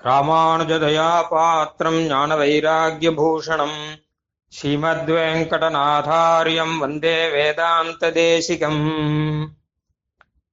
ராமானுஜதயா 0.00 1.28
பாத்திரம் 1.30 2.06
ஞான 2.06 2.36
வைராகியபூஷணம் 2.36 3.98
ஸ்ரீமத்வேங்கடநாதாரியம் 4.52 6.78
வந்தே 6.78 7.30
வேதாந்த 7.30 8.12
தேசிகம் 8.18 9.50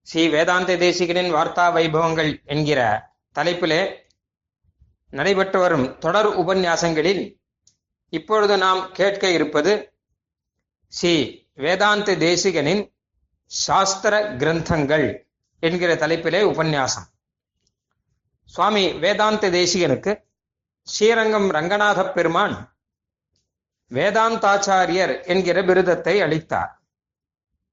ஸ்ரீ 0.07 0.27
வேதாந்த 0.27 0.77
தேசிகனின் 0.77 1.35
வார்த்தா 1.35 1.75
வைபவங்கள் 1.75 2.41
என்கிற 2.45 3.09
தலைப்பிலே 3.35 4.01
நடைபெற்று 5.13 5.59
வரும் 5.59 5.97
தொடர் 5.97 6.41
உபன்யாசங்களில் 6.41 7.39
இப்பொழுது 8.13 8.57
நாம் 8.57 8.91
கேட்க 8.91 9.29
இருப்பது 9.29 9.93
ஸ்ரீ 10.93 11.41
வேதாந்த 11.55 12.15
தேசிகனின் 12.25 12.91
சாஸ்திர 13.51 14.37
கிரந்தங்கள் 14.41 15.25
என்கிற 15.63 15.95
தலைப்பிலே 15.95 16.53
உபன்யாசம். 16.53 17.07
சுவாமி 18.53 18.93
வேதாந்த 18.93 19.49
தேசிகனுக்கு 19.49 20.23
ஸ்ரீரங்கம் 20.83 21.49
ரங்கநாத 21.51 22.11
பெருமான் 22.13 22.77
வேதாந்தாச்சாரியர் 23.91 25.23
என்கிற 25.25 25.61
விருதத்தை 25.61 26.21
அளித்தார். 26.21 26.81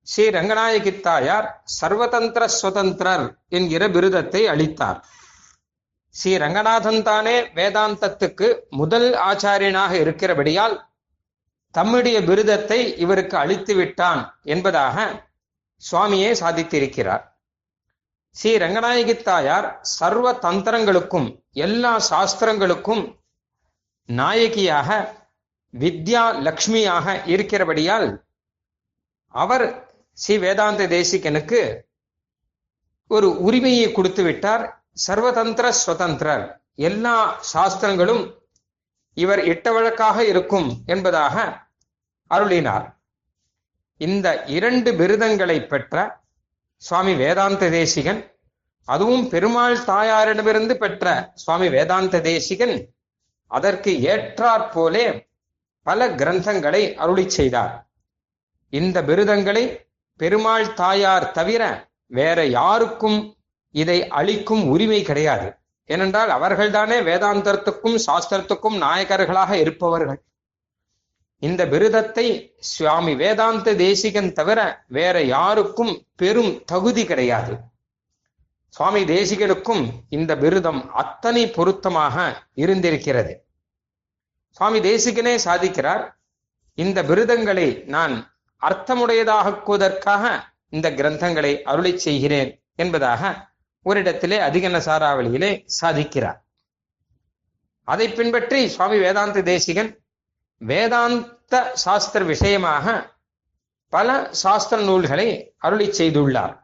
ஸ்ரீ 0.02 0.29
ரங்கநாயகி 0.29 1.01
தாயார் 1.01 1.62
சர்வதந்திர 1.80 2.45
சுதந்திரர் 2.45 3.38
என்கிற 3.48 3.88
விருதத்தை 3.88 4.47
அளித்தார். 4.48 5.05
ஸ்ரீ 6.11 6.37
ரங்கநாதன் 6.37 7.02
தானே 7.02 7.41
வேதாந்தத்துக்கு 7.41 8.60
முதல் 8.71 9.15
ஆச்சாரியனாக 9.15 9.93
இருக்கிறபடியால் 9.93 10.88
தம்முடைய 11.71 12.21
விருதத்தை 12.21 12.97
இவருக்கு 12.97 13.37
அளித்து 13.37 13.74
விட்டான் 13.74 14.41
என்பதாக 14.43 15.27
சுவாமியே 15.83 16.30
சாதித்திருக்கிறார். 16.41 17.30
ஸ்ரீ 18.37 18.51
ரங்கநாயகி 18.57 19.15
தாயார் 19.23 19.66
சர்வ 19.93 20.27
தந்திரங்களுக்கும் 20.43 21.27
எல்லா 21.65 21.93
சாஸ்திரங்களுக்கும் 22.11 23.02
நாயகியாக 24.09 24.88
வித்யா 25.74 26.23
லக்ஷ்மியாக 26.46 27.07
இருக்கிறபடியால் 27.27 28.09
அவர் 29.35 29.65
ஸ்ரீ 30.19 30.37
வேதாந்த 30.38 30.87
தேசிகனுக்கு 30.87 31.60
ஒரு 33.10 33.29
உரிமையை 33.41 33.88
கொடுத்து 33.93 34.23
விட்டார். 34.23 34.65
சர்வதந்திர 35.07 35.66
ஸ்வதந்திரர் 35.80 36.45
எல்லா 36.88 37.16
சாஸ்திரங்களும் 37.52 38.24
இவர் 39.16 39.43
இட்ட 39.45 39.66
வழக்காக 39.73 40.24
இருக்கும் 40.24 40.69
என்பதாக 40.87 41.37
அருளினார். 42.30 42.87
இந்த 44.01 44.26
இரண்டு 44.57 44.91
பிருதங்களை 44.93 45.59
பெற்ற 45.66 45.95
சுவாமி 46.82 47.14
வேதாந்த 47.14 47.68
தேசிகன் 47.70 48.20
அதுவும் 48.88 49.28
பெருமாள் 49.28 49.76
தாயாரிடமிருந்து 49.78 50.74
பெற்ற 50.74 51.30
சுவாமி 51.34 51.68
வேதாந்த 51.68 52.20
தேசிகன் 52.20 52.74
அதற்கு 53.50 53.92
ஏற்றாற் 54.12 54.70
போலே 54.73 55.28
பல 55.82 56.08
கிரந்தங்களை 56.08 56.95
அருளி 56.95 57.28
செய்தார். 57.30 57.74
இந்த 58.70 59.02
பிருதங்களை 59.02 59.64
பெருமாள் 60.16 60.74
தாயார் 60.74 61.30
தவிர 61.30 61.62
வேற 62.06 62.46
யாருக்கும் 62.46 63.36
இதை 63.74 64.08
அளிக்கும் 64.08 64.64
உரிமை 64.69 65.03
கிடையாது. 65.03 65.48
ஏனென்றால் 65.86 66.31
அவர்கள்தானே 66.31 66.98
வேதாந்தத்துக்கும் 67.08 67.98
சாஸ்திரத்துக்கும் 68.06 68.81
நாயகர்களாக 68.86 69.53
இருப்பவர்கள். 69.53 70.20
இந்த 71.41 71.66
பிருதத்தை 71.66 72.55
சுவாமி 72.59 73.15
வேதாந்த 73.15 73.75
தேசிகன் 73.75 74.33
தவிர 74.33 74.84
வேற 74.87 75.22
யாருக்கும் 75.22 76.06
பெரும் 76.16 76.65
தகுதி 76.65 77.05
கிடையாது. 77.05 77.55
சுவாமி 78.69 79.05
தேசிகனுக்கும் 79.05 79.84
இந்த 80.09 80.37
பிருதம் 80.37 80.88
அத்தனை 81.03 81.50
பொருத்தமாக 81.50 82.47
இருந்திருக்கிறது. 82.55 83.32
சுவாமி 84.50 84.81
தேசிகனே 84.81 85.34
சாதிக்கிறார். 85.44 86.05
இந்த 86.75 87.03
பிருதங்களை 87.03 87.84
நான் 87.84 88.15
அர்த்தமுடையதாக்குவதற்காக 88.62 90.25
இந்த 90.69 90.91
கிரந்தங்களை 90.91 91.62
அருளை 91.62 91.98
செய்கிறேன் 91.98 92.62
என்பதாக 92.75 93.53
ஒரு 93.82 94.00
இடத்திலே 94.00 94.38
அதிகன 94.38 94.81
சாராவளியிலே 94.87 95.66
சாதிக்கிறார். 95.81 96.38
அதை 97.84 98.09
பின்பற்றி 98.09 98.69
சுவாமி 98.69 98.98
வேதாந்த 98.98 99.43
தேசிகன் 99.43 99.91
வேதாந்த் 100.60 101.26
சாஸ்திர 101.72 102.25
விஷயமாக 102.25 103.15
பல 103.88 104.28
சாஸ்திர 104.31 104.83
நூல்களை 104.83 105.55
அருளி 105.56 105.87
செய்துள்ளார். 105.87 106.56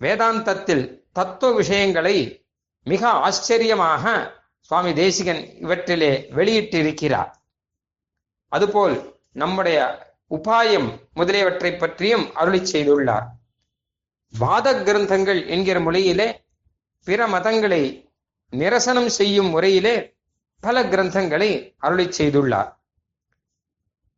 வேதாந்தத்தில் 0.00 1.02
தத்துவ 1.12 1.54
விஷயங்களை 1.54 2.46
மிக 2.84 3.08
ஆச்சரியமாக 3.08 4.34
சுவாமி 4.60 4.92
தேசிகன் 4.94 5.58
இவற்றிலே 5.58 6.26
வெளியிட்டிருக்கிறார். 6.34 7.30
அதுபோல் 8.48 9.18
நம்முடைய 9.32 10.08
உபாயம் 10.30 10.88
முதலியவற்றை 11.14 11.78
பற்றியும் 11.78 12.34
அருளி 12.34 12.60
செய்துள்ளார். 12.72 13.26
வாத 14.38 14.72
கிரந்தங்கள் 14.72 15.46
என்கிற 15.46 15.80
மொழியிலே 15.80 16.38
பிற 17.04 17.26
மதங்களை 17.26 18.12
நிரசனம் 18.50 19.06
செய்யும் 19.06 19.48
முறையிலே 19.48 20.16
பல 20.60 20.82
கிரந்தங்களை 20.82 21.74
அருளி 21.78 22.04
செய்துள்ளார். 22.04 22.78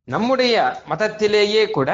நம்முடைய 0.07 0.81
மதத்திலேயே 0.89 1.69
கூட 1.71 1.91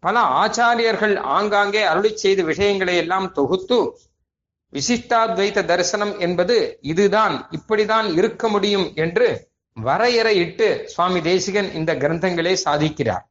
பல 0.00 0.20
ஆச்சாரியர்கள் 0.20 1.16
ஆங்காங்கே 1.16 1.82
அருளி 1.82 2.16
செய்த 2.16 2.42
விஷயங்களை 2.42 2.96
எல்லாம் 2.96 3.32
தொகுத்து 3.32 3.78
விசிஷ்டாத்வைத 4.72 5.64
தரிசனம் 5.64 6.18
என்பது 6.18 6.78
இதுதான் 6.80 7.34
இப்படிதான் 7.50 8.14
இருக்க 8.14 8.48
முடியும் 8.48 8.94
என்று 8.94 9.28
வரையறையிட்டு 9.76 10.84
சுவாமி 10.84 11.20
தேசிகன் 11.20 11.72
இந்த 11.72 11.94
கிரந்தங்களே 11.94 12.54
சாதிக்கிறார். 12.64 13.24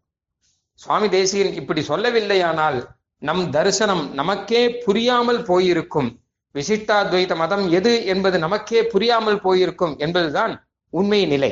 சுவாமி 0.76 1.10
தேசிகன் 1.10 1.54
இப்படி 1.54 1.82
சொல்லவில்லையானால் 1.82 2.80
நம் 3.22 3.50
தரிசனம் 3.50 4.04
நமக்கே 4.14 4.62
புரியாமல் 4.86 5.42
போயிருக்கும். 5.44 6.10
விசிஷ்டாத்வைத 6.56 7.36
மதம் 7.36 7.66
எது 7.70 7.94
என்பது 8.06 8.40
நமக்கே 8.40 8.84
புரியாமல் 8.84 9.42
போயிருக்கும் 9.42 9.98
என்பதுதான் 9.98 10.54
உண்மை 10.94 11.26
நிலை. 11.26 11.52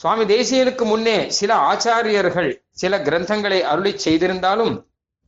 சுவாமி 0.00 0.24
தேசியனுக்கு 0.24 0.84
முன்னே 0.84 1.16
சில 1.38 1.50
ஆச்சாரியர்கள் 1.70 2.50
சில 2.70 2.98
கிரந்தங்களை 2.98 3.58
அருளி 3.70 3.92
செய்திருந்தாலும் 4.04 4.74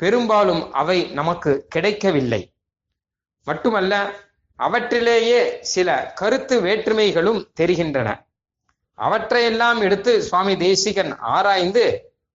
பெரும்பாலும் 0.00 0.62
அவை 0.72 0.98
நமக்கு 1.18 1.52
கிடைக்கவில்லை. 1.68 2.42
மட்டுமல்ல 3.46 3.94
அவற்றிலேயே 4.58 5.40
சில 5.72 5.88
கருத்து 6.20 6.56
வேற்றுமைகளும் 6.60 7.40
தெரிகின்றன. 7.60 8.08
அவற்றையெல்லாம் 8.98 9.80
எடுத்து 9.80 10.12
சுவாமி 10.22 10.54
தேசிகன் 10.56 11.12
ஆராய்ந்து 11.18 11.84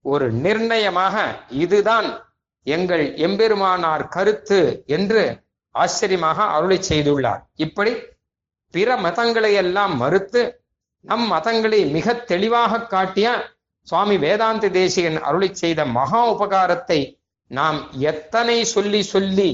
ஒரு 0.05 0.27
நிர்ணயமாக 0.45 1.15
இதுதான் 1.63 2.07
எங்கள் 2.67 3.05
எம்பெருமானார் 3.27 4.05
கருத்து 4.07 4.83
என்று 4.87 5.23
ஆச்சரியமாக 5.75 6.43
அருளை 6.55 6.79
செய்துள்ளார். 6.89 7.41
இப்படி 7.55 7.93
பிற 8.73 8.95
மதங்களை 8.97 9.51
எல்லாம் 9.63 9.95
மறுத்து 9.97 10.41
நம் 11.07 11.25
மதங்களை 11.33 11.79
மிக 11.91 12.13
தெளிவாக 12.31 12.81
காட்டிய 12.85 13.27
சுவாமி 13.87 14.15
வேதாந்த 14.17 14.69
தேசிகன் 14.69 15.19
அருளி 15.21 15.49
செய்த 15.53 15.81
மகா 15.97 16.21
உபகாரத்தை 16.31 16.99
நாம் 17.51 17.77
எத்தனை 18.11 18.57
சொல்லி 18.65 19.01
சொல்லி 19.03 19.49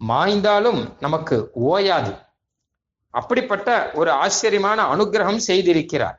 மாய்ந்தாலும் 0.00 0.80
நமக்கு 1.00 1.36
ஓயாது. 1.70 2.12
அப்படிப்பட்ட 3.14 3.68
ஒரு 3.94 4.10
ஆச்சரியமான 4.22 4.78
அனுகிரகம் 4.92 5.42
செய்திருக்கிறார். 5.48 6.16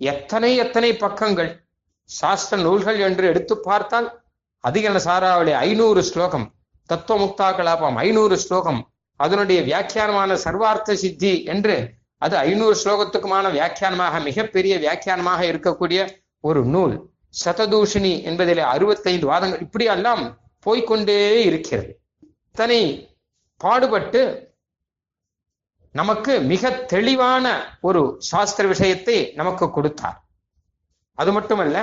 எத்தனை 0.00 0.50
எத்தனை 0.56 0.90
பக்கங்கள் 0.96 1.50
சாஸ்திர 2.10 2.56
நூல்கள் 2.62 2.98
என்று 2.98 3.24
எடுத்து 3.26 3.54
பார்த்தால் 3.60 4.08
அதிகன 4.64 4.96
சாராவளி 4.98 5.52
ஐநூறு 5.66 6.00
ஸ்லோகம் 6.02 6.46
தத்துவ 6.90 7.16
முக்தா 7.22 7.48
கலாபம் 7.50 7.96
ஐநூறு 7.96 8.36
ஸ்லோகம் 8.38 8.80
அதனுடைய 9.20 9.60
வியாக்கியானமான 9.62 10.32
சர்வார்த்த 10.44 10.96
சித்தி 11.02 11.32
என்று 11.44 11.76
அது 12.18 12.36
ஐநூறு 12.36 12.76
ஸ்லோகத்துக்குமான 12.82 13.46
வியாக்கியானமாக 13.52 14.20
மிகப்பெரிய 14.22 14.74
வியாக்கியானமாக 14.78 15.40
இருக்கக்கூடிய 15.52 16.00
ஒரு 16.40 16.64
நூல். 16.64 16.96
சததூஷினி 17.44 18.12
என்பதிலே 18.30 18.64
அறுபத்தைந்து 18.74 19.26
வாதங்கள் 19.26 19.60
இப்படி 19.60 19.84
எல்லாம் 19.84 20.22
போய்கொண்டே 20.66 21.18
இருக்கிறது. 21.44 21.90
தன்னை 22.52 22.80
பாடுபட்டு 23.60 24.22
நமக்கு 25.94 26.32
மிக 26.52 26.70
தெளிவான 26.70 27.46
ஒரு 27.80 28.00
சாஸ்திர 28.30 28.64
விஷயத்தை 28.68 29.18
நமக்கு 29.34 29.70
கொடுத்தார். 29.70 30.18
அது 31.18 31.30
மட்டுமல்ல 31.32 31.76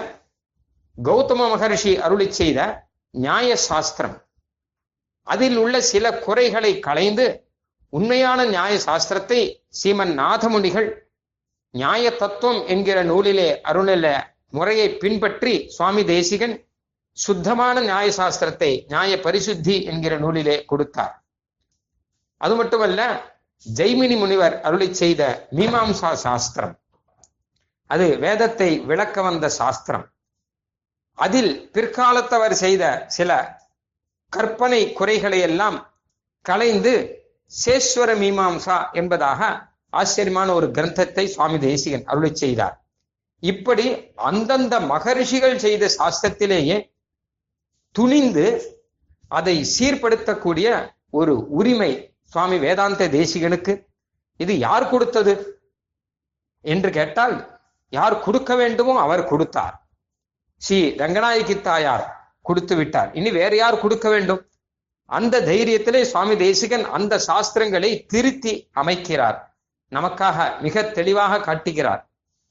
கௌதம 0.95 1.47
மகர்ஷி 1.53 1.93
அருளி 2.05 2.27
செய்த 2.31 2.59
நியாய 3.13 3.55
சாஸ்திரம் 3.55 4.17
அதில் 5.27 5.57
உள்ள 5.57 5.75
சில 5.91 6.05
குறைகளை 6.25 6.71
களைந்து 6.79 7.25
உண்மையான 7.93 8.45
நியாய 8.45 8.73
சாஸ்திரத்தை 8.85 9.39
சீமன் 9.83 10.13
நாதமுனிகள் 10.19 10.87
நியாய 11.69 12.11
தத்துவம் 12.11 12.61
என்கிற 12.67 13.03
நூலிலே 13.03 13.49
அருணில 13.63 14.07
முறையை 14.49 14.87
பின்பற்றி 14.93 15.53
சுவாமி 15.67 16.03
தேசிகன் 16.03 16.55
சுத்தமான 17.17 17.75
நியாய 17.81 18.07
சாஸ்திரத்தை 18.17 18.71
நியாய 18.87 19.15
பரிசுத்தி 19.17 19.75
என்கிற 19.83 20.13
நூலிலே 20.17 20.65
கொடுத்தார். 20.65 21.13
அது 22.37 22.55
மட்டுமல்ல 22.55 23.01
ஜெய்மினி 23.65 24.17
முனிவர் 24.17 24.61
அருளி 24.61 24.93
செய்த 24.93 25.47
மீமாம்சா 25.51 26.11
சாஸ்திரம். 26.25 26.75
அது 27.89 28.07
வேதத்தை 28.17 28.69
விளக்க 28.79 29.21
வந்த 29.21 29.49
சாஸ்திரம். 29.49 30.05
அதில் 31.17 31.69
பிற்காலத்தவர் 31.73 32.55
செய்த 32.63 32.83
சில 33.07 33.31
கற்பனை 34.33 34.81
குறைகளை 34.93 35.39
எல்லாம் 35.39 35.77
கலைந்து 36.45 36.93
சேஸ்வர 37.53 38.11
மீமாம்சா 38.17 38.77
என்பதாக 38.91 39.41
ஆச்சரியமான 39.89 40.53
ஒரு 40.53 40.67
கிரந்தத்தை 40.67 41.25
சுவாமி 41.25 41.57
தேசிகன் 41.59 42.05
அருளை 42.05 42.31
செய்தார். 42.35 42.75
இப்படி 43.39 43.85
அந்தந்த 44.15 44.79
மகரிஷிகள் 44.79 45.57
செய்த 45.57 45.89
சாஸ்திரத்திலேயே 45.97 46.77
துணிந்து 47.95 48.47
அதை 49.27 49.55
சீர்படுத்தக்கூடிய 49.75 50.67
ஒரு 51.09 51.33
உரிமை 51.49 51.91
சுவாமி 52.23 52.57
வேதாந்த 52.57 53.07
தேசிகனுக்கு 53.07 53.73
இது 54.37 54.53
யார் 54.57 54.89
கொடுத்தது? 54.89 55.33
என்று 56.65 56.89
கேட்டால் 56.91 57.35
யார் 57.89 58.15
கொடுக்க 58.19 58.55
வேண்டுமோ 58.55 58.93
அவர் 58.99 59.23
கொடுத்தார். 59.23 59.75
ஸ்ரீ 60.61 60.79
ரங்கநாயகி 61.01 61.61
தாயார் 61.61 62.05
கொடுத்து 62.41 62.75
விட்டார். 62.75 63.09
இனி 63.13 63.31
வேற 63.31 63.55
யார் 63.55 63.79
கொடுக்க 63.79 64.09
வேண்டும்? 64.09 64.41
அந்த 65.05 65.41
தைரியத்திலே 65.41 66.01
சுவாமி 66.01 66.37
தேசிகன் 66.37 66.85
அந்த 66.85 67.21
சாஸ்திரங்களை 67.27 68.05
திருத்தி 68.05 68.69
அமைக்கிறார். 68.75 69.37
நமக்காக 69.91 70.59
மிக 70.59 70.83
தெளிவாக 70.83 71.39
காட்டுகிறார். 71.39 72.09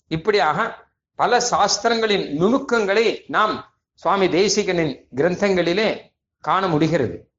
இப்படியாக 0.08 0.86
பல 1.14 1.42
சாஸ்திரங்களின் 1.50 2.30
நுணுக்கங்களை 2.30 3.24
நாம் 3.26 3.74
சுவாமி 3.94 4.26
தேசிகனின் 4.26 5.06
கிரந்தங்களிலே 5.16 6.00
காண 6.40 6.68
முடிகிறது. 6.68 7.30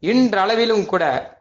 இன்றளவிலும் 0.00 0.86
கூட 0.86 1.32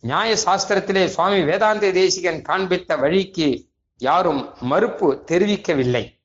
நியாய 0.00 0.36
சாஸ்திரத்திலே 0.44 1.06
சுவாமி 1.06 1.42
வேதாந்த 1.42 1.90
தேசிகன் 1.90 2.42
காண்பித்த 2.42 2.96
வழிக்கு 2.96 3.66
யாரும் 3.98 4.54
மறுப்பு 4.60 5.24
தெரிவிக்கவில்லை. 5.26 6.20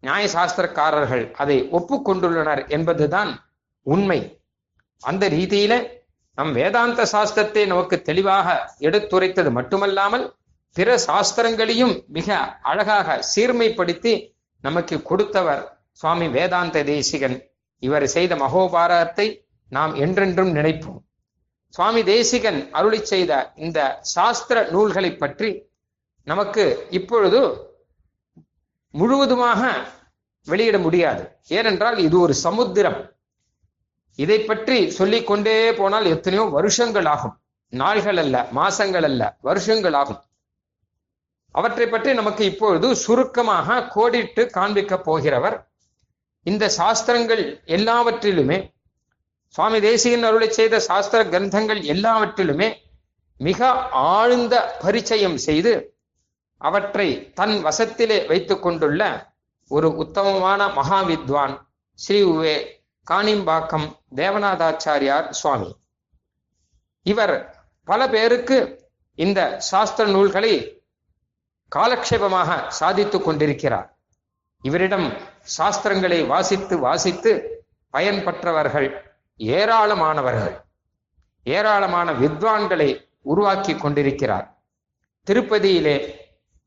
நியாய 0.00 0.26
சாஸ்திரக்காரர்கள் 0.26 1.30
அதை 1.30 1.68
ஒப்புக்கொண்டுள்ளனர் 1.72 2.68
என்பதுதான் 2.68 3.50
உண்மை. 3.82 4.37
அந்த 5.02 5.24
ரீதியில 5.28 5.74
நம் 6.38 6.52
வேதாந்த 6.52 7.02
சாஸ்திரத்தை 7.12 7.62
நமக்கு 7.66 7.96
தெளிவாக 8.02 8.48
எடுத்துரைத்தது 8.78 9.50
மட்டுமல்லாமல் 9.50 10.24
பிற 10.76 10.98
சாஸ்திரங்களையும் 11.06 11.94
மிக 12.16 12.36
அழகாக 12.62 13.18
சீர்மைப்படுத்தி 13.32 14.12
நமக்கு 14.64 14.96
கொடுத்தவர் 15.02 15.62
சுவாமி 15.92 16.26
வேதாந்த 16.28 16.82
தேசிகன். 16.84 17.36
இவர் 17.82 18.06
செய்த 18.06 18.32
மகோபாரத்தை 18.36 19.26
நாம் 19.72 19.92
என்றென்றும் 19.94 20.52
நினைப்போம். 20.54 21.00
சுவாமி 21.74 22.02
தேசிகன் 22.02 22.60
அருளி 22.72 23.00
செய்த 23.04 23.32
இந்த 23.56 23.80
சாஸ்திர 24.14 24.58
நூல்களை 24.74 25.10
பற்றி 25.16 25.50
நமக்கு 26.26 26.64
இப்பொழுது 26.90 27.40
முழுவதுமாக 28.94 29.60
வெளியிட 30.46 30.76
முடியாது. 30.78 31.22
ஏனென்றால் 31.48 31.98
இது 32.06 32.16
ஒரு 32.20 32.34
சமுத்திரம். 32.46 32.98
இதை 34.18 34.38
பற்றி 34.40 34.78
சொல்லிக் 34.90 35.26
கொண்டே 35.26 35.56
போனால் 35.72 36.06
எத்தனையோ 36.06 36.44
வருஷங்கள் 36.50 37.08
ஆகும் 37.10 37.34
நாள்கள் 37.72 38.18
அல்ல 38.18 38.36
மாசங்கள் 38.52 39.06
அல்ல 39.08 39.22
வருஷங்கள் 39.40 39.96
ஆகும் 39.96 40.20
அவற்றை 41.54 41.86
பற்றி 41.86 42.10
நமக்கு 42.12 42.42
இப்பொழுது 42.44 42.88
சுருக்கமாக 42.96 43.84
கோடிட்டு 43.94 44.42
காண்பிக்க 44.50 44.96
போகிறவர் 45.06 45.56
இந்த 46.46 46.64
சாஸ்திரங்கள் 46.70 47.42
எல்லாவற்றிலுமே 47.68 48.58
சுவாமி 49.54 49.78
தேசியன் 49.80 50.26
அருளை 50.28 50.48
செய்த 50.50 50.76
சாஸ்திர 50.80 51.20
கிரந்தங்கள் 51.24 51.80
எல்லாவற்றிலுமே 51.84 52.68
மிக 53.40 53.60
ஆழ்ந்த 54.12 54.54
பரிச்சயம் 54.82 55.38
செய்து 55.38 55.72
அவற்றை 56.60 57.08
தன் 57.34 57.56
வசத்திலே 57.62 58.18
வைத்துக் 58.26 58.62
கொண்டுள்ள 58.62 59.02
ஒரு 59.70 59.88
உத்தமமான 59.96 60.60
மகாவித்வான் 60.74 61.54
ஸ்ரீ 61.98 62.18
உவே 62.22 62.56
காணிம்பாக்கம் 63.10 63.96
தேவநாதாச்சாரியார் 64.14 65.30
சுவாமி. 65.30 65.76
இவர் 67.02 67.64
பல 67.84 68.08
பேருக்கு 68.08 68.90
இந்த 69.14 69.60
சாஸ்திர 69.60 70.10
நூல்களை 70.10 70.82
காலக்ஷேபமாக 71.76 72.68
சாதித்துக் 72.68 73.24
கொண்டிருக்கிறார். 73.24 73.96
இவரிடம் 74.62 75.12
சாஸ்திரங்களை 75.58 76.26
வாசித்து 76.26 76.78
வாசித்து 76.78 77.64
பயன்பெற்றவர்கள் 77.92 79.00
ஏராளமானவர்கள். 79.38 80.60
ஏராளமான 81.44 82.12
வித்வான்களை 82.12 83.08
உருவாக்கி 83.22 83.76
கொண்டிருக்கிறார். 83.76 84.58
திருப்பதியிலே 85.30 86.14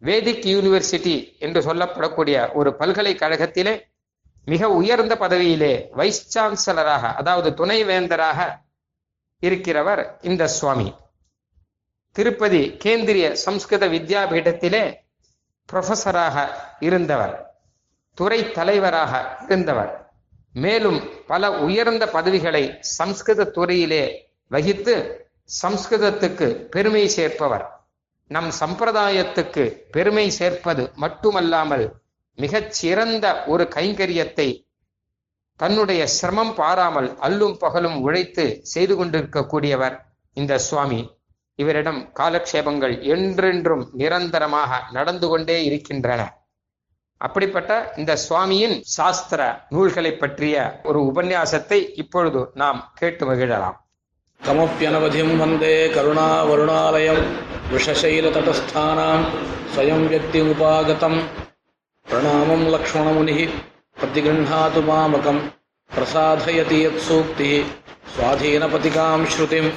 வேதிக் 0.02 0.46
யூனிவர்சிட்டி 0.46 1.40
என்று 1.40 1.62
சொல்லப்படக்கூடிய 1.62 2.54
ஒரு 2.54 2.76
பல்கலைக்கழகத்திலே 2.76 3.91
மிக 4.46 4.70
உயர்ந்த 4.70 5.16
பதவியிலே 5.16 5.90
வைஸ் 5.92 6.40
சான்சலராக 6.40 7.14
அதாவது 7.14 7.66
துணைவேந்தராக 7.66 8.60
இருக்கிறவர் 9.42 10.18
இந்த 10.22 10.48
சுவாமி. 10.48 10.94
திருப்பதி 12.12 12.78
கேந்திரிய 12.84 13.32
சம்ஸ்கிருத 13.32 13.88
வித்யாபீடத்திலே 13.88 14.94
புரொஃபஸராக 15.74 16.48
இருந்தவர். 16.80 17.56
துறை 18.14 18.52
தலைவராக 18.52 19.38
இருந்தவர். 19.44 20.12
மேலும் 20.54 21.10
பல 21.28 21.52
உயர்ந்த 21.52 22.08
பதவிகளை 22.08 22.78
சம்ஸ்கிருத 22.80 23.52
துறையிலே 23.52 24.30
வகித்து 24.48 25.26
சம்ஸ்கிருதத்துக்கு 25.64 26.54
பெருமை 26.54 27.08
சேர்ப்பவர். 27.08 27.70
நம் 28.28 28.52
சம்பிரதாயத்துக்கு 28.60 29.70
பெருமை 29.92 30.30
சேர்ப்பது 30.30 30.92
மட்டுமல்லாமல் 30.96 32.01
மிகச் 32.44 32.74
சிறந்த 32.80 33.26
ஒரு 33.54 33.64
கைங்கரியத்தை 33.76 34.50
தன்னுடைய 35.60 36.02
சிரமம் 36.18 36.54
பாராமல் 36.60 37.10
அல்லும் 37.28 37.58
பகலும் 37.64 37.98
உழைத்து 38.06 38.46
செய்து 38.74 38.94
கொண்டிருக்கக்கூடியவர் 39.00 39.96
இந்த 40.38 40.54
சுவாமி. 40.68 41.02
இவரிடம் 41.60 42.00
காலக்ஷேபங்கள் 42.20 42.96
என்றென்றும் 43.14 43.84
நிரந்தரமாக 44.02 44.80
நடந்து 44.92 45.28
கொண்டே 45.28 45.58
இருக்கின்றன. 45.68 46.22
அப்படிப்பட்ட 47.22 47.72
இந்த 47.98 48.12
சுவாமியின் 48.26 48.76
சாஸ்திர 48.96 49.42
நூல்களை 49.70 50.14
பற்றிய 50.14 50.56
ஒரு 50.84 51.00
உபன்யாசத்தை 51.10 51.80
இப்பொழுது 52.04 52.42
நாம் 52.62 52.80
கேட்டு 53.00 53.26
மகிழலாம். 53.30 53.78
கமப்பியனவதிம் 54.42 55.34
வந்தே 55.44 55.76
கருணா 55.96 56.28
வருணாலயம் 56.50 57.24
விஷசைல 57.74 58.32
தடஸ்தானாம் 58.38 59.26
ஸ்வயம் 59.76 60.06
வியக்தி 60.08 60.42
உபாகதம். 60.54 61.20
व्यक्तिमुपागतं 62.11 62.11
प्रणामं 62.11 62.63
लक्ष्मणमुनिः 62.75 63.41
प्रतिगृह्णातु 64.01 64.81
मामकं 64.89 65.39
प्रसादयति 65.91 66.79
यत्सूक्तिः 66.85 67.69
स्वाधीनपतिकां 68.15 69.25
श्रुतिम् 69.35 69.69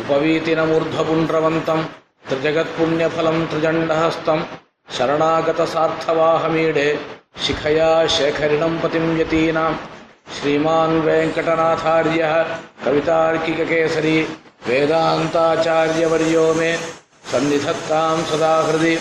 उपवीतिनमूर्ध्वपुण्ड्रवन्तं 0.00 1.80
त्रिजगत्पुण्यफलं 2.28 3.38
त्रिजण्डहस्तं 3.50 4.40
शरणागतसार्थवाहमीडे 4.96 6.88
शिखया 7.46 7.90
शेखरिणं 8.16 8.74
पतिं 8.82 9.06
यतीनां 9.20 9.72
श्रीमान् 10.36 11.00
वेङ्कटनाथार्यः 11.06 12.34
कवितार्किककेसरी 12.84 14.16
वेदान्ताचार्यवर्यो 14.68 16.46
मे 16.58 16.72
सन्निधत्तां 17.30 18.16
सदा 18.30 18.54
हृदि 18.68 18.94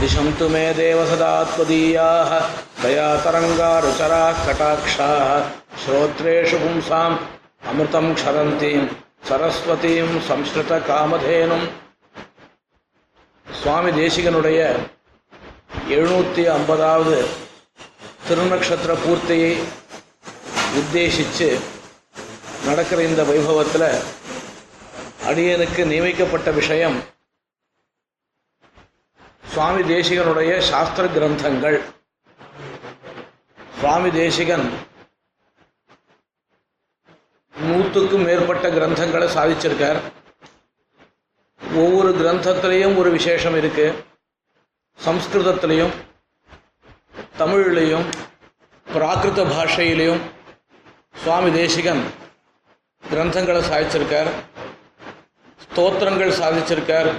दिशन्तु 0.00 0.48
मे 0.48 0.64
देव 0.74 1.04
सदा 1.06 1.32
त्वदीयाः 1.52 2.32
दयातरङ्गारुचराः 2.82 4.42
कटाक्षाः 4.46 5.30
श्रोत्रेषु 5.84 6.58
पुंसाम् 6.58 7.16
अमृतं 7.70 8.06
क्षरन्तीं 8.14 8.80
सरस्वतीं 9.28 10.20
संस्कृतकामधेनुम् 10.28 11.66
சுவாமி 13.46 13.90
தேசிகனுடைய 13.92 14.60
எழுநூற்றி 15.88 16.42
ஐம்பதாவது 16.54 17.16
திருநக்ஷத்திர 18.26 18.92
பூர்த்தியை 19.02 19.52
உத்தேசித்து 20.80 21.48
நடக்கிற 22.66 22.98
இந்த 23.02 23.22
வைபவத்தில் 23.30 23.88
அடியனுக்கு 25.30 25.82
நியமிக்கப்பட்ட 25.92 26.50
விஷயம் 26.60 26.96
சுவாமி 29.53 29.81
தேசிகனுடைய 29.93 30.51
சாஸ்திர 30.69 31.03
கிரந்தங்கள். 31.15 31.77
சுவாமி 33.79 34.09
தேசிகன் 34.11 34.65
நூற்றுக்கும் 37.53 38.25
மேற்பட்ட 38.27 38.69
கிரந்தங்களை 38.75 39.27
சாதிச்சிருக்கார். 39.37 39.99
ஒவ்வொரு 41.83 42.11
கிரந்தத்திலையும் 42.19 42.97
ஒரு 42.97 43.09
விசேஷம் 43.17 43.57
இருக்கு. 43.61 43.87
சம்ஸ்கிருதத்திலையும் 45.05 45.93
தமிழ்லையும் 47.41 48.05
பிராகிருத 48.93 49.43
பாஷையிலையும் 49.53 50.21
சுவாமி 51.23 51.51
தேசிகன் 51.51 52.03
கிரந்தங்களை 53.03 53.63
சாதிச்சிருக்கார். 53.71 54.31
ஸ்தோத்திரங்கள் 55.65 56.39
சாதிச்சிருக்கார். 56.41 57.11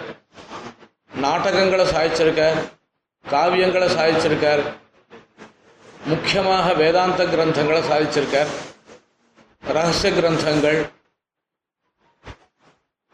நாடகங்களை 1.11 1.85
சாய்ச்சிருக்கார் 1.95 2.59
காவியங்களை 3.25 3.89
சாதிச்சிருக்கார் 3.99 4.63
முக்கியமாக 6.11 6.67
வேதாந்த 6.75 7.25
கிரந்தங்களை 7.25 7.81
சாதிச்சிருக்கார் 7.91 8.51
ரகசிய 9.75 10.11
கிரந்தங்கள். 10.19 10.79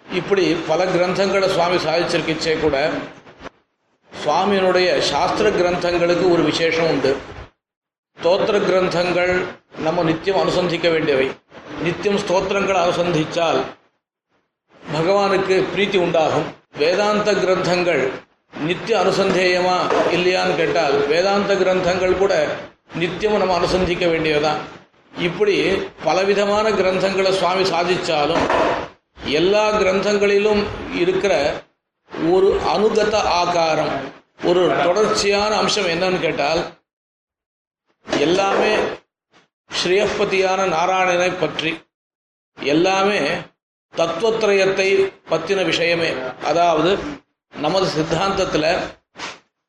இப்படி 0.06 0.44
பல 0.68 0.84
கிரந்தங்களை 0.84 1.48
சுவாமி 1.54 1.78
சாதிச்சிருக்கிச்சே 1.86 2.60
கூட 2.60 2.76
சுவாமியினுடைய 4.12 4.88
சாஸ்திர 5.10 5.48
கிரந்தங்களுக்கு 5.56 6.26
ஒரு 6.34 6.42
விசேஷம் 6.50 6.88
உண்டு. 6.92 7.12
ஸ்தோத்திர 8.18 8.56
கிரந்தங்கள் 8.68 9.34
நம்ம 9.86 10.02
நித்தியம் 10.02 10.40
அனுசந்திக்க 10.42 10.90
வேண்டியவை. 10.94 11.26
நித்தியம் 11.86 12.20
ஸ்தோத்திரங்களை 12.22 12.80
அனுசந்தித்தால் 12.86 13.60
பகவானுக்கு 14.96 15.54
பிரீத்தி 15.72 15.98
உண்டாகும். 16.04 16.46
வேதாந்த 16.80 17.28
கிரந்தங்கள் 17.42 18.02
நித்திய 18.52 18.98
அனுசந்தேயமா 18.98 19.76
இல்லையான்னு 20.16 20.54
கேட்டால் 20.56 20.94
வேதாந்த 21.10 21.54
கிரந்தங்கள் 21.62 22.14
கூட 22.22 22.34
நித்தியமும் 23.00 23.42
நம்ம 23.42 23.56
அனுசந்திக்க 23.58 24.04
வேண்டியதுதான். 24.10 24.60
இப்படி 25.26 25.56
பலவிதமான 26.04 26.66
கிரந்தங்களை 26.78 27.32
சுவாமி 27.40 27.64
சாதிச்சாலும் 27.70 28.44
எல்லா 29.38 29.64
கிரந்தங்களிலும் 29.80 30.62
இருக்கிற 31.02 31.34
ஒரு 32.34 32.48
அனுகத 32.74 33.14
ஆகாரம் 33.40 33.94
ஒரு 34.44 34.62
தொடர்ச்சியான 34.86 35.52
அம்சம் 35.56 35.90
என்னன்னு 35.94 36.20
கேட்டால் 36.20 36.62
எல்லாமே 38.06 38.72
ஸ்ரீயப்பதியான 39.70 40.66
நாராயணனை 40.76 41.30
பற்றி 41.40 41.72
எல்லாமே 42.58 43.20
தத்துவத்திரயத்தை 43.92 45.12
பற்றின 45.30 45.64
விஷயமே. 45.64 46.10
அதாவது 46.44 46.98
நமது 47.56 48.02
சித்தாந்தத்தில் 48.02 48.96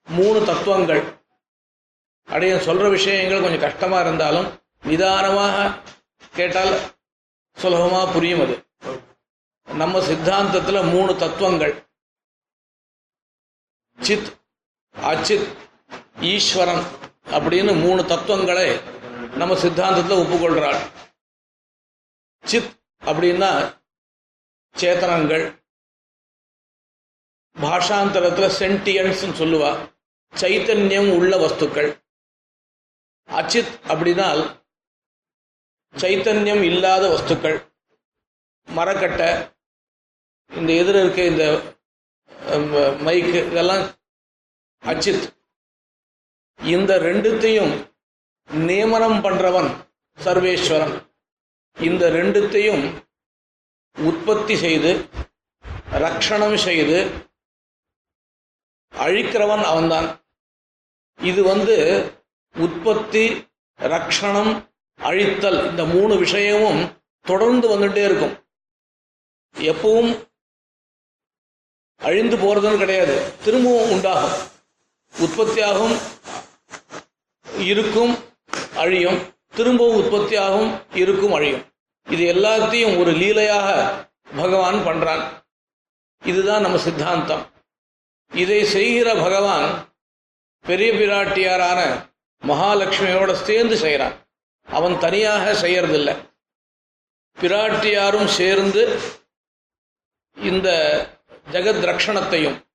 மூணு 0.07 0.45
தத்துவங்கள். 0.45 1.25
அப்படியே 2.25 2.59
சொல்கிற 2.59 2.89
விஷயங்கள் 2.89 3.41
கொஞ்சம் 3.41 3.59
கஷ்டமாக 3.59 4.01
இருந்தாலும் 4.01 4.61
நிதானமாக 4.83 5.79
கேட்டால் 6.31 6.79
சுலபமாக 7.55 8.11
புரியும் 8.11 8.41
அது. 8.41 8.65
நம்ம 9.73 9.99
சித்தாந்தத்தில் 9.99 10.91
மூணு 10.91 11.15
தத்துவங்கள். 11.15 11.85
சித் 13.99 14.41
அச்சித் 15.01 15.57
ஈஸ்வரன் 16.21 16.83
அப்படின்னு 17.25 17.81
மூணு 17.81 18.05
தத்துவங்களை 18.05 18.79
நம்ம 19.35 19.55
சித்தாந்தத்தில் 19.55 20.19
ஒப்புக்கொள்கிறாள் 20.23 20.91
சித் 22.43 22.81
அப்படின்னா 23.05 23.76
சேத்தனங்கள் 24.81 25.45
பாஷாந்தரத்தில் 27.61 28.55
சென்டியன்ஸ் 28.59 29.23
சொல்லுவா. 29.39 29.71
சைத்தன்யம் 30.41 31.09
உள்ள 31.17 31.37
வஸ்துக்கள். 31.37 31.89
அச்சித் 33.37 33.73
அப்படின்னால் 33.91 34.43
சைத்தன்யம் 36.01 36.63
இல்லாத 36.71 37.03
வஸ்துக்கள். 37.13 37.57
மரக்கட்டை 38.65 39.29
இந்த 40.57 40.73
எதிர 40.73 40.97
இருக்க 41.03 41.23
இந்த 41.31 41.45
மைக்கு 43.05 43.39
இதெல்லாம் 43.51 43.85
அச்சித். 44.91 45.25
இந்த 46.75 46.99
ரெண்டுத்தையும் 46.99 47.73
நியமனம் 48.51 49.19
பண்றவன் 49.23 49.69
சர்வேஸ்வரன். 50.23 50.95
இந்த 51.87 52.09
ரெண்டுத்தையும் 52.09 52.85
உற்பத்தி 53.97 54.57
செய்து 54.57 55.09
ரக்ஷணம் 55.91 56.55
செய்து 56.55 57.11
அழிக்கிறவன் 58.91 59.63
அவன்தான். 59.63 60.25
இது 61.21 61.43
வந்து 61.43 61.75
உற்பத்தி 62.53 63.47
ரக்ஷணம் 63.79 64.69
அழித்தல் 64.95 65.69
இந்த 65.69 65.85
மூணு 65.85 66.17
விஷயமும் 66.17 67.03
தொடர்ந்து 67.21 67.67
வந்துட்டே 67.69 68.03
இருக்கும். 68.05 68.47
எப்பவும் 69.53 70.29
அழிந்து 71.97 72.37
போறதுன்னு 72.37 72.77
கிடையாது. 72.77 73.33
திரும்பவும் 73.43 73.91
உண்டாகும். 73.91 74.47
உற்பத்தியாகும் 75.19 75.97
இருக்கும் 77.57 78.17
அழியும். 78.75 79.35
திரும்பவும் 79.55 79.95
உற்பத்தியாகும் 79.95 80.95
இருக்கும் 80.95 81.33
அழியும். 81.33 81.76
இது 82.09 82.33
எல்லாத்தையும் 82.33 82.99
ஒரு 82.99 83.11
லீலையாக 83.11 84.09
பகவான் 84.35 84.75
பண்றான். 84.75 85.45
இதுதான் 86.25 86.61
நம்ம 86.61 86.77
சித்தாந்தம். 86.77 87.53
இதை 88.31 88.65
செய்கிற 88.65 89.13
பகவான் 89.13 89.95
பெரிய 90.61 90.91
பிராட்டியாரான 90.91 92.09
மகாலட்சுமியோட 92.41 93.33
சேர்ந்து 93.33 93.77
செய்கிறான் 93.77 94.13
அவன் 94.65 94.99
தனியாக 94.99 95.67
செய்யறதில்லை. 95.67 96.31
பிராட்டியாரும் 97.35 98.25
சேர்ந்து 98.25 98.99
இந்த 100.35 100.69
ஜெகத் 101.51 101.83
ரக்ஷணத்தையும் 101.89 102.65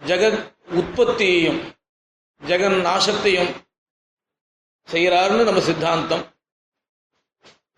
ஜெகத் 0.00 0.54
உற்பத்தியையும் 0.70 1.74
ஜெகன் 2.46 2.78
நாசத்தையும் 2.88 3.52
செய்கிறாருன்னு 4.92 5.44
நம்ம 5.44 5.60
சித்தாந்தம். 5.60 6.35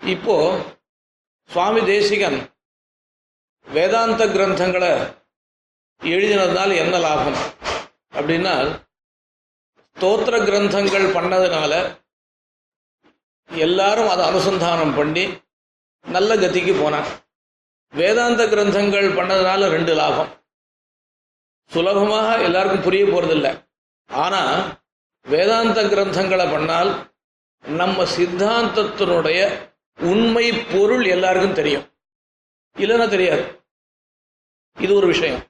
இப்போ 0.00 0.36
சுவாமி 1.50 1.80
தேசிகன் 1.84 2.38
வேதாந்த 3.66 4.22
கிரந்தங்களை 4.26 4.90
எழுதினதுனால 6.00 6.70
என்ன 6.82 6.98
லாபம்? 6.98 7.38
அப்படின்னா 8.18 8.54
ஸ்தோத்திர 9.96 10.36
கிரந்தங்கள் 10.48 11.06
பண்ணதுனால 11.16 11.72
எல்லாரும் 13.50 14.10
அதை 14.12 14.24
அனுசந்தானம் 14.30 14.96
பண்ணி 14.96 15.24
நல்ல 16.04 16.30
கதிக்கு 16.36 16.74
போனான் 16.82 17.08
வேதாந்த 17.92 18.42
கிரந்தங்கள் 18.46 19.08
பண்ணதுனால 19.18 19.68
ரெண்டு 19.76 19.94
லாபம். 19.94 20.30
சுலபமாக 21.70 22.28
எல்லாருக்கும் 22.42 22.86
புரிய 22.86 23.04
போறதில்லை. 23.04 23.52
ஆனா 24.10 24.42
வேதாந்த 25.26 25.80
கிரந்தங்களை 25.82 26.46
பண்ணால் 26.54 26.90
நம்ம 27.64 28.04
சித்தாந்தத்தினுடைய 28.16 29.40
உண்மை 30.00 30.52
பொருள் 30.52 31.04
எல்லாருக்கும் 31.04 31.52
தெரியும். 31.52 31.92
இல்லைன்னா 32.76 33.08
தெரியாது. 33.08 33.62
இது 34.80 34.94
ஒரு 34.94 35.06
விஷயம். 35.06 35.40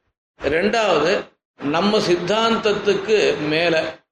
ரெண்டாவது 0.43 1.29
நம்ம 1.57 1.99
சித்தாந்தத்துக்கு 1.99 3.49
மேல 3.49 4.05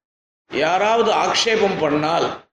யாராவது 0.51 1.13
ஆக்ஷேபம் 1.13 1.79
பண்ணால் 1.81 2.45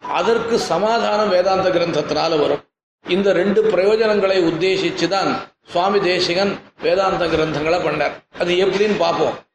அதற்கு 0.00 0.58
சமாதானம் 0.58 1.28
வேதாந்த 1.28 1.68
கிரந்தத்தினால 1.68 2.40
வரும். 2.40 2.68
இந்த 3.08 3.32
ரெண்டு 3.32 3.70
பிரயோஜனங்களை 3.70 4.38
உத்தேசிச்சு 4.50 5.08
தான் 5.08 5.50
சுவாமி 5.68 6.00
தேசிகன் 6.00 6.58
வேதாந்த 6.80 7.26
கிரந்தங்களை 7.26 7.78
பண்ணார். 7.86 8.38
அது 8.38 8.54
எப்படின்னு 8.54 8.96
பார்ப்போம். 8.98 9.46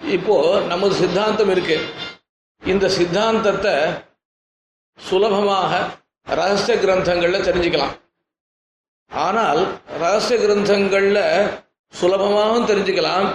இப்போ 0.00 0.60
நமது 0.60 0.94
சித்தாந்தம் 0.94 1.50
இருக்கு. 1.50 1.88
இந்த 2.66 2.88
சித்தாந்தத்தை 2.88 3.74
சுலபமாக 4.98 6.00
ரகசிய 6.26 6.74
கிரந்தங்கள்ல 6.84 7.38
தெரிஞ்சுக்கலாம். 7.48 7.94
ஆனால் 9.10 9.60
ரகசிய 10.02 10.36
கிரந்தங்கள்ல 10.44 11.20
சுலபமாகவும் 12.00 12.68
தெரிஞ்சுக்கலாம். 12.70 13.26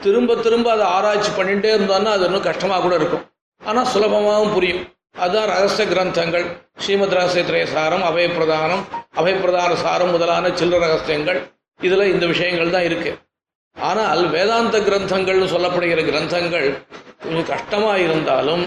திரும்ப 0.00 0.36
திரும்ப 0.44 0.68
அதை 0.72 0.86
ஆராய்ச்சி 0.96 1.30
பண்ணிட்டே 1.36 1.70
இருந்தோம்னா 1.76 2.10
அது 2.16 2.24
இன்னும் 2.28 2.46
கஷ்டமாக 2.48 2.82
கூட 2.82 2.94
இருக்கும். 3.00 3.24
ஆனால் 3.62 3.90
சுலபமாகவும் 3.94 4.54
புரியும். 4.56 4.82
அதுதான் 5.24 5.50
ரகசிய 5.54 5.84
கிரந்தங்கள். 5.92 6.46
ஸ்ரீமத் 6.82 7.14
ரகசியத்திரைய 7.18 7.66
சாரம் 7.74 8.04
அபயப்பிரதானம் 8.08 8.82
அபயப்பிரதான 9.20 9.76
சாரம் 9.84 10.12
முதலான 10.14 10.48
சில்லற 10.48 10.80
ரகசியங்கள். 10.86 11.38
இதில் 11.80 12.12
இந்த 12.14 12.24
விஷயங்கள் 12.32 12.74
தான் 12.74 12.86
இருக்கு. 12.88 13.12
ஆனால் 13.76 14.22
வேதாந்த 14.34 14.76
கிரந்தங்கள்னு 14.88 15.48
சொல்லப்படுகிற 15.54 16.02
கிரந்தங்கள் 16.10 16.68
கொஞ்சம் 17.22 17.48
கஷ்டமாக 17.52 17.98
இருந்தாலும் 18.06 18.62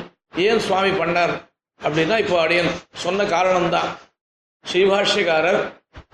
ஏன் 0.48 0.63
சுவாமி 0.65 0.91
பண்ணார்? 1.01 1.33
அப்படின்னா 1.83 2.19
இப்போ 2.19 2.39
அடியன் 2.41 2.71
சொன்ன 2.93 3.24
காரணம்தான். 3.24 3.98
ஸ்ரீபாஷ்யக்காரர் 4.71 5.74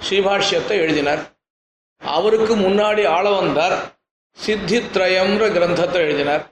ஸ்ரீபாஷ்யத்தை 0.10 0.70
எழுதினார். 0.70 1.32
அவருக்கு 1.98 2.58
முன்னாடி 2.58 3.08
ஆள 3.08 3.32
வந்தார் 3.32 4.00
சித்தித்ரயம்ன்ற 4.46 5.52
கிரந்தத்தை 5.52 5.94
எழுதினார். 5.94 6.50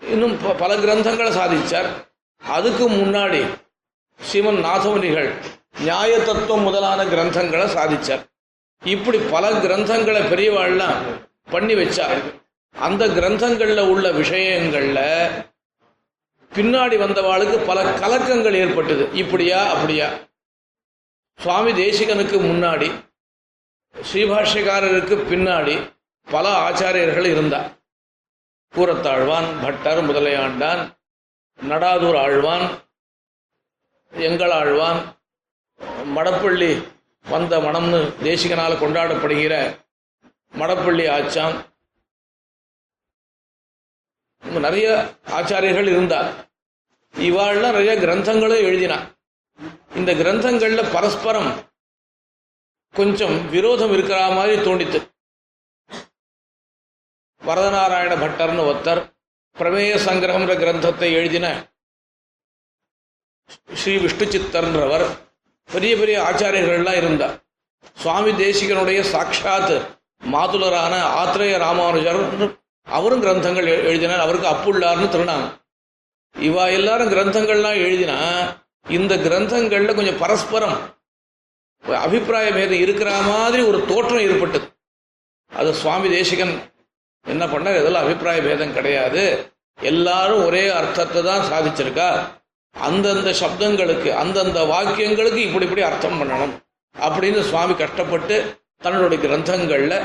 இன்னும் 0.00 0.38
ப- 0.42 0.52
பல 0.52 0.76
கிரந்தங்களை 0.76 1.30
சாதிச்சார். 1.32 1.86
அதுக்கு 2.42 2.90
முன்னாடி 2.90 3.46
ஸ்ரீமன் 4.32 4.64
நாதமுனிகள் 4.64 5.32
நியாய 5.78 6.18
தத்துவம் 6.18 6.60
முதலான 6.60 7.04
கிரந்தங்களை 7.04 7.66
சாதித்தார் 7.66 8.24
இப்படி 8.84 9.18
பல 9.18 9.50
கிரந்தங்களை 9.50 10.20
பெரியவாள்லாம் 10.20 11.28
பண்ணி 11.50 11.74
வச்சார். 11.74 12.44
அந்த 12.72 13.06
கிரந்தங்களில் 13.06 13.88
உள்ள 13.88 14.10
விஷயங்களில் 14.10 15.44
பின்னாடி 16.56 16.96
வந்தவாளுக்கு 17.02 17.56
பல 17.66 17.78
கலக்கங்கள் 18.02 18.58
ஏற்பட்டது. 18.62 19.04
இப்படியா 19.12 19.60
அப்படியா? 19.72 20.08
சுவாமி 21.38 21.72
தேசிகனுக்கு 21.72 22.36
முன்னாடி 22.48 22.88
ஸ்ரீபாஷ்யக்காரருக்கு 23.94 25.16
பின்னாடி 25.30 25.74
பல 26.26 26.46
ஆச்சாரியர்கள் 26.68 27.26
இருந்தார். 27.26 27.68
கூரத்தாழ்வான் 28.74 29.48
பட்டர் 29.62 30.00
முதலையாண்டான் 30.08 30.82
நடாதூர் 31.58 32.18
ஆழ்வான் 32.24 32.66
எங்களாழ்வான் 34.12 35.00
மடப்பள்ளி 36.16 36.72
வந்த 37.24 37.58
மனம்னு 37.58 38.00
தேசிகனால் 38.22 38.80
கொண்டாடப்படுகிற 38.82 39.54
மடப்பள்ளி 40.54 41.06
ஆச்சான் 41.10 41.56
நிறைய 44.64 44.86
ஆச்சாரியர்கள் 45.38 45.88
இருந்தார். 45.94 46.28
இவாள்லாம் 47.14 47.76
நிறைய 47.78 47.92
கிரந்தங்களே 47.94 48.58
எழுதினா 48.68 48.98
இந்த 49.94 50.14
கிரந்தங்கள்ல 50.14 50.82
பரஸ்பரம் 50.92 51.50
கொஞ்சம் 52.94 53.50
விரோதம் 53.50 53.92
இருக்கிற 53.92 54.18
மாதிரி 54.30 54.56
தோண்டித்து 54.62 54.98
வரதநாராயண 57.42 58.12
பட்டர்னு 58.22 58.62
ஒருத்தர் 58.70 59.00
பிரமேய 59.56 59.94
சங்கிரகம்ன்ற 60.06 60.54
கிரந்தத்தை 60.62 61.08
எழுதின 61.12 61.46
ஸ்ரீ 63.74 63.96
விஷ்ணு 63.96 64.26
சித்தர்ன்றவர் 64.26 65.06
பெரிய 65.68 65.96
பெரிய 65.96 66.16
ஆச்சாரியர்கள்லாம் 66.22 66.96
இருந்தார். 66.96 67.34
சுவாமி 67.96 68.30
தேசிகனுடைய 68.30 69.00
சாட்சாத் 69.00 69.74
மாதுலரான 70.32 70.94
ஆத்ரேய 71.22 71.58
ராமானுஜர் 71.58 72.20
அவரும் 72.86 73.22
கிரந்தங்கள் 73.24 73.68
எழுதினார். 73.90 74.24
அவருக்கு 74.24 74.52
அப்புள்ளார்னு 74.52 75.08
திருநாங்க 75.14 75.48
இவா 76.34 76.64
எல்லாரும் 76.78 77.12
கிரந்தங்கள்லாம் 77.12 77.78
எழுதினா 77.86 78.18
இந்த 78.96 79.16
கிரந்தங்கள்ல 79.16 79.94
கொஞ்சம் 79.94 80.20
பரஸ்பரம் 80.22 80.76
அபிப்பிராயம் 81.84 82.60
எது 82.62 82.78
இருக்கிற 82.84 83.10
மாதிரி 83.28 83.62
ஒரு 83.62 83.78
தோற்றம் 83.90 84.24
ஏற்பட்டது. 84.28 84.66
அது 85.52 85.70
சுவாமி 85.74 86.08
தேசிகன் 86.08 86.54
என்ன 87.26 87.44
பண்ணார்? 87.46 87.78
இதெல்லாம் 87.80 88.04
அபிப்பிராய 88.06 88.40
பேதம் 88.42 88.74
கிடையாது. 88.78 89.22
எல்லாரும் 89.78 90.44
ஒரே 90.46 90.64
அர்த்தத்தை 90.80 91.22
தான் 91.22 91.46
சாதிச்சிருக்கா. 91.52 92.08
அந்தந்த 92.74 93.30
சப்தங்களுக்கு 93.40 94.10
அந்தந்த 94.22 94.60
வாக்கியங்களுக்கு 94.72 95.40
இப்படி 95.48 95.66
இப்படி 95.68 95.84
அர்த்தம் 95.88 96.18
பண்ணணும் 96.20 96.54
அப்படின்னு 96.94 97.40
சுவாமி 97.50 97.74
கஷ்டப்பட்டு 97.74 98.36
தன்னுடைய 98.84 99.18
கிரந்தங்களில் 99.24 99.98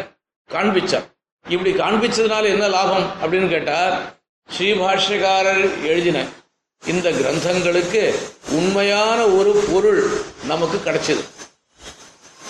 காண்பிச்சார். 0.49 1.07
இப்படி 1.45 1.71
காண்பிச்சதுனால 1.71 2.43
என்ன 2.55 2.67
லாபம் 2.67 3.07
அப்படின்னு 3.21 3.47
கேட்டால் 3.49 3.95
ஸ்ரீபாஷ்யக்காரர் 4.49 5.65
எழுதின 5.85 6.19
இந்த 6.83 7.07
கிரந்தங்களுக்கு 7.11 8.01
உண்மையான 8.57 9.19
ஒரு 9.27 9.51
பொருள் 9.71 10.01
நமக்கு 10.51 10.77
கிடைச்சது. 10.85 11.23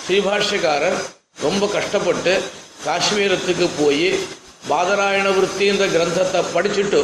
ஸ்ரீபாஷ்யக்காரர் 0.04 0.98
ரொம்ப 1.40 1.66
கஷ்டப்பட்டு 1.66 2.34
காஷ்மீரத்துக்கு 2.86 3.66
போய் 3.80 4.08
பாதராயணவருத்தி 4.70 5.64
இந்த 5.72 5.86
கிரந்தத்தை 5.86 6.40
படிச்சுட்டு 6.54 7.00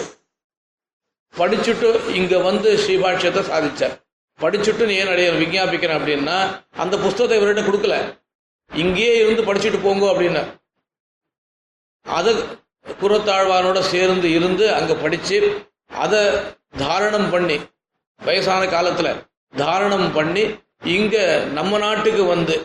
படிச்சுட்டு 1.34 1.88
இங்க 2.18 2.38
வந்து 2.38 2.70
ஸ்ரீபாஷ்யத்தை 2.84 3.42
சாதிச்சார். 3.50 3.96
படிச்சுட்டு 4.40 4.84
நீ 4.86 4.94
ஏன் 4.94 5.12
அடைய 5.12 5.30
விஞ்ஞாபிக்கிறேன் 5.32 5.98
அப்படின்னா 5.98 6.38
அந்த 6.82 6.94
புஸ்தகத்தை 7.04 7.38
இவர்கிட்ட 7.38 7.64
கொடுக்கல. 7.68 7.96
இங்கேயே 8.70 9.14
இருந்து 9.24 9.42
படிச்சுட்டு 9.48 9.80
போங்க 9.82 10.06
அப்படின்னா 10.12 10.42
அதை 12.16 12.32
குரத்தாழ்வாரோட 13.00 13.78
சேர்ந்து 13.92 14.28
இருந்து 14.30 14.64
அங்க 14.78 14.92
படிச்சு 14.94 15.38
அதை 16.04 16.20
தாரணம் 16.82 17.28
பண்ணி 17.30 17.56
வயசான 18.20 18.62
காலத்துல 18.74 19.08
தாரணம் 19.56 20.08
பண்ணி 20.12 20.44
இங்க 20.96 21.16
நம்ம 21.58 21.78
நாட்டுக்கு 21.78 22.24
வந்து 22.24 22.56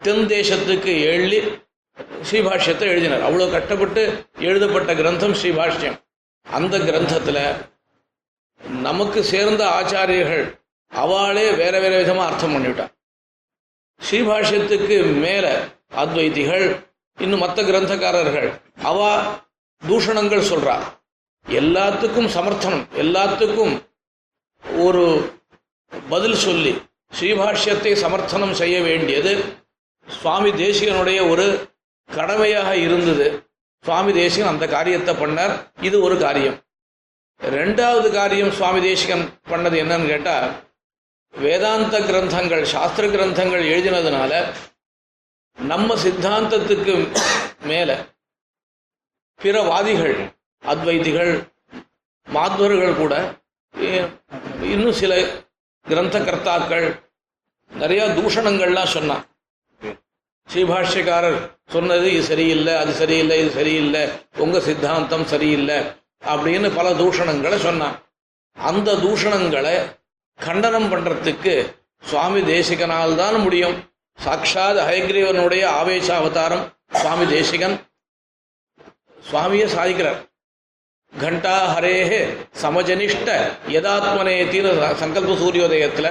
தென் 0.00 0.26
தேசத்துக்கு 0.26 0.92
எழுதி 1.12 1.40
ஸ்ரீபாஷ்யத்தை 2.28 2.86
எழுதினார். 2.92 3.26
அவ்வளோ 3.28 3.46
கட்டப்பட்டு 3.50 4.02
எழுதப்பட்ட 4.38 4.90
கிரந்தம் 5.00 5.34
ஸ்ரீபாஷ்யம். 5.40 5.98
அந்த 6.46 6.74
கிரந்தத்தில் 6.78 7.42
நமக்கு 8.82 9.20
சேர்ந்த 9.24 9.62
ஆச்சாரியர்கள் 9.78 10.44
அவளே 10.92 11.46
வேற 11.52 11.74
வேற 11.80 11.94
விதமாக 11.98 12.28
அர்த்தம் 12.28 12.54
பண்ணிவிட்டார். 12.54 12.92
ஸ்ரீபாஷ்யத்துக்கு 14.00 14.96
மேல 15.24 15.46
அத்வைதிகள் 16.02 16.66
இன்னும் 17.24 17.42
மற்ற 17.44 17.62
கிரந்தக்காரர்கள். 17.68 18.48
அவ 18.90 19.00
தூஷணங்கள் 19.82 20.48
சொல்றா. 20.52 20.76
எல்லாத்துக்கும் 21.60 22.30
சமர்த்தனம் 22.36 22.84
எல்லாத்துக்கும் 23.02 23.74
ஒரு 24.86 25.04
பதில் 26.12 26.38
சொல்லி 26.46 26.72
ஸ்ரீபாஷ்யத்தை 27.18 27.92
சமர்த்தனம் 28.04 28.58
செய்ய 28.62 28.76
வேண்டியது 28.88 29.32
சுவாமி 30.06 30.50
தேசிகனுடைய 30.64 31.20
ஒரு 31.32 31.46
கடமையாக 32.08 32.70
இருந்தது. 32.86 33.26
சுவாமி 33.84 34.12
தேசிகன் 34.12 34.52
அந்த 34.52 34.66
காரியத்தை 34.76 35.12
பண்ணார். 35.14 35.54
இது 35.88 35.96
ஒரு 36.06 36.16
காரியம். 36.24 36.58
ரெண்டாவது 37.40 38.08
காரியம் 38.18 38.52
சுவாமி 38.58 38.80
தேசிகன் 38.88 39.24
பண்ணது 39.50 39.76
என்னன்னு 39.82 40.10
கேட்டால் 40.12 40.48
வேதாந்த 41.34 41.96
கிரந்தங்கள் 42.08 42.64
சாஸ்திர 42.74 43.04
கிரந்தங்கள் 43.14 43.64
எழுதினதுனால 43.72 44.32
நம்ம 45.58 45.94
சித்தாந்தத்துக்கு 46.02 46.94
மேல 47.70 47.90
பிற 49.40 49.56
வாதிகள் 49.70 50.16
அத்வைதிகள் 50.62 51.32
மாத்வர்கள் 52.26 52.98
கூட 53.00 53.14
இன்னும் 54.72 54.98
சில 55.00 55.12
கிரந்த 55.86 56.16
கர்த்தாக்கள் 56.26 56.86
நிறைய 57.70 58.02
தூஷணங்கள்லாம் 58.18 58.94
சொன்னான். 58.96 59.24
ஸ்ரீபாஷ்யக்காரர் 60.48 61.38
சொன்னது 61.74 62.06
இது 62.14 62.22
சரியில்லை 62.30 62.72
அது 62.82 62.92
சரியில்லை 63.00 63.36
இது 63.42 63.50
சரியில்லை 63.58 64.02
உங்க 64.44 64.60
சித்தாந்தம் 64.68 65.26
சரியில்லை 65.32 65.78
அப்படின்னு 66.32 66.68
பல 66.78 66.88
தூஷணங்களை 67.00 67.58
சொன்னான். 67.66 67.96
அந்த 68.56 68.96
தூஷணங்களை 69.04 69.76
கண்டனம் 70.38 70.90
பண்றதுக்கு 70.92 71.54
சுவாமி 72.10 72.40
தேசிகனால் 72.52 73.14
தான் 73.22 73.38
முடியும். 73.46 73.76
சாட்சாத் 74.24 74.76
ஹயக்ரீவனுடைய 74.76 75.66
ஆவேச 75.66 76.14
அவதாரம் 76.14 76.78
சுவாமி 76.92 77.26
தேசிகன். 77.26 77.76
சுவாமியை 79.30 79.68
சாதிக்கிறார். 79.76 80.18
கண்டா 81.18 81.78
ஹரேஹே 81.78 82.20
சமஜனிஷ்ட 82.62 83.30
யதாத்மனேத்தின்னு 83.76 84.72
சங்கல்ப 85.02 85.36
சூரியோதயத்துல 85.40 86.06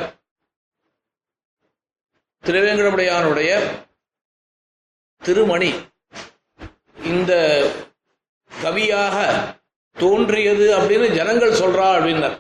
திருவேங்கடமுடையானுடைய 2.45 3.51
திருமணி. 5.23 5.71
இந்த 7.03 7.33
கவியாக 8.61 9.17
தோன்றியது 9.99 10.77
அப்படின்னு 10.77 11.15
ஜனங்கள் 11.15 11.59
சொல்றா 11.59 11.87
அப்படின்னார். 11.99 12.37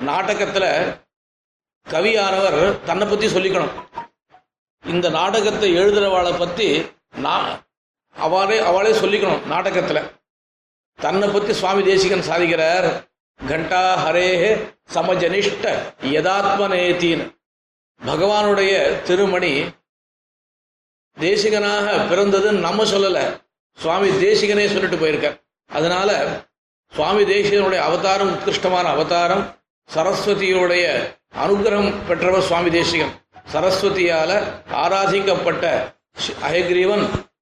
நாடகத்துல 0.00 0.66
கவியானவர் 1.90 2.84
தன்னை 2.84 3.06
பத்தி 3.08 3.26
சொல்லிக்கணும். 3.26 3.72
இந்த 4.86 5.08
நாடகத்தை 5.08 5.76
எழுதுறவாளை 5.76 6.38
பத்தி 6.38 6.86
நான் 7.16 7.66
அவளே 8.14 8.58
அவளே 8.58 8.90
சொல்லிக்கணும் 8.90 9.42
நாடகத்துல. 9.50 10.10
தன்னை 10.94 11.28
பத்தி 11.28 11.52
சுவாமி 11.52 11.82
தேசிகன் 11.82 12.28
சாதிக்கிறார். 12.28 13.08
கண்டா 13.46 14.10
ஹரேஹே 14.10 14.74
சமஜனிஷ்ட 14.94 15.78
யதாத்மநேத்தின்னு 16.02 17.36
பகவானுடைய 18.06 19.02
திருமணி 19.02 19.64
தேசிகனாக 21.20 21.96
பிறந்ததுன்னு 22.10 22.60
நம்ம 22.66 22.84
சொல்லல. 22.84 23.42
சுவாமி 23.78 24.08
தேசிகனே 24.08 24.66
சொல்லிட்டு 24.66 24.96
போயிருக்கார். 24.96 25.40
அதனால 25.66 26.10
சுவாமி 26.92 27.22
தேசிகனுடைய 27.22 27.78
அவதாரம் 27.78 28.32
உத்கிருஷ்டமான 28.34 28.82
அவதாரம் 28.82 29.60
சரஸ்வதியுடைய 29.94 31.16
அனுகிரகம் 31.36 32.06
பெற்றவர் 32.08 32.42
சுவாமி 32.42 32.70
தேசிகன். 32.70 33.23
சரஸ்வதியால 33.52 34.62
ஆராதிக்கப்பட்ட 34.70 35.94
அயக்ரீவன் 36.42 37.32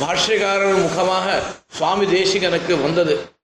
பாஷ்யக்காரர் 0.00 0.82
முகமாக 0.82 1.42
சுவாமி 1.68 2.06
தேசிகனுக்கு 2.06 2.82
வந்தது. 2.82 3.36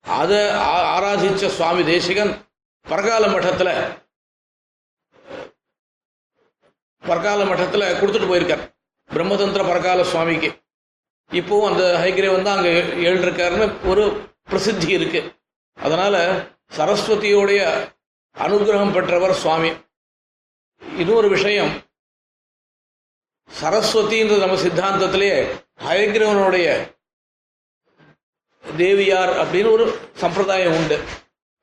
அதை 0.00 0.50
ஆ- 0.50 1.00
ஆராதிச்ச 1.00 1.48
சுவாமி 1.48 1.84
தேசிகன் 1.84 2.48
பரகால 2.82 3.26
மட்டத்தில் 3.26 3.98
பரகால 6.98 7.44
மட்டத்தில் 7.44 7.80
கொடுத்துட்டு 7.80 8.32
போயிருக்கார். 8.32 8.74
பிரம்மதந்திர 9.10 9.66
பரகால 9.66 10.04
சுவாமிக்கு. 10.04 10.62
இப்போவும் 11.30 11.72
அந்த 11.72 12.00
ஹைகிரேவன் 12.04 12.42
தான் 12.42 12.56
அங்கே 12.56 12.82
எழுதிருக்காருன்னு 12.82 13.86
ஒரு 13.86 14.34
பிரசித்தி 14.44 14.88
இருக்கு. 14.88 15.34
அதனால 15.74 16.44
சரஸ்வதியோடைய 16.76 17.92
அனுகிரகம் 18.38 18.92
பெற்றவர் 18.92 19.34
சுவாமி. 19.34 19.72
இன்னொரு 20.96 21.28
விஷயம். 21.28 21.82
சரஸ்வதின்றது 23.60 24.38
நம்ம 24.38 24.56
சித்தாந்தத்திலேயே 24.62 25.60
ஹயக்கிரவனுடைய 25.84 26.94
தேவியார் 28.76 29.32
அப்படின்னு 29.32 29.70
ஒரு 29.70 29.98
சம்பிரதாயம் 30.14 30.72
உண்டு. 30.72 31.04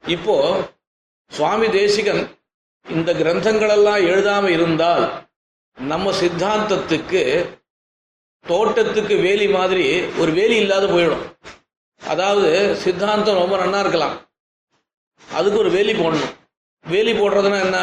இப்போ 0.08 0.36
சுவாமி 1.30 1.70
தேசிகன் 1.70 2.40
இந்த 2.90 3.14
கிரந்தங்களெல்லாம் 3.14 4.00
எழுதாம 4.12 4.48
இருந்தால் 4.48 5.30
நம்ம 5.76 6.12
சித்தாந்தத்துக்கு 6.12 7.24
தோட்டத்துக்கு 8.48 9.16
வேலி 9.22 9.48
மாதிரி 9.48 10.02
ஒரு 10.18 10.32
வேலி 10.32 10.56
இல்லாத 10.56 10.86
போயிடும். 10.86 11.26
அதாவது 12.02 12.76
சித்தாந்தம் 12.76 13.36
ரொம்ப 13.36 13.58
நன்னா 13.58 13.80
இருக்கலாம். 13.80 14.16
அதுக்கு 15.32 15.60
ஒரு 15.60 15.70
வேலி 15.70 15.94
போடணும். 15.94 16.34
வேலி 16.88 17.12
போடுறதுன்னா 17.12 17.62
என்ன? 17.64 17.80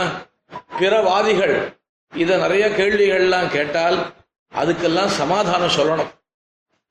பிறவாதிகள் 0.79 1.79
இதை 2.15 2.39
நிறைய 2.39 2.69
கேள்விகள்லாம் 2.69 3.49
கேட்டால் 3.49 4.15
அதுக்கெல்லாம் 4.55 5.07
சமாதானம் 5.07 5.77
சொல்லணும். 5.77 6.11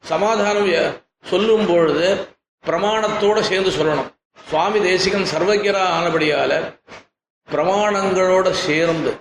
சமாதானம் 0.04 1.02
சொல்லும் 1.22 1.66
பொழுது 1.66 2.28
பிரமாணத்தோட 2.66 3.42
சேர்ந்து 3.42 3.70
சொல்லணும். 3.70 4.14
சுவாமி 4.48 4.80
தேசிகன் 4.80 5.28
சர்வஜரா 5.36 5.84
ஆனபடியால 6.00 6.80
பிரமாணங்களோட 7.52 8.52
சேர்ந்து 8.52 9.20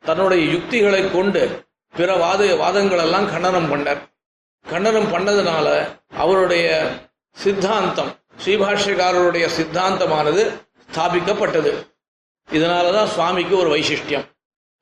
தன்னுடைய 0.00 0.52
யுக்திகளை 0.52 1.12
கொண்டு 1.12 1.66
பிற 1.96 2.16
வாத 2.16 2.44
வாதங்களெல்லாம் 2.44 3.30
கண்டனம் 3.30 3.72
பண்ணார். 3.72 3.98
கண்டனம் 4.68 5.12
பண்ணதுனால 5.12 5.96
அவருடைய 6.16 6.90
சித்தாந்தம் 7.30 8.18
ஸ்ரீபாஷ்யக்காரருடைய 8.44 9.48
சித்தாந்தமானது 9.56 10.62
ஸ்தாபிக்கப்பட்டது. 10.92 11.89
இதனாலதான் 12.52 13.12
சுவாமிக்கு 13.14 13.54
ஒரு 13.56 13.70
வைசிஷ்டியம் 13.74 14.26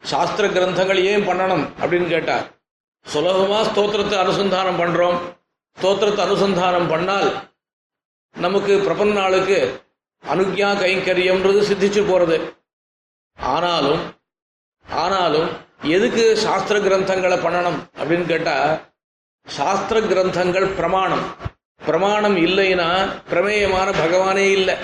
சாஸ்திர 0.02 0.46
கிரந்தங்கள் 0.46 1.00
ஏன் 1.10 1.26
பண்ணணும் 1.28 1.64
அப்படின்னு 1.80 2.08
கேட்டார். 2.08 2.46
சுலபமாக 3.06 3.64
ஸ்தோத்திரத்தை 3.70 4.16
அனுசந்தானம் 4.24 4.80
பண்ணுறோம் 4.80 5.18
ஸ்தோத்திரத்தை 5.78 6.22
அனுசந்தானம் 6.26 6.90
பண்ணால் 6.92 7.30
நமக்கு 8.36 8.72
பிரபன் 8.86 9.12
நாளுக்கு 9.12 9.58
அனுக்யா 10.24 10.70
கைங்கரியம்ன்றது 10.82 11.60
சித்திச்சு 11.68 12.02
போகிறது 12.08 12.36
ஆனாலும் 13.38 14.02
ஆனாலும் 14.86 15.50
எதுக்கு 15.96 16.24
சாஸ்திர 16.36 16.76
கிரந்தங்களை 16.78 17.38
பண்ணணும் 17.44 17.78
அப்படின்னு 17.98 18.26
கேட்டால் 18.26 18.72
சாஸ்திர 19.46 19.98
கிரந்தங்கள் 20.00 20.66
பிரமாணம். 20.78 21.24
பிரமாணம் 21.86 22.36
இல்லைன்னா 22.46 22.88
பிரமேயமான 23.30 23.88
பகவானே 24.00 24.46
இல்லை. 24.50 24.76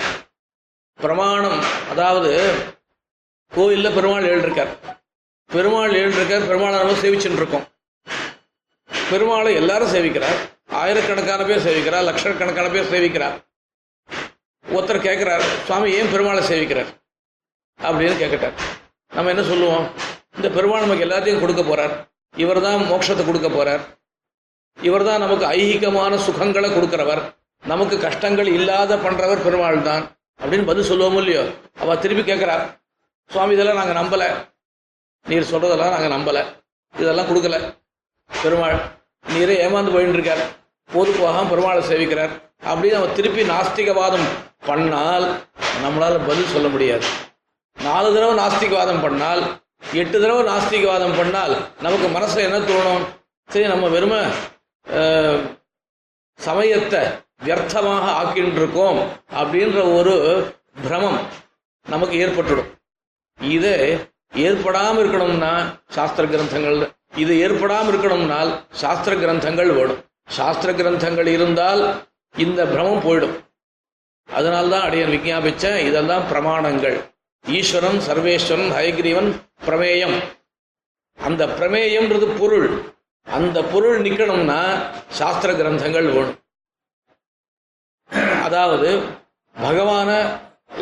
பிரமாணம் 0.99 1.59
அதாவது 1.91 2.31
கோவில்ல 3.55 3.87
பெருமாள் 3.95 4.29
எழுதிருக்கார் 4.31 4.71
பெருமாள் 5.49 5.93
எழுதிருக்கார் 6.01 6.47
பெருமாளை 6.49 6.77
நம்ம 6.81 6.97
சேவிச்சுட்டு 7.03 7.39
இருக்கோம் 7.41 7.65
பெருமாளை 9.09 9.51
எல்லாரும் 9.61 9.91
சேவிக்கிறார். 9.93 10.37
ஆயிரக்கணக்கான 10.81 11.41
பேர் 11.49 11.65
சேவிக்கிறார் 11.65 12.05
லட்சக்கணக்கான 12.07 12.67
பேர் 12.75 12.91
சேவிக்கிறார். 12.93 13.35
ஒருத்தர் 14.65 15.05
கேட்கிறார் 15.07 15.43
சுவாமி 15.67 15.89
ஏன் 15.97 16.11
பெருமாளை 16.13 16.41
சேவிக்கிறார்? 16.51 16.89
அப்படின்னு 17.79 18.15
கேட்கட்டார் 18.21 18.55
நம்ம 19.15 19.29
என்ன 19.33 19.43
சொல்லுவோம்? 19.51 19.85
இந்த 20.37 20.47
பெருமாள் 20.55 20.83
நமக்கு 20.85 21.05
எல்லாத்தையும் 21.07 21.43
கொடுக்க 21.43 21.61
போறார். 21.61 21.93
இவர் 22.43 22.61
தான் 22.67 22.87
மோட்சத்தை 22.91 23.25
கொடுக்க 23.25 23.49
போறார். 23.57 23.83
இவர் 24.87 25.07
தான் 25.09 25.23
நமக்கு 25.25 25.45
ஐகிகமான 25.55 26.15
சுகங்களை 26.27 26.69
கொடுக்கிறவர். 26.77 27.21
நமக்கு 27.63 27.97
கஷ்டங்கள் 28.07 28.49
இல்லாத 28.57 28.95
பண்றவர் 29.05 29.45
பெருமாள் 29.45 29.85
தான். 29.89 30.03
அப்படின்னு 30.41 30.65
பதில் 30.71 30.89
சொல்லுவோம் 30.89 31.19
இல்லையோ? 31.21 31.43
அவ 31.83 31.95
திருப்பி 32.05 32.23
கேட்கிறா 32.31 32.57
சுவாமி 33.31 33.53
இதெல்லாம் 33.53 33.79
நாங்கள் 33.81 33.99
நம்பலை. 34.01 34.27
நீர் 35.29 35.51
சொல்றதெல்லாம் 35.51 35.93
நாங்கள் 35.95 36.15
நம்பலை. 36.15 36.43
இதெல்லாம் 36.93 37.29
கொடுக்கல. 37.29 37.57
பெருமாள் 38.41 38.77
நீரே 39.33 39.55
ஏமாந்து 39.65 39.93
போயின்னு 39.95 40.17
இருக்கார் 40.17 40.43
போது 40.93 41.11
பெருமாளை 41.51 41.81
சேவிக்கிறார். 41.91 42.33
அப்படின்னு 42.69 42.97
நம்ம 42.97 43.13
திருப்பி 43.17 43.41
நாஸ்திகவாதம் 43.43 44.27
பண்ணால் 44.67 45.27
நம்மளால் 45.83 46.25
பதில் 46.27 46.53
சொல்ல 46.53 46.67
முடியாது. 46.67 47.05
நாலு 47.81 48.13
தடவை 48.13 48.35
நாஸ்திகவாதம் 48.43 49.03
பண்ணால் 49.05 49.41
எட்டு 49.93 50.17
தடவை 50.21 50.43
நாஸ்திகவாதம் 50.51 51.17
பண்ணால் 51.19 51.55
நமக்கு 51.81 52.07
மனசில் 52.07 52.45
என்ன 52.47 52.59
தோணும்? 52.69 53.05
சரி 53.49 53.67
நம்ம 53.67 53.87
வெறும 53.87 54.15
சமயத்தை 56.39 57.01
வியர்த்தமாக 57.45 58.05
ஆக்கின்றிருக்கோம் 58.21 58.99
அப்படின்ற 59.39 59.79
ஒரு 59.97 60.13
பிரமம் 60.83 61.19
நமக்கு 61.87 62.15
ஏற்பட்டுடும். 62.25 62.69
இது 63.53 63.71
ஏற்படாமல் 64.45 65.01
இருக்கணும்னா 65.03 65.53
சாஸ்திர 65.95 66.23
கிரந்தங்கள் 66.33 66.77
இது 67.23 67.33
ஏற்படாமல் 67.45 67.91
இருக்கணும்னால் 67.91 68.51
சாஸ்திர 68.81 69.13
கிரந்தங்கள் 69.23 69.71
வேணும் 69.77 70.01
சாஸ்திர 70.37 70.69
கிரந்தங்கள் 70.79 71.29
இருந்தால் 71.35 71.81
இந்த 72.35 72.61
பிரமம் 72.71 73.03
போயிடும். 73.05 73.35
அதனால்தான் 74.29 74.85
அடையன் 74.87 75.13
விஜாபிச்ச 75.15 75.65
இதெல்லாம் 75.89 76.23
பிரமாணங்கள். 76.31 76.97
ஈஸ்வரன் 77.45 77.99
சர்வேஸ்வரன் 78.07 78.71
ஹயக்ரீவன் 78.77 79.29
பிரமேயம். 79.67 80.15
அந்த 81.17 81.43
பிரமேயம்ன்றது 81.57 82.27
பொருள். 82.39 82.69
அந்த 83.27 83.57
பொருள் 83.73 83.99
நிக்கணும்னா 84.05 84.59
சாஸ்திர 85.19 85.51
கிரந்தங்கள் 85.59 86.09
வேணும் 86.15 86.41
அதாவது 88.47 88.89
பகவான 89.55 90.09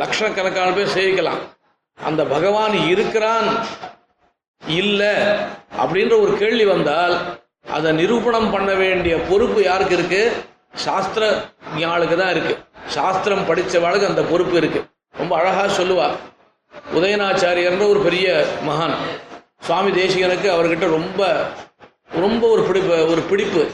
லட்சக்கணக்கான 0.02 0.70
பேர் 0.78 0.96
சேவிக்கலாம். 0.96 1.42
அந்த 1.96 2.26
பகவான் 2.26 2.88
இருக்கிறான். 2.88 3.66
இல்ல 4.68 5.04
அப்படின்ற 5.78 6.20
ஒரு 6.22 6.38
கேள்வி 6.38 6.66
வந்தால் 6.66 7.42
அதை 7.72 7.92
நிரூபணம் 7.92 8.52
பண்ண 8.52 8.74
வேண்டிய 8.74 9.18
பொறுப்பு 9.18 9.64
யாருக்கு 9.64 9.98
இருக்கு? 9.98 10.44
சாஸ்திர 10.76 11.46
ஞாளுக்கு 11.78 12.16
தான் 12.16 12.30
இருக்கு. 12.30 12.58
சாஸ்திரம் 12.88 13.48
படித்தவாளுக்கு 13.50 14.08
அந்த 14.08 14.22
பொறுப்பு 14.22 14.58
இருக்கு. 14.58 14.86
ரொம்ப 15.18 15.38
அழகா 15.38 15.66
சொல்லுவா. 15.66 16.08
உதயநாச்சாரியர்ன்ற 16.94 17.90
ஒரு 17.90 18.00
பெரிய 18.00 18.46
மகான். 18.68 18.96
சுவாமி 19.62 19.92
தேசிகனுக்கு 19.92 20.48
அவர்கிட்ட 20.54 20.90
ரொம்ப 20.90 21.46
ரொம்ப 22.10 22.48
ஒரு 22.48 22.64
பிடிப்பு 22.64 23.10
ஒரு 23.12 23.22
பிடிப்பு. 23.22 23.72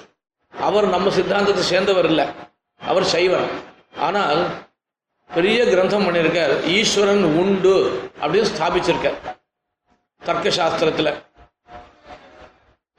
அவர் 0.59 0.87
நம்ம 0.87 1.09
சித்தாந்தத்தை 1.09 1.63
சேர்ந்தவர் 1.63 2.05
இல்லை. 2.05 2.25
அவர் 2.81 3.03
சைவர் 3.03 3.47
ஆனால் 3.97 4.47
பெரிய 5.33 5.63
கிரந்தம் 5.63 6.05
பண்ணியிருக்கார். 6.05 6.63
ஈஸ்வரன் 6.63 7.23
உண்டு 7.23 8.03
அப்படின்னு 8.21 8.47
ஸ்தாபிச்சிருக்கார். 8.57 9.37
தர்க்க 10.23 10.49
சாஸ்திரத்தில் 10.49 11.23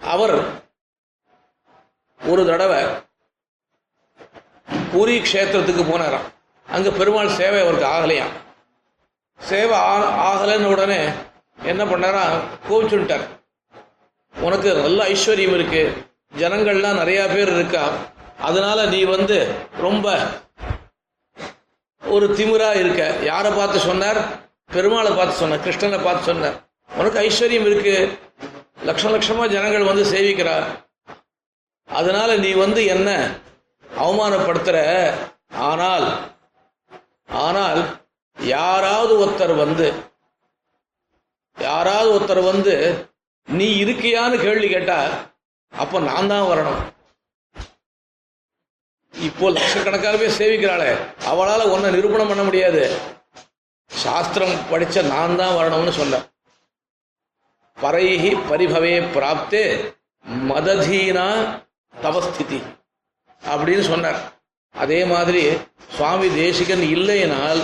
அவர் 0.00 0.44
ஒரு 2.24 2.46
தடவை 2.46 2.84
பூரி 4.92 5.20
க்ஷேத்திரத்துக்கு 5.20 5.82
போனாராம். 5.82 6.32
அங்க 6.66 6.90
பெருமாள் 6.90 7.28
சேவை 7.28 7.60
அவருக்கு 7.60 7.86
ஆகலையாம் 7.86 8.32
சேவை 9.38 9.76
ஆ- 9.78 10.34
ஆகலைன்னு 10.34 10.64
உடனே 10.64 11.08
என்ன 11.62 11.84
பண்ணாரா? 11.84 12.40
கோவிச்சுட்டார் 12.68 13.26
உனக்கு 14.36 14.74
நல்ல 14.74 15.08
ஐஸ்வர்யம் 15.08 15.54
இருக்கு. 15.54 16.06
ஜனங்கள்லாம் 16.36 16.96
நிறைய 16.96 17.26
பேர் 17.26 17.48
இருக்கா? 17.48 17.88
அதனால 18.40 18.86
நீ 18.86 19.02
வந்து 19.02 19.54
ரொம்ப 19.76 20.18
ஒரு 22.02 22.26
திமிரா 22.38 22.70
இருக்க. 22.82 23.02
யாரை 23.30 23.50
பார்த்து 23.52 23.78
சொன்னார்? 23.88 24.20
பெருமாளை 24.74 25.10
பார்த்து 25.16 25.40
சொன்னார் 25.42 25.64
கிருஷ்ணனை 25.66 25.98
பார்த்து 26.04 26.28
சொன்னார். 26.30 26.56
உனக்கு 26.98 27.18
ஐஸ்வர்யம் 27.26 27.66
இருக்கு. 27.70 27.94
லட்சம் 28.88 29.14
லட்சமா 29.14 29.44
ஜனங்கள் 29.54 29.88
வந்து 29.90 30.04
சேவிக்கிறா. 30.12 30.56
அதனால 31.88 32.30
நீ 32.36 32.50
வந்து 32.64 32.80
என்ன 32.94 33.08
அவமானப்படுத்துற? 34.02 34.76
ஆனால் 35.70 36.06
ஆனால் 37.44 37.80
யாராவது 38.36 39.12
ஒருத்தர் 39.22 39.54
வந்து 39.64 39.86
யாராவது 41.56 42.08
ஒருத்தர் 42.16 42.42
வந்து 42.52 42.74
நீ 43.48 43.66
இருக்கியான்னு 43.84 44.36
கேள்வி 44.44 44.68
கேட்டா 44.68 44.98
அப்போ 45.72 45.96
நான் 46.00 46.30
தான் 46.32 46.48
வரணும். 46.50 46.80
இப்போ 49.14 49.46
லட்சக்கணக்கான 49.54 50.16
பேர் 50.20 50.36
சேவிக்கிறாளே. 50.40 50.90
அவளால 51.30 51.62
ஒன்ன 51.74 51.90
நிரூபணம் 51.96 52.30
பண்ண 52.30 52.42
முடியாது. 52.48 52.82
சாஸ்திரம் 53.90 54.54
படிச்ச 54.70 55.02
நான் 55.14 55.38
தான் 55.40 55.56
வரணும்னு 55.58 55.92
சொன்ன 56.00 56.20
பரைஹி 57.78 58.30
பரிபவே 58.50 58.94
பிராப்தே 59.14 59.64
மததீனா 60.50 61.26
தவஸ்திதி 61.94 62.60
அப்படின்னு 63.42 63.84
சொன்னார். 63.92 64.20
அதே 64.74 65.00
மாதிரி 65.12 65.42
சுவாமி 65.94 66.28
தேசிகன் 66.40 66.84
இல்லைனால் 66.94 67.60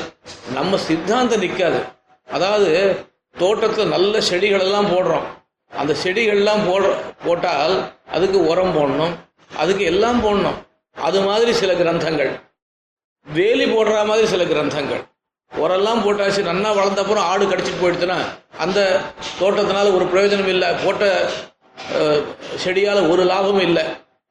நம்ம 0.57 0.79
சித்தாந்தம் 0.87 1.43
நிற்காது 1.45 1.81
அதாவது 2.29 2.71
தோட்டத்தில் 3.41 3.93
நல்ல 3.95 4.21
செடிகள் 4.29 4.65
எல்லாம் 4.67 4.91
போடுறோம். 4.95 5.27
அந்த 5.73 5.93
செடிகள்லாம் 6.05 6.65
போடுற 6.69 6.91
போட்டால் 7.25 7.77
அதுக்கு 8.17 8.39
உரம் 8.51 8.75
போடணும். 8.77 9.15
அதுக்கு 9.63 9.85
எல்லாம் 9.93 10.23
போடணும். 10.25 10.59
அது 10.97 11.19
மாதிரி 11.27 11.53
சில 11.61 11.73
கிரந்தங்கள். 11.81 12.33
வேலி 13.27 13.67
போடுற 13.75 13.95
மாதிரி 14.11 14.27
சில 14.33 14.45
கிரந்தங்கள். 14.53 15.03
உரெல்லாம் 15.53 16.03
போட்டாச்சு 16.05 16.41
நன்னா 16.49 16.71
வளர்ந்த 16.79 17.03
அப்புறம் 17.03 17.27
ஆடு 17.31 17.45
கடிச்சிட்டு 17.51 17.83
போயிடுச்சுன்னா 17.83 18.19
அந்த 18.65 18.79
தோட்டத்தினால 19.41 19.93
ஒரு 19.99 20.07
பிரயோஜனம் 20.13 20.51
இல்லை. 20.55 20.69
போட்ட 20.85 21.05
செடியால் 22.65 23.09
ஒரு 23.13 23.23
லாபமும் 23.31 23.67
இல்லை. 23.69 23.85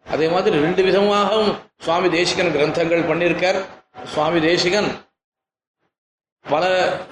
அதே 0.06 0.28
மாதிரி 0.34 0.56
ரெண்டு 0.66 0.82
விதமாகவும் 0.88 1.52
சுவாமி 1.86 2.10
தேசிகன் 2.18 2.54
கிரந்தங்கள் 2.56 3.08
பண்ணியிருக்கார். 3.10 3.60
சுவாமி 4.14 4.40
தேசிகன் 4.50 4.90
பல 6.46 6.66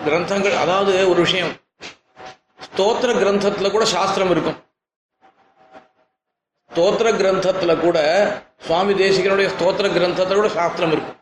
கிரந்தங்கள் 0.07 0.55
அதாவது 0.63 0.93
ஒரு 1.11 1.19
விஷயம் 1.25 1.53
ஸ்தோத்திர 2.65 3.11
கிரந்தத்தில் 3.21 3.73
கூட 3.75 3.85
சாஸ்திரம் 3.95 4.31
இருக்கும். 4.35 4.59
ஸ்தோத்திர 6.73 7.09
கிரந்தத்துல 7.17 7.79
கூட 7.79 7.97
சுவாமி 8.67 8.93
தேசிகனுடைய 8.93 9.47
ஸ்தோத்திர 9.49 9.87
கிரந்தத்துல 9.87 10.33
கூட 10.33 10.47
சாஸ்திரம் 10.47 10.91
இருக்கும் 10.91 11.19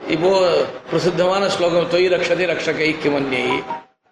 இப்போ 0.00 0.30
பிரசித்தமான 0.90 1.48
ஸ்லோகம் 1.48 1.88
தொய் 1.88 2.08
ரக்ஷதி 2.08 2.44
ரக்ஷகை 2.46 2.96
கிமன்யை 3.02 3.46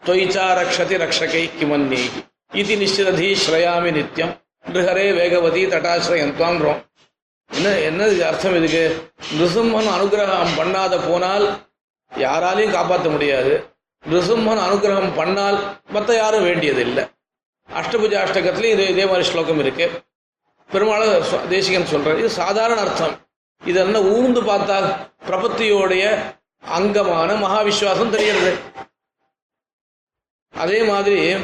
தொய்ச்சா 0.07 0.47
ரக்ஷதி 0.61 0.97
ரக்ஷகை 0.97 1.51
கிமன்யை 1.59 2.03
இது 2.53 2.77
நிச்சிரதி 2.77 3.35
ஸ்ரயாமி 3.35 3.91
நித்யம் 3.91 4.33
நிருஹரே 4.69 5.07
வேகவதி 5.19 5.63
தட்டாசிரயந்தான்றோம் 5.67 6.81
என்ன 7.51 7.79
என்ன 7.79 8.03
அர்த்தம் 8.05 8.57
இதுக்கு? 8.57 8.85
நிருசிம்மன் 9.39 9.91
அனுகிரகம் 9.97 10.57
பண்ணாத 10.59 11.11
போனால் 11.11 11.47
யாராலையும் 12.13 12.71
காப்பாற்ற 12.71 13.09
முடியாது. 13.11 13.53
நிருசிம்மன் 14.05 14.59
அனுகிரகம் 14.59 15.17
பண்ணால் 15.17 15.59
மற்ற 15.91 16.15
யாரும் 16.15 16.43
வேண்டியதில்லை. 16.43 17.05
அஷ்டபுஜ 17.69 18.15
அஷ்டகத்திலையும் 18.23 18.73
இது 18.73 18.89
இதே 18.89 19.07
மாதிரி 19.07 19.25
ஸ்லோகம் 19.25 19.59
இருக்கு. 19.59 20.05
பெருமாள் 20.69 21.49
தேசிகன் 21.49 21.83
சொல்றார். 21.83 22.19
இது 22.19 22.31
சாதாரண 22.31 22.81
அர்த்தம். 22.81 23.29
இதெல்லாம் 23.65 24.05
ஊர்ந்து 24.05 24.45
பார்த்தால் 24.45 25.15
பிரபத்தியோடைய 25.27 26.05
அங்கமான 26.61 27.33
மகாவிஸ்வாசம் 27.35 28.11
தெரிகிறது. 28.11 28.59
அதே 30.51 30.83
மாதிரி 30.83 31.35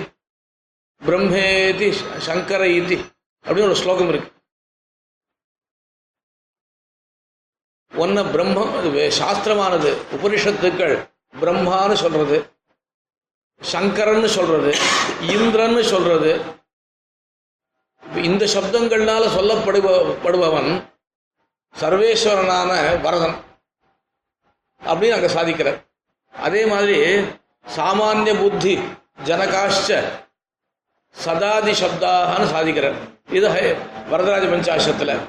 பிரம்மேதி 1.05 2.19
சங்கர 2.19 2.65
இதி 2.65 2.99
அப்படின்னு 3.45 3.63
ஒரு 3.63 3.75
ஸ்லோகம் 3.75 4.09
இருக்கு. 4.09 4.33
ஒன்ன 7.91 8.25
பிரம்மம் 8.35 8.73
சாஸ்திரமானது. 9.19 9.91
உபனிஷத்துக்கள் 10.17 11.11
பிரம்மான்னு 11.41 11.95
சொல்றது. 11.95 12.59
சங்கரன்னு 13.63 14.27
சொல்றது 14.27 14.75
இந்திரன்னு 15.23 15.81
சொல்றது. 15.81 16.43
இந்த 18.15 18.45
சப்தங்கள்னால 18.45 19.29
சொல்லப்படுப 19.29 20.17
படுபவன் 20.25 20.85
சர்வேஸ்வரனான 21.81 23.01
வரதன் 23.01 23.35
அப்படின்னு 24.85 25.11
அங்க 25.11 25.27
சாதிக்கிறார். 25.27 25.85
அதே 26.33 26.67
மாதிரி 26.67 27.21
சாமானிய 27.77 28.43
புத்தி 28.43 28.77
ஜனகாஷ்ட 29.25 30.03
சதாதி 31.25 31.75
சப்தாகனு 31.75 32.47
சாதிக்கிறார். 32.55 32.95
இது 33.29 33.49
ஹை- 33.49 33.77
வரதராஜ 34.11 34.47
பஞ்சாசத்தில் 34.47 35.21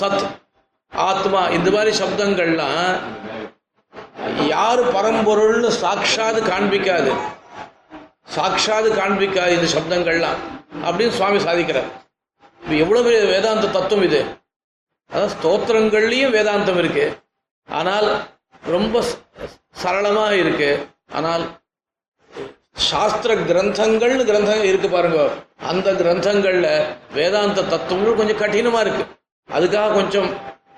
சத் 0.00 0.26
ஆத்மா 0.90 1.46
இந்த 1.46 1.70
மாதிரி 1.70 1.98
சப்தங்கள்லாம் 1.98 3.00
யார் 4.46 4.94
பரம்பொருள்னு 4.94 5.68
சாட்சாது 5.68 6.42
காண்பிக்காது. 6.42 7.36
சாட்சாது 8.34 8.88
காண்பிக்காது 8.98 9.52
இந்த 9.58 9.68
சப்தங்கள்லாம் 9.74 10.40
அப்படின்னு 10.86 11.16
சுவாமி 11.18 11.38
சாதிக்கிறார். 11.46 11.88
இப்போ 12.62 12.74
எவ்வளோ 12.84 13.02
பெரிய 13.06 13.20
வேதாந்த 13.34 13.70
தத்துவம் 13.76 14.06
இது? 14.08 14.20
அதான் 15.10 15.32
ஸ்தோத்திரங்கள்லேயும் 15.36 16.34
வேதாந்தம் 16.36 16.80
இருக்கு. 16.82 17.06
ஆனால் 17.68 18.08
ரொம்ப 18.74 19.02
சரளமாக 19.82 20.38
இருக்குது 20.42 20.46
இருக்கு. 20.58 20.70
ஆனால் 21.18 21.44
சாஸ்திர 22.88 23.32
கிரந்தங்கள்னு 23.48 24.24
கிரந்தங்கள் 24.30 24.70
இருக்கு 24.70 24.88
பாருங்க. 24.88 25.20
அந்த 25.70 25.88
கிரந்தங்களில் 26.00 26.70
வேதாந்த 27.18 27.64
தத்துவங்கள் 27.72 28.18
கொஞ்சம் 28.20 28.40
கடினமாக 28.42 28.84
இருக்கு. 28.84 29.04
அதுக்காக 29.48 29.94
கொஞ்சம் 29.98 30.28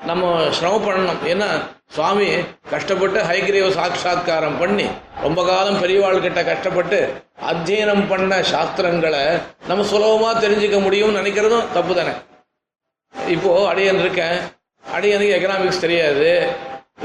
நம்ம 0.09 0.25
சிரமம் 0.59 0.87
பண்ணணும் 0.87 1.23
ஏன்னா 1.33 1.49
சுவாமி 1.95 2.27
கஷ்டப்பட்டு 2.73 3.19
ஹைகிரீவ 3.29 3.69
சாட்சா்காரம் 3.77 4.59
பண்ணி 4.59 4.85
ரொம்ப 5.23 5.41
காலம் 5.49 5.79
பெரியவாள்கிட்ட 5.83 6.41
கஷ்டப்பட்டு 6.49 6.99
அத்தியனம் 7.53 8.05
பண்ண 8.11 8.39
சாஸ்திரங்களை 8.53 9.23
நம்ம 9.69 9.87
சுலபமாக 9.93 10.43
தெரிஞ்சுக்க 10.45 10.79
முடியும்னு 10.85 11.21
நினைக்கிறதும் 11.21 11.67
தப்பு 11.77 11.95
தானே 11.99 12.15
இப்போ 13.35 13.51
அடியன் 13.71 14.01
இருக்கேன். 14.05 14.37
அடியனுக்கு 14.97 15.35
எக்கனாமிக்ஸ் 15.39 15.83
தெரியாது. 15.85 16.29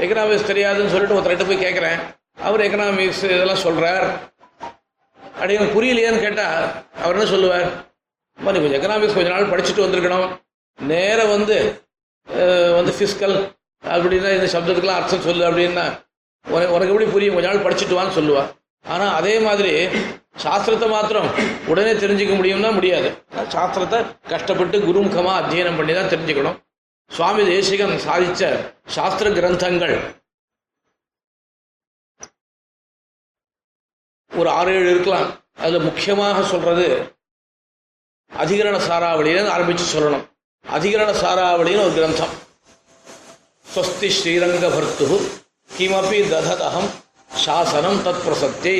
எக்கனாமிக்ஸ் 0.04 0.48
தெரியாதுன்னு 0.52 0.92
சொல்லிட்டு 0.94 1.16
ஒருத்தர்கிட்ட 1.16 1.46
போய் 1.50 1.64
கேட்குறேன் 1.64 1.98
அவர் 2.46 2.64
எக்கனாமிக்ஸ் 2.68 3.24
இதெல்லாம் 3.34 3.64
சொல்கிறார் 3.66 4.06
அடியன் 5.42 5.74
புரியலையான்னு 5.76 6.24
கேட்டால் 6.26 6.62
அவர் 7.02 7.16
என்ன 7.16 7.28
சொல்லுவார்? 7.34 7.68
அம்மா, 8.38 8.50
நீ 8.52 8.58
கொஞ்சம் 8.62 8.78
எக்கனாமிக்ஸ் 8.80 9.18
கொஞ்ச 9.18 9.30
நாள் 9.34 9.52
படிச்சுட்டு 9.52 9.84
வந்திருக்கணும். 9.86 10.28
நேராக 10.78 11.28
வந்து 11.34 11.58
வந்து 12.78 12.92
ஃபிஸ்கல் 12.98 13.36
அப்படின்னா 13.82 14.30
இந்த 14.36 14.48
சப்தத்துக்கெல்லாம் 14.54 15.00
அர்த்தம் 15.00 15.26
சொல்லு 15.28 15.44
அப்படின்னா 15.48 15.86
உனக்கு 16.74 16.92
எப்படி 16.92 17.08
புரியும்? 17.14 17.34
கொஞ்ச 17.36 17.48
நாள் 17.48 17.64
படிச்சுட்டு 17.66 17.98
வான்னு 17.98 18.16
சொல்லுவாள் 18.18 18.50
ஆனா 18.94 19.06
அதே 19.18 19.34
மாதிரி 19.46 19.72
சாஸ்திரத்தை 20.44 20.88
மாத்திரம் 20.94 21.28
உடனே 21.70 21.92
தெரிஞ்சுக்க 22.02 22.32
முடியும்னா 22.38 22.70
முடியாது. 22.76 23.08
சாஸ்திரத்தை 23.54 23.98
கஷ்டப்பட்டு 24.32 24.76
குருமுகமா 24.86 25.32
அத்தியனம் 25.40 25.78
பண்ணி 25.78 25.92
தான் 25.98 26.12
தெரிஞ்சுக்கணும். 26.12 26.58
சுவாமி 27.10 27.42
தேசிகன் 27.52 27.96
சாதித்த 28.06 28.50
சாஸ்திர 28.94 29.30
கிரந்தங்கள். 29.38 29.96
ஒரு 34.30 34.48
ஆறு 34.58 34.70
ஏழு 34.78 34.88
இருக்கலாம். 34.94 35.28
அதில் 35.64 35.86
முக்கியமாக 35.88 36.42
சொல்றது 36.52 36.86
அதிகரண 38.30 38.76
சாராவளின்னு 38.88 39.52
ஆரம்பிச்சு 39.56 39.86
சொல்லணும். 39.94 40.24
அதிகரண 40.64 41.10
சாராவளின்னு 41.22 41.84
ஒரு 41.86 41.94
கிரந்தம். 41.98 42.34
ஸ்வஸ்தி 43.76 44.08
ஸ்ரீரங்கபர்த்து 44.08 45.06
கிமபி 45.70 46.20
தததகம் 46.30 46.86
சாசனம் 47.40 47.98
தத் 48.04 48.22
பிரசத்தியை 48.24 48.78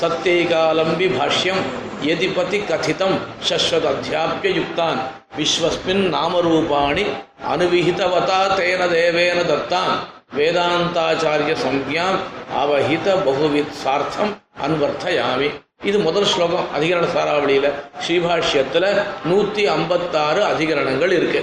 சத்தியகாலம்பி 0.00 1.06
பாஷ்யம் 1.14 1.62
எதிபதி 2.06 2.58
கதிதம் 2.68 3.16
சஸ்வத் 3.48 3.88
அத்தியாபிய 3.90 4.52
யுக்தான் 4.54 5.00
விஸ்வஸ்மின் 5.36 6.04
நாமரூபாணி 6.08 7.04
அனுவிஹிதவதா 7.48 8.38
தேன 8.54 8.86
தேவேன 8.86 9.40
தத்தான் 9.42 9.92
வேதாந்தாச்சாரிய 10.36 11.56
சம்யாம் 11.64 12.20
அவஹித 12.56 13.18
பகுவித் 13.24 13.76
சார்த்தம் 13.82 14.32
அன்வர்த்தயாமி 14.62 15.50
இது 15.84 15.98
முதல் 15.98 16.30
ஸ்லோகம் 16.34 16.72
அதிகரண 16.74 17.08
சாராவளியில 17.12 17.74
ஸ்ரீபாஷ்யத்துல 18.00 18.94
நூற்றி 19.24 19.64
ஐம்பத்தாறு 19.70 20.42
அதிகரணங்கள் 20.46 21.14
இருக்கு 21.14 21.42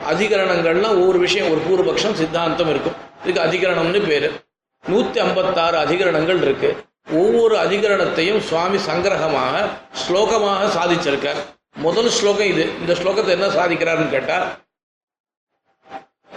அதிகரணங்கள்லாம் 0.00 0.96
ஒவ்வொரு 1.00 1.18
விஷயம் 1.18 1.50
ஒரு 1.50 1.60
பூர்வபக்ஷம் 1.66 2.14
சித்தாந்தம் 2.14 2.70
இருக்கும். 2.70 2.94
இதுக்கு 3.24 3.42
அதிகரணம்னு 3.42 4.06
பேரு. 4.06 4.44
நூத்தி 4.88 5.18
ஐம்பத்தாறு 5.18 5.76
அதிகரணங்கள் 5.78 6.40
இருக்கு. 6.42 6.84
ஒவ்வொரு 7.10 7.56
அதிகரணத்தையும் 7.56 8.38
சுவாமி 8.38 8.76
சங்கிரகமாக 8.76 9.68
ஸ்லோகமாக 10.02 10.68
சாதிச்சிருக்கார். 10.78 11.40
முதல் 11.74 12.08
ஸ்லோகம் 12.08 12.46
இது. 12.46 12.64
இந்த 12.80 12.92
ஸ்லோகத்தை 12.92 13.28
என்ன 13.28 13.46
சாதிக்கிறாருன்னு 13.46 14.08
கேட்டால் 14.08 14.46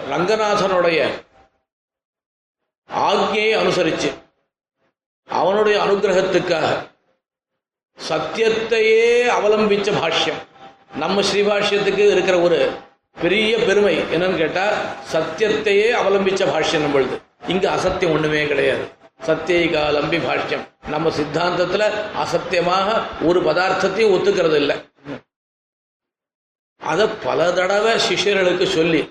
ரங்கநாதனுடைய 0.10 1.00
ஆக்ஞையை 2.89 3.54
அனுசரிச்சு 3.62 4.10
அவனுடைய 5.28 5.84
அனுகிரகத்துக்காக 5.84 6.89
சத்தியத்தையே 8.10 9.06
அவலம்பிச்ச 9.38 9.91
பாஷ்யம். 10.02 10.41
நம்ம 10.96 11.22
ஸ்ரீபாஷ்யத்துக்கு 11.22 12.12
இருக்கிற 12.12 12.39
ஒரு 12.39 12.78
பெரிய 13.21 13.58
பெருமை. 13.58 13.95
என்னன்னு 14.13 14.38
கேட்டா 14.38 14.65
சத்தியத்தையே 15.13 15.88
அவலம்பிச்ச 16.01 16.41
பாஷ்யம் 16.54 16.86
நம்மளுது 16.86 17.15
இங்க 17.47 17.65
அசத்தியம் 17.75 18.13
ஒண்ணுமே 18.13 18.47
கிடையாது. 18.47 18.86
சத்தியகாலம்பி 19.25 20.19
பாஷ்யம். 20.28 20.63
நம்ம 20.88 21.12
சித்தாந்தத்துல 21.19 21.84
அசத்தியமாக 22.23 22.97
ஒரு 23.23 23.39
பதார்த்தத்தையும் 23.41 24.13
ஒத்துக்கிறது 24.15 24.56
இல்லை 24.56 24.78
அதை 26.78 27.08
பல 27.23 27.51
தடவை 27.51 27.93
சிஷியர்களுக்கு 28.08 28.65
சொல்லி 28.65 29.01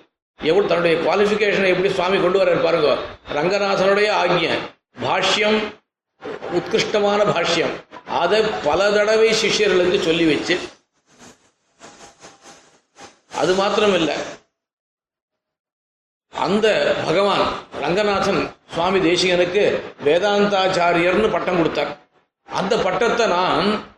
எவ்வளவு 0.42 0.68
தன்னுடைய 0.68 0.96
குவாலிஃபிகேஷனை 1.04 1.66
எப்படி 1.66 1.90
சுவாமி 1.92 2.18
கொண்டு 2.20 2.38
வர 2.38 2.54
பாருங்க. 2.54 2.90
ரங்கநாதனுடைய 3.34 4.08
ஆக்ஞை. 4.22 4.52
பாஷ்யம் 5.04 5.58
உத்கிருஷ்டமான 6.58 7.20
பாஷ்யம். 7.34 7.72
அதை 8.22 8.40
பல 8.64 8.90
தடவை 8.90 9.30
சிஷ்யர்களுக்கு 9.42 9.98
சொல்லி 10.00 10.24
வச்சு 10.34 10.58
அது 13.36 13.54
மாத்திரம் 13.54 14.08
அந்த 16.30 16.96
பகவான் 17.04 17.52
ரங்கநாதன் 17.72 18.56
சுவாமி 18.68 18.98
தேசிகனுக்கு 18.98 19.82
வேதாந்தாச்சாரியர்னு 20.04 21.32
பட்டம் 21.32 21.56
கொடுத்தார். 21.56 21.96
அந்த 22.44 22.76
பட்டத்தை 22.76 23.26
நான் 23.26 23.92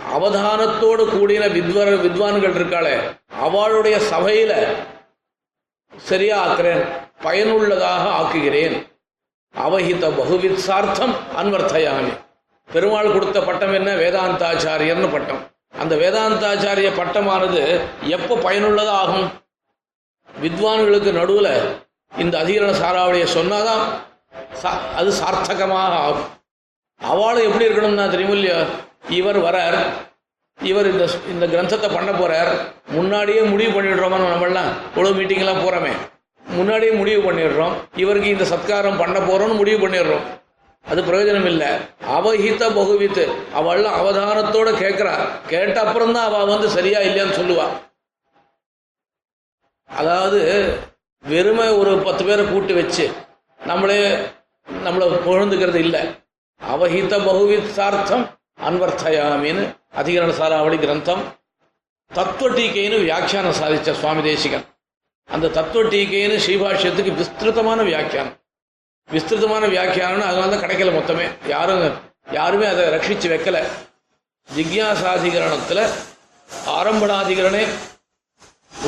அவதானத்தோடு 0.00 1.04
கூடின 1.10 1.48
வித்வர 1.48 1.88
வித்வான்கள் 1.96 2.56
இருக்காளே 2.56 3.20
அவளுடைய 3.28 3.96
சபையில 3.96 4.76
சரியா 5.96 6.46
ஆக்குறேன் 6.46 7.08
பயனுள்ளதாக 7.22 8.04
ஆக்குகிறேன். 8.08 8.92
அவஹித 9.54 10.10
பகுவித் 10.16 10.54
சார்த்தம் 10.54 11.14
அன்வர்த்தயாமி. 11.36 12.24
பெருமாள் 12.72 13.12
கொடுத்த 13.12 13.40
பட்டம் 13.40 13.74
என்ன? 13.74 13.94
வேதாந்தாச்சாரியர்னு 13.94 15.12
பட்டம். 15.12 15.55
அந்த 15.78 15.96
வேதாந்தாச்சாரிய 15.96 16.90
பட்டமானது 16.96 17.80
எப்போ 18.02 18.36
பயனுள்ளதா 18.36 18.88
ஆகும் 18.88 19.32
வித்வான்களுக்கு 20.42 21.12
நடுவில் 21.12 21.80
இந்த 22.18 22.38
அதிகரண 22.38 22.74
சாராவளியை 22.74 23.26
சொன்னாதான் 23.34 23.84
சா- 24.62 24.94
அது 24.96 25.12
சார்த்தகமாக 25.12 25.96
ஆகும். 25.98 26.24
அவளும் 26.98 27.52
எப்படி 27.52 27.66
இருக்கணும்னா 27.66 28.10
தெரியும் 28.10 28.32
இல்லையா 28.32 28.64
இவர் 29.08 29.38
வரார். 29.38 29.92
இவர் 30.62 30.90
இந்த 30.90 31.10
இந்த 31.28 31.46
கிரந்தத்தை 31.46 31.94
பண்ண 31.94 32.10
போறார். 32.10 32.58
முன்னாடியே 32.86 33.40
முடிவு 33.40 33.82
பண்ணிடுறோமா 33.82 34.14
நம்மளாம் 34.14 34.72
இவ்வளோ 34.94 35.08
மீட்டிங்கெல்லாம் 35.12 35.62
போகிறோமே 35.64 35.92
முன்னாடியே 36.46 36.90
முடிவு 36.90 37.32
பண்ணிடுறோம். 37.32 37.72
இவருக்கு 37.96 38.28
இந்த 38.28 38.44
சத்காரம் 38.44 38.98
பண்ண 38.98 39.18
போறோம்னு 39.18 39.54
முடிவு 39.54 39.88
பண்ணிடுறோம். 39.88 40.45
அது 40.90 41.00
பிரயோஜனம் 41.02 41.48
இல்லை 41.52 41.68
அவஹித 42.16 42.64
பகுவித்து. 42.78 43.24
அவள்லாம் 43.58 43.96
அவதானத்தோட 44.00 44.68
கேட்கிறா 44.82 45.14
கேட்ட 45.52 45.76
அப்புறம் 45.84 46.12
தான் 46.16 46.28
அவ 46.28 46.44
வந்து 46.52 46.68
சரியா 46.76 46.98
இல்லையான்னு 47.06 47.38
சொல்லுவா. 47.40 47.66
அதாவது 49.90 50.40
வெறுமை 51.24 51.66
ஒரு 51.80 51.92
பத்து 52.06 52.22
பேரை 52.28 52.44
கூட்டு 52.52 52.72
வச்சு 52.80 53.04
நம்மளே 53.60 53.98
நம்மளை 54.86 55.06
புகழ்ந்துக்கிறது 55.26 55.80
இல்லை. 55.86 56.02
அவஹித 56.60 57.14
பகுவித்தார்த்தம் 57.28 58.24
அன்வர்த்தயாமின்னு 58.66 59.64
அதிகரண 60.00 60.30
சாராவளி 60.40 60.78
கிரந்தம். 60.84 61.22
தத்துவ 62.10 62.48
டீக்கைன்னு 62.56 62.98
வியாக்கியானம் 63.04 63.58
சாதிச்ச 63.60 63.92
சுவாமி 64.00 64.22
தேசிகன். 64.30 64.66
அந்த 65.28 65.52
தத்துவ 65.58 65.82
டீக்கைன்னு 65.92 66.36
ஸ்ரீபாஷ்யத்துக்கு 66.44 67.12
விஸ்திருத்தமான 67.20 67.82
வியாக்கியானம். 67.92 68.36
விஸ்திருதமான 69.14 69.64
வியாக்கியானம்னு 69.72 70.28
அதனால 70.28 70.50
தான் 70.52 70.62
கிடைக்கல 70.62 70.92
மொத்தமே. 70.94 71.26
யாரும் 71.54 71.82
யாருமே 72.36 72.66
அதை 72.70 72.84
ரட்சிச்சு 72.94 73.28
வைக்கல. 73.32 73.58
ஜிக்யாசாதிகரணத்தில் 74.48 75.82
ஆரம்பணாதிகரணே 76.78 77.64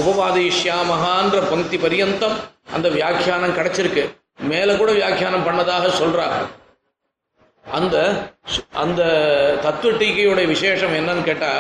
உபபாதிஷ்யாமகான்ற 0.00 1.38
பங்கி 1.50 1.78
பரியந்தம் 1.85 2.37
அந்த 2.74 2.88
வியாக்கியானம் 2.96 3.57
கிடைச்சிருக்கு. 3.59 4.04
மேல 4.50 4.76
கூட 4.81 4.90
வியாக்கியானம் 4.98 5.46
பண்ணதாக 5.46 5.87
சொல்றாங்க. 6.00 6.40
அந்த 7.78 7.96
அந்த 8.83 9.00
தத்துவ 9.62 9.92
டீக்கையோட 10.02 10.40
விசேஷம் 10.54 10.94
என்னன்னு 10.98 11.24
கேட்டா 11.31 11.50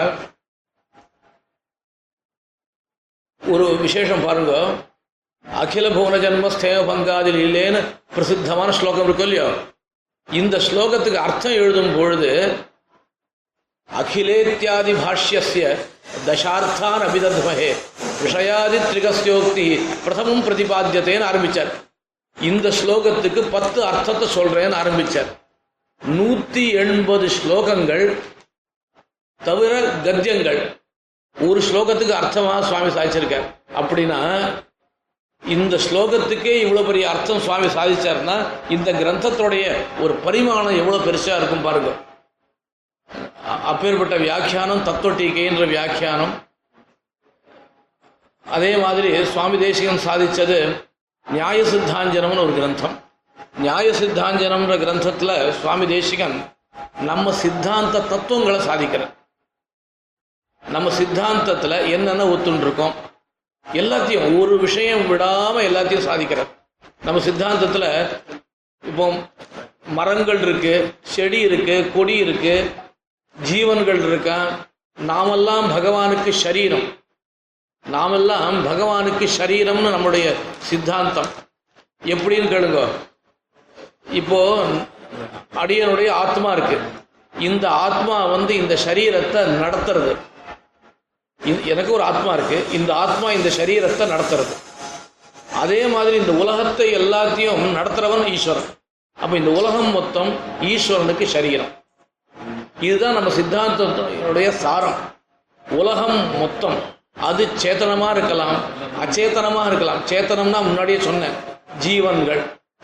ஒரு 3.54 3.66
விசேஷம் 3.86 4.24
பாருங்க. 4.28 4.52
அகில 5.56 5.86
புவன 5.88 6.16
ஜன்ம 6.18 6.46
ஸ்தேவ 6.54 6.80
பங்காதில் 6.86 7.40
இல்லேன்னு 7.44 7.80
பிரசித்தமான 8.14 8.70
ஸ்லோகம் 8.72 9.04
இருக்கும் 9.04 9.28
இல்லையோ 9.28 9.48
இந்த 10.28 10.56
ஸ்லோகத்துக்கு 10.58 11.18
அர்த்தம் 11.18 11.58
எழுதும் 11.58 11.94
பொழுது 11.96 12.30
அகிலேத்தியாதி 13.88 14.94
பாஷ்யசிய 14.94 15.66
தசார்த்தான் 16.26 17.04
அபிதத்மகே 17.06 17.70
விஷயாதி 18.22 18.78
திரிகஸ்யோக்தி 18.84 19.66
பிரதமம் 20.04 20.44
பிரதிபாத்தியத்தைன்னு 20.46 21.28
ஆரம்பிச்சார் 21.28 21.70
இந்த 22.36 22.68
ஸ்லோகத்துக்கு 22.80 23.40
பத்து 23.50 23.80
அர்த்தத்தை 23.84 24.26
சொல்றேன்னு 24.36 24.78
ஆரம்பிச்சார் 24.78 25.30
நூத்தி 26.00 26.64
எண்பது 26.74 27.28
ஸ்லோகங்கள் 27.38 28.04
தவிர 29.40 29.72
கத்தியங்கள் 30.04 30.60
ஒரு 31.36 31.60
ஸ்லோகத்துக்கு 31.60 32.14
அர்த்தமா 32.14 32.54
சுவாமி 32.60 32.90
சாதிச்சிருக்கார் 32.90 33.46
அப்படின்னா 33.76 34.20
இந்த 35.42 35.74
ஸ்லோகத்துக்கே 35.84 36.54
இவ்வளோ 36.62 36.82
பெரிய 36.86 37.04
அர்த்தம் 37.10 37.40
சுவாமி 37.44 37.66
சாதிச்சாருன்னா 37.66 38.34
இந்த 38.68 38.92
கிரந்தத்துடைய 38.92 39.64
ஒரு 40.00 40.14
பரிமாணம் 40.24 40.78
எவ்வளவு 40.80 41.06
பெருசா 41.06 41.36
இருக்கும் 41.36 41.66
பாருங்க. 41.66 41.90
அப்பேற்பட்ட 43.70 44.16
வியாக்கியானம் 44.16 44.82
தத்துவ 44.88 45.12
டீக்கைன்ற 45.20 45.66
வியாக்கியானம். 45.74 46.34
அதே 48.46 48.72
மாதிரி 48.76 49.10
சுவாமி 49.32 49.58
தேசிகன் 49.58 50.04
சாதிச்சது 50.06 50.58
நியாய 51.26 51.62
சித்தாஞ்சனம்னு 51.72 52.44
ஒரு 52.46 52.54
கிரந்தம். 52.58 52.96
நியாய 53.64 53.88
சித்தாஞ்சனம்ன்ற 54.00 54.76
கிரந்தத்துல 54.84 55.32
சுவாமி 55.60 55.86
தேசிகன் 55.86 56.36
நம்ம 57.10 57.32
சித்தாந்த 57.42 58.06
தத்துவங்களை 58.12 58.60
சாதிக்கிறார். 58.68 59.12
நம்ம 60.62 60.90
சித்தாந்தத்துல 61.00 61.74
என்னென்ன 61.96 62.24
ஒத்துன்னு 62.34 62.64
இருக்கோம் 62.66 62.94
எல்லாத்தையும் 63.72 64.40
ஒரு 64.40 64.58
விஷயம் 64.58 65.12
விடாம 65.12 65.54
எல்லாத்தையும் 65.56 66.06
சாதிக்கிறார் 66.08 66.48
நம்ம 67.02 67.20
சித்தாந்தத்துல 67.20 68.08
இப்போ 68.86 69.12
மரங்கள் 69.86 70.40
இருக்கு 70.42 70.94
செடி 71.02 71.38
இருக்கு 71.40 71.90
கொடி 71.94 72.16
இருக்கு 72.16 72.70
ஜீவன்கள் 73.42 74.06
இருக்கா? 74.06 74.48
நாமெல்லாம் 74.98 75.70
பகவானுக்கு 75.70 76.30
சரீரம். 76.30 76.96
நாமெல்லாம் 77.86 78.66
பகவானுக்கு 78.66 79.28
சரீரம்னு 79.38 79.90
நம்முடைய 79.90 80.34
சித்தாந்தம். 80.58 81.26
எப்படின்னு 82.04 82.50
கேளுங்க. 82.50 82.88
இப்போ 84.10 84.64
அடியனுடைய 85.54 86.10
ஆத்மா 86.10 86.52
இருக்கு. 86.52 86.78
இந்த 87.38 87.68
ஆத்மா 87.68 88.24
வந்து 88.24 88.54
இந்த 88.54 88.76
சரீரத்தை 88.86 89.42
நடத்துறது. 89.62 90.16
எனக்கு 91.42 91.92
ஒரு 91.92 92.02
ஆத்மா 92.02 92.32
இருக்கு. 92.32 92.58
இந்த 92.72 92.94
ஆத்மா 92.94 93.32
இந்த 93.32 93.48
சரீரத்தை 93.48 94.04
நடத்துறது. 94.14 94.54
அதே 95.62 95.86
மாதிரி 95.86 96.16
இந்த 96.16 96.32
உலகத்தை 96.32 96.86
எல்லாத்தையும் 96.96 97.62
நடத்துறவன் 97.78 98.24
ஈஸ்வரன். 98.32 98.68
அப்ப 99.14 99.36
இந்த 99.36 99.50
உலகம் 99.50 99.92
மொத்தம் 99.92 100.30
ஈஸ்வரனுக்கு 100.60 101.24
சரீரம் 101.24 101.72
இதுதான் 102.80 103.16
நம்ம 103.16 103.30
சித்தாந்தத்தினுடைய 103.36 104.48
சாரம். 104.48 104.98
உலகம் 105.66 106.38
மொத்தம் 106.40 106.76
அது 107.28 107.48
சேத்தனமா 107.62 108.10
இருக்கலாம் 108.10 108.56
அச்சேதனமா 109.04 109.62
இருக்கலாம். 109.66 110.02
சேத்தனம்னா 110.10 110.60
முன்னாடியே 110.68 110.98
சொன்னேன். 111.00 111.34
ஜீவன்கள் 111.78 112.42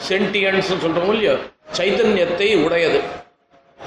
சென்டியன்ஸ் 0.09 0.73
சொல்றோம் 0.85 1.12
இல்லையோ? 1.14 1.35
சைத்தன்யத்தை 1.77 2.49
உடையது. 2.64 3.01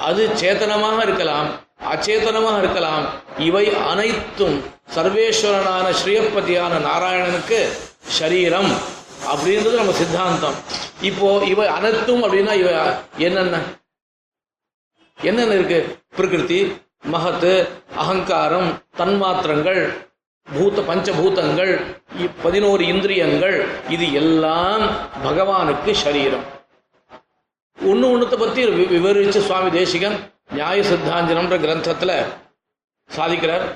அது 0.08 0.28
சேத்தனமாக 0.40 0.98
இருக்கலாம் 1.02 1.48
அச்சேதனமாக 1.82 2.58
இருக்கலாம். 2.58 3.06
இவை 3.38 3.74
அனைத்தும் 3.74 4.62
சர்வேஸ்வரனான 4.94 5.94
ஸ்ரீயப்பதியான 6.04 6.78
நாராயணனுக்கு 6.78 7.68
சரீரம் 7.98 8.70
அப்படின்றது 9.26 9.74
நம்ம 9.74 9.92
சித்தாந்தம். 9.92 10.54
இப்போ 11.00 11.44
இவை 11.44 11.66
அனைத்தும் 11.66 12.22
அப்படின்னா 12.24 12.52
இவை 12.52 12.74
என்னென்ன? 13.16 13.58
என்னென்ன 15.22 15.54
இருக்கு? 15.54 15.98
பிரகிருதி 16.16 16.80
மகத்து 17.02 17.68
அகங்காரம் 17.96 18.82
தன்மாத்திரங்கள் 18.96 20.06
பூத 20.52 20.80
பஞ்சபூதங்கள் 20.80 21.96
பதினோரு 22.42 22.86
இந்திரியங்கள் 22.86 23.66
இது 23.88 24.12
எல்லாம் 24.12 24.80
பகவானுக்கு 25.24 25.92
சரீரம். 25.92 26.44
ஒன்று 27.82 28.08
ஒன்றுத்தை 28.08 28.38
பற்றி 28.38 28.64
வி- 28.66 28.68
விவரிச்சு 28.68 29.40
சுவாமி 29.40 29.70
தேசிகன் 29.70 30.32
நியாய 30.50 30.78
சித்தாஞ்சனம்ன்ற 30.90 31.56
கிரந்தத்தில் 31.64 32.16
சாதிக்கிறார். 33.16 33.66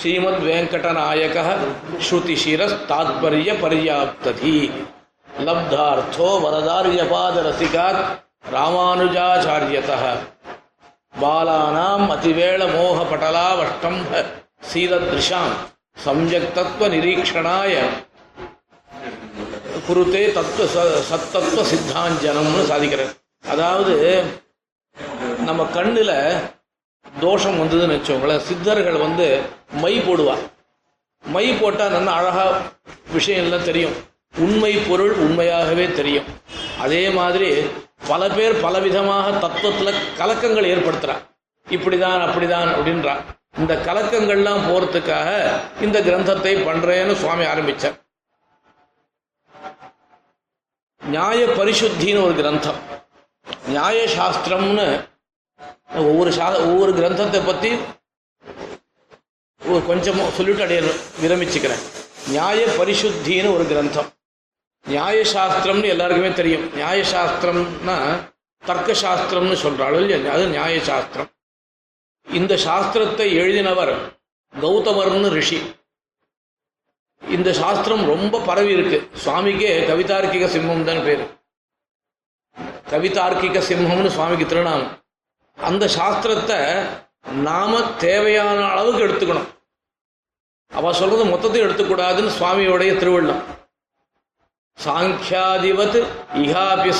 ஸ்ரீமத் 0.00 0.42
வெங்கடநாயக 0.46 1.36
ஸ்ருதிஷிரஸ் 2.06 2.76
தாத்பரிய 2.90 3.50
பரியாப்ததி. 3.62 4.58
லப்தார்த்தோ 5.46 6.28
வரதாரியபாத 6.44 7.36
ரசிகாத் 7.48 8.02
ராமானுஜாச்சாரியத 8.54 9.92
பாலானாம் 11.20 12.06
அதிவேள 12.14 12.62
மோக 12.74 12.98
பட்டலாவஷ்டம்ப 13.10 14.24
சீதத்ரிஷாம் 14.70 15.54
சம்யக் 16.04 16.50
தத்துவ 16.56 16.88
நிரீக்ஷணாய 16.94 17.74
குருத்தே 19.86 20.24
தத்துவ 20.38 20.66
சத்தத்துவ 21.10 21.62
சித்தாஞ்சனம்னு 21.72 22.62
சாதிக்கிறார். 22.72 23.14
அதாவது 23.52 23.96
நம்ம 25.46 25.62
கண்ணுல 25.74 26.12
தோஷம் 27.20 27.58
வந்ததுன்னு 27.60 27.96
வச்சவங்களேன் 27.96 28.44
சித்தர்கள் 28.48 28.98
வந்து 28.98 29.26
மை 29.82 29.98
போடுவா. 29.98 30.36
மை 31.24 31.52
போட்டால் 31.52 31.90
நல்ல 31.90 32.10
அழகா 32.10 32.44
விஷயம் 33.12 33.44
எல்லாம் 33.44 33.64
தெரியும். 33.64 33.94
உண்மை 34.38 34.72
பொருள் 34.88 35.12
உண்மையாகவே 35.24 35.92
தெரியும். 35.92 36.24
அதே 36.78 37.10
மாதிரி 37.10 37.50
பல 38.06 38.28
பேர் 38.28 38.62
பலவிதமாக 38.64 39.26
தத்துவத்துல 39.44 39.92
கலக்கங்கள் 40.18 40.70
ஏற்படுத்துகிறான் 40.72 41.22
இப்படிதான் 41.70 42.24
அப்படிதான் 42.26 42.68
அப்படின்றான் 42.76 43.22
இந்த 43.58 43.74
கலக்கங்கள்லாம் 43.86 44.66
போறதுக்காக 44.70 45.28
இந்த 45.80 46.00
கிரந்தத்தை 46.00 46.52
பண்றேன்னு 46.68 47.14
சுவாமி 47.14 47.44
ஆரம்பித்தார் 47.44 47.96
நியாய 51.00 51.44
பரிசுத்தின்னு 51.46 52.24
ஒரு 52.24 52.34
கிரந்தம். 52.34 52.80
நியாய 53.66 53.98
சாஸ்திரம்னு 54.16 54.86
ஒவ்வொரு 56.08 56.32
சா 56.32 56.46
ஒவ்வொரு 56.70 56.92
கிரந்தத்தை 56.98 57.40
பத்தி 57.46 57.70
ஒரு 59.60 59.80
கொஞ்சம் 59.86 60.20
சொல்லிட்டு 60.36 60.62
அடைய 60.62 60.80
விரமிச்சுக்கிறேன். 61.22 61.82
நியாய 62.28 62.66
பரிசுத்தின்னு 62.78 63.54
ஒரு 63.56 63.64
கிரந்தம். 63.70 64.08
நியாய 64.84 65.18
சாஸ்திரம்னு 65.34 65.92
எல்லாருக்குமே 65.94 66.32
தெரியும். 66.32 66.66
நியாய 66.74 66.98
சாஸ்திரம்னா 67.12 67.96
தர்க்க 68.62 68.92
சாஸ்திரம்னு 69.04 69.56
இல்லையா? 70.02 70.32
அது 70.32 70.44
நியாய 70.46 70.76
சாஸ்திரம் 70.90 71.30
இந்த 72.26 72.54
சாஸ்திரத்தை 72.66 73.26
எழுதினவர் 73.42 73.94
கௌதமர்னு 74.62 75.28
ரிஷி. 75.38 75.58
இந்த 77.22 77.50
சாஸ்திரம் 77.52 78.04
ரொம்ப 78.12 78.40
பரவி 78.40 78.72
இருக்கு. 78.76 78.98
சுவாமிக்கே 79.24 79.72
கவிதார்க்கிக 79.90 80.46
சிம்மம் 80.54 80.88
தான் 80.90 81.04
பேர். 81.08 81.24
கவிதார்க்கிக 82.90 83.58
சிம்மம்னு 83.68 84.08
சுவாமிக்கு 84.08 84.46
திருநாமம். 84.46 85.02
அந்த 85.56 85.86
சாஸ்திரத்தை 85.86 86.86
நாம 87.30 87.82
தேவையான 87.82 88.64
அளவுக்கு 88.64 89.02
எடுத்துக்கணும். 89.06 89.48
அவ 90.74 90.92
சொல்றது 90.92 91.24
மொத்தத்தையும் 91.24 91.68
எடுத்துக்கூடாதுன்னு 91.68 92.30
சுவாமியோடைய 92.38 92.92
திருவள்ளம் 93.00 93.42
சாங்கியாதிபத் 94.84 96.06
இஹாபி 96.34 96.90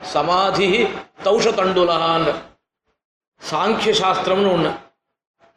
சமாதி 0.00 0.84
தௌஷ 1.24 1.50
தண்டுலகான்னு 1.50 2.34
சாங்கிய 3.50 3.92
சாஸ்திரம்னு 4.02 4.52
ஒண்ணு. 4.56 4.72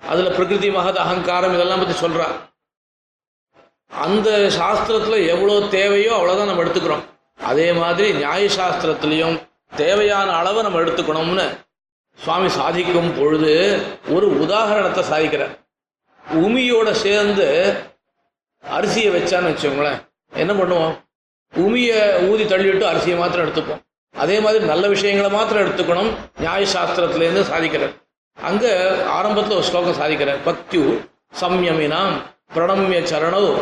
அதுல 0.08 0.30
பிரகிருதி 0.30 0.70
மகத் 0.70 1.02
அகங்காரம் 1.04 1.54
இதெல்லாம் 1.54 1.80
பத்தி 1.80 2.08
சொல்றா. 2.08 2.28
அந்த 3.90 4.30
சாஸ்திரத்துல 4.32 5.28
எவ்வளவு 5.28 5.70
தேவையோ 5.70 6.14
அவ்வளவுதான் 6.14 6.48
நம்ம 6.48 6.64
எடுத்துக்கிறோம். 6.64 7.19
அதே 7.44 7.72
மாதிரி 7.72 8.24
நியாயசாஸ்திரத்திலையும் 8.24 9.48
தேவையான 9.76 10.32
அளவை 10.32 10.62
நம்ம 10.62 10.80
எடுத்துக்கணும்னு 10.80 11.68
சுவாமி 12.18 12.50
சாதிக்கும் 12.50 13.18
பொழுது 13.18 13.82
ஒரு 14.10 14.40
உதாரணத்தை 14.40 15.04
சாதிக்கிறார். 15.04 15.58
உமியோட 16.34 16.92
சேர்ந்து 16.92 17.74
அரிசியை 18.72 19.12
வச்சான்னு 19.12 19.52
வச்சுக்கோங்களேன். 19.52 20.08
என்ன 20.34 20.54
பண்ணுவோம்? 20.54 20.98
உமியை 21.56 22.30
ஊதி 22.30 22.44
தள்ளிவிட்டு 22.44 22.90
அரிசியை 22.90 23.18
மாத்திரம் 23.18 23.48
எடுத்துப்போம். 23.48 23.82
அதே 24.12 24.40
மாதிரி 24.40 24.66
நல்ல 24.66 24.88
விஷயங்களை 24.88 25.32
மாத்திரம் 25.32 25.68
எடுத்துக்கணும். 25.68 26.14
நியாயசாஸ்திரத்திலேருந்து 26.40 27.44
சாதிக்கிறார். 27.52 27.96
அங்க 28.42 28.96
ஆரம்பத்துல 29.22 29.52
ஒரு 29.52 29.64
ஸ்லோகம் 29.64 30.00
சாதிக்கிறார். 30.00 30.38
பக்தியு 30.46 31.10
சம்யமினாம் 31.42 32.12
பிரணம்ய 32.54 33.04
சரணோ. 33.14 33.62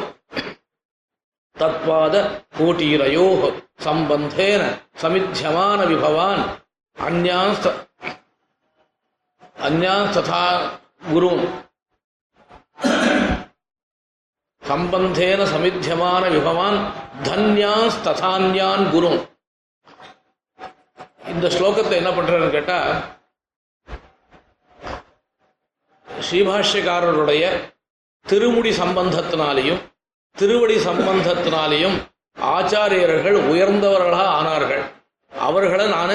தத்பாத 1.60 2.16
கோட்டீரயோ 2.58 3.28
சம்பந்தேன 3.84 4.62
சமித்தியமான 5.02 5.88
விபவான். 5.88 6.42
அந்யான் 6.98 7.56
ச- 7.64 7.76
அந்யான் 9.60 10.12
ததா 10.12 10.44
குரு 11.12 11.32
சம்பந்தேன 14.64 15.44
சமித்தியமான 15.46 16.30
விபவான் 16.30 16.78
தன்யான் 17.24 17.98
ததான்யான் 18.04 18.90
குரு 18.92 19.12
இந்த 21.28 21.48
ஸ்லோகத்தை 21.48 21.92
என்ன 21.92 22.10
பண்றாருன்னு 22.10 22.50
கேட்டா 22.50 22.80
ஸ்ரீபாஷ்யக்காரருடைய 26.08 27.44
திருமுடி 28.26 28.70
சம்பந்தத்தினாலேயும் 28.78 29.82
திருவடி 30.40 30.76
சம்பந்தத்தினாலேயும் 30.88 31.98
ஆச்சாரியர்கள் 32.38 33.38
உயர்ந்தவர்களாக 33.52 34.26
ஆனார்கள். 34.40 34.84
அவர்களை 35.32 35.86
நான் 35.96 36.14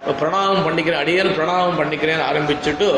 பிரணாமம் 0.00 0.64
பண்ணிக்கிறேன் 0.66 1.02
அடியன் 1.02 1.34
பிரணாமம் 1.38 1.78
பண்ணிக்கிறேன் 1.80 2.22
ஆரம்பிச்சுட்டு 2.28 2.88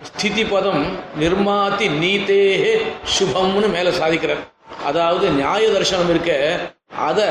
ஸ்திதி 0.00 0.44
பதம் 0.52 0.82
நிர்மாத்தி 1.22 1.86
நீதேஹே 2.02 2.72
சுபம்னு 3.16 3.68
மேல 3.76 3.88
சாதிக்கிறார். 4.00 4.42
அதாவது 4.88 5.26
நியாய 5.38 5.64
தர்சனம் 5.74 6.10
இருக்க 6.12 6.32
அதை 7.08 7.28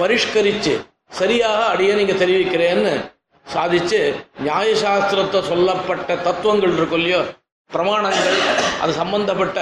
பரிஷ்கரிச்சு 0.00 0.74
சரியாக 1.20 1.60
அடியே 1.72 1.92
நீங்க 2.00 2.14
தெரிவிக்கிறேன்னு 2.22 2.92
சாதிச்சு 3.46 4.00
நியாய 4.46 4.68
சாஸ்திரத்தை 4.82 5.40
சொல்லப்பட்ட 5.50 6.16
தத்துவங்கள் 6.26 6.76
இருக்கும் 6.76 7.00
இல்லையோ 7.02 7.22
பிரமாணங்கள் 7.70 8.38
அது 8.82 8.92
சம்பந்தப்பட்ட 9.02 9.58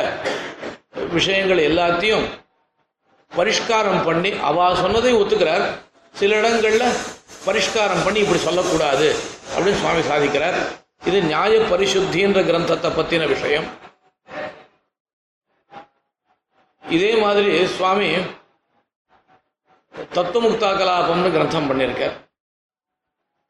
விஷயங்கள் 1.17 1.67
எல்லாத்தையும் 1.71 2.27
பரிஷ்காரம் 3.39 4.05
பண்ணி 4.05 4.31
அவா 4.49 4.67
சொன்னதை 4.83 5.13
ஒத்துக்கிறார். 5.21 5.65
சில 6.21 6.39
இடங்கள்ல 6.41 6.85
பரிஷ்காரம் 7.47 8.05
பண்ணி 8.05 8.19
இப்படி 8.25 8.41
சொல்லக்கூடாது 8.47 9.09
அப்படின்னு 9.53 9.81
சுவாமி 9.83 10.03
சாதிக்கிறார். 10.11 10.59
இது 11.09 11.19
நியாய 11.29 11.59
பரிசுத்தின்ற 11.73 12.41
கிரந்தத்தை 12.49 12.89
பத்தின 12.99 13.29
விஷயம். 13.35 13.69
இதே 16.97 17.13
மாதிரி 17.23 17.53
சுவாமி 17.77 18.09
தத்துவமுக்தா 20.17 20.71
கலாபம்னு 20.81 21.31
கிரந்தம் 21.37 21.69
பண்ணியிருக்கார். 21.71 22.17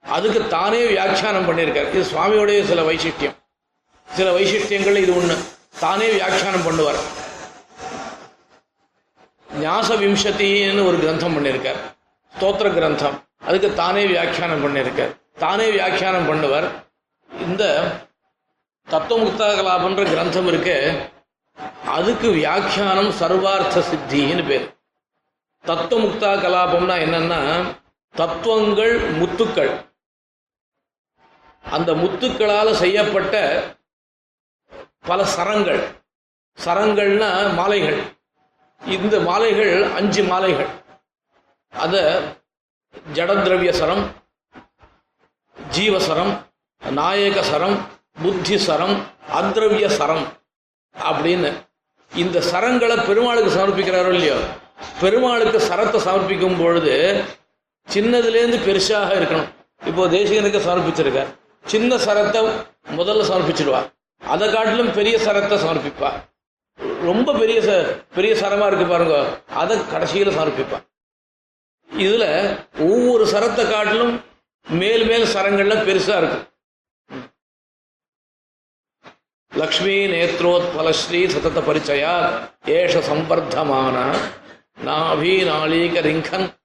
அதுக்கு 0.04 0.40
தானே 0.56 0.80
வியாக்கியானம் 0.92 1.48
பண்ணியிருக்கார். 1.48 1.88
இது 1.94 2.02
சுவாமியோடைய 2.12 2.60
சில 2.70 2.82
வைசிஷ்டியம் 2.90 3.36
சில 4.08 4.28
வைசிஷ்டியங்கள் 4.36 5.00
இது 5.04 5.12
ஒண்ணு. 5.20 5.36
தானே 5.84 6.06
வியாக்கியானம் 6.18 6.66
பண்ணுவார். 6.68 7.00
ஞாச 9.60 9.88
விம்சத்தின்னு 10.02 10.86
ஒரு 10.88 10.96
கிரந்தம் 10.96 11.34
பண்ணியிருக்கார் 11.36 11.80
ஸ்தோத்திர 12.34 12.68
கிரந்தம். 12.76 13.16
அதுக்கு 13.46 13.68
தானே 13.74 14.02
வியாக்கியானம் 14.06 14.62
பண்ணியிருக்கார் 14.64 15.12
தானே 15.44 15.66
வியாக்கியானம் 15.70 16.28
பண்ணுவர். 16.30 16.66
இந்த 17.46 17.64
தத்துவமுக்தா 18.88 19.48
கலாபன்ற 19.58 20.02
கிரந்தம் 20.10 20.48
இருக்கு. 20.52 20.76
அதுக்கு 21.86 22.28
வியாக்கியானம் 22.30 23.10
சர்வார்த்த 23.20 23.82
சித்தின்னு 23.90 24.44
பேர். 24.48 24.66
தத்துவமுக்தா 25.68 26.30
கலாபம்னா 26.44 26.96
என்னன்னா 27.06 27.40
தத்துவங்கள் 28.14 28.94
முத்துக்கள். 29.18 29.72
அந்த 31.76 31.90
முத்துக்களால 32.02 32.68
செய்யப்பட்ட 32.72 33.36
பல 35.08 35.24
சரங்கள். 35.34 35.82
சரங்கள்னா 36.64 37.28
மாலைகள். 37.54 38.00
இந்த 38.80 39.14
மாலைகள் 39.28 39.72
அஞ்சு 39.98 40.22
மாலைகள். 40.30 40.70
அத 41.72 41.94
ஜடதிரவிய 43.16 43.70
சரம் 43.80 44.04
ஜீவசரம் 45.56 46.32
நாயக 46.82 47.42
சரம் 47.50 47.76
புத்தி 48.22 48.56
சரம் 48.66 48.94
அத்ரவிய 49.40 49.86
சரம் 49.98 50.24
அப்படின்னு 50.94 51.50
இந்த 52.12 52.38
சரங்களை 52.52 52.96
பெருமாளுக்கு 53.08 53.50
சமர்ப்பிக்கிறாரோ 53.56 54.12
இல்லையோ? 54.16 54.38
பெருமாளுக்கு 55.00 55.58
சரத்தை 55.68 55.98
சமர்ப்பிக்கும் 56.06 56.58
பொழுது 56.62 56.94
சின்னதுலேருந்து 57.88 58.58
பெருசாக 58.66 59.10
இருக்கணும். 59.20 59.48
இப்போ 59.88 60.02
தேசிகனுக்கு 60.16 60.60
சமர்ப்பிச்சிருக்கார். 60.66 61.30
சின்ன 61.64 61.96
சரத்தை 62.06 62.40
முதல்ல 62.98 63.22
சமர்ப்பிச்சிடுவா 63.30 63.80
அதை 64.22 64.46
காட்டிலும் 64.54 64.92
பெரிய 64.98 65.16
சரத்தை 65.26 65.56
சமர்ப்பிப்பா 65.64 66.10
ரொம்ப 67.00 67.32
பெரிய 67.32 67.60
ச- 67.60 68.14
பெரிய 68.14 68.34
சரமா 68.34 68.66
இருக்கு 68.66 68.86
பாருங்க. 68.86 69.42
அதை 69.54 69.86
கடைசியில் 69.86 70.28
சமர்ப்பிப்பான் 70.28 70.86
இதுல 71.98 72.24
ஒவ்வொரு 72.78 73.24
சரத்தை 73.26 73.70
காட்டிலும் 73.70 74.24
மேல் 74.68 75.06
மேல் 75.06 75.22
சரங்கள்ல 75.22 75.74
பெருசா 75.80 76.16
இருக்கு. 76.16 76.48
லக்ஷ்மி 79.54 80.06
நேத்ரோத்பலஸ்ரீ 80.06 81.20
சதத 81.28 81.60
பரிச்சயா 81.60 82.12
ஏஷ 82.64 82.98
சம்பர்தமான 82.98 83.96
நாபி 84.84 85.44
நாளீக 85.44 86.00
ரிங்கன் 86.00 86.58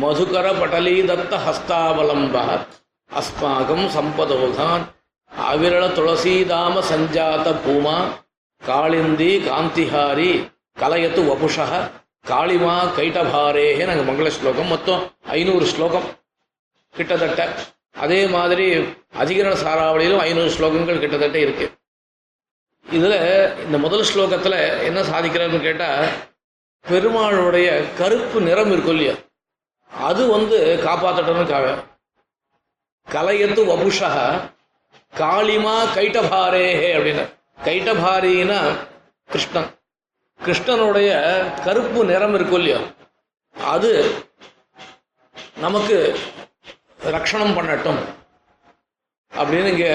மதுகர 0.00 0.46
பட்டலி 0.58 0.96
தத்த 1.02 1.38
ஹஸ்தாவலம்ப 1.46 2.66
அஸ்மாகம் 3.10 3.86
சம்பதோகான். 3.96 4.82
அவிரள 5.32 5.84
துளசீதாம 5.88 6.80
சஞ்சாத 6.80 7.50
பூமா 7.50 7.96
காளிந்தி 8.66 9.30
காந்திஹாரி 9.48 10.30
கலயத்து 10.80 11.20
வபுஷ 11.30 11.56
காளிமா 12.30 12.74
கைட்டபாரேகே 12.96 13.84
நாங்கள் 13.88 14.08
மங்கள 14.08 14.28
ஸ்லோகம். 14.36 14.68
மொத்தம் 14.72 15.02
ஐநூறு 15.36 15.66
ஸ்லோகம். 15.72 16.06
கிட்டத்தட்ட 16.94 17.48
அதே 18.04 18.20
மாதிரி 18.34 18.66
அதிகரண 19.22 19.54
சாராவளியிலும் 19.62 20.22
ஐநூறு 20.26 20.50
ஸ்லோகங்கள் 20.56 21.02
கிட்டத்தட்ட 21.04 21.38
இருக்கு. 21.38 21.66
இதுல 22.86 23.14
இந்த 23.64 23.78
முதல் 23.84 24.06
ஸ்லோகத்துல 24.10 24.54
என்ன 24.88 25.00
சாதிக்கிறாருன்னு 25.10 25.66
கேட்டா 25.66 25.88
பெருமாளுடைய 26.84 27.68
கருப்பு 27.98 28.38
நிறம் 28.48 28.72
இருக்கும் 28.72 28.96
இல்லையா? 28.96 29.14
அது 29.92 30.22
வந்து 30.34 30.58
காப்பாத்தட்டம்னு 30.86 31.84
கலையத்து 33.08 33.62
வபுஷா 33.70 34.10
காளிமா 35.20 35.76
கைட்டபாரேஹே 35.96 36.90
அப்படின்னு 36.96 37.24
கைட்டபாரின்னா 37.64 38.58
கிருஷ்ணன். 39.32 39.70
கிருஷ்ணனுடைய 40.40 41.10
கருப்பு 41.64 42.00
நிறம் 42.04 42.34
இருக்கும் 42.34 42.60
இல்லையோ 42.60 42.80
அது 43.74 43.90
நமக்கு 45.64 45.96
ரக்ஷணம் 47.14 47.56
பண்ணட்டும் 47.58 48.00
அப்படின்னு 49.32 49.70
இங்க 49.74 49.88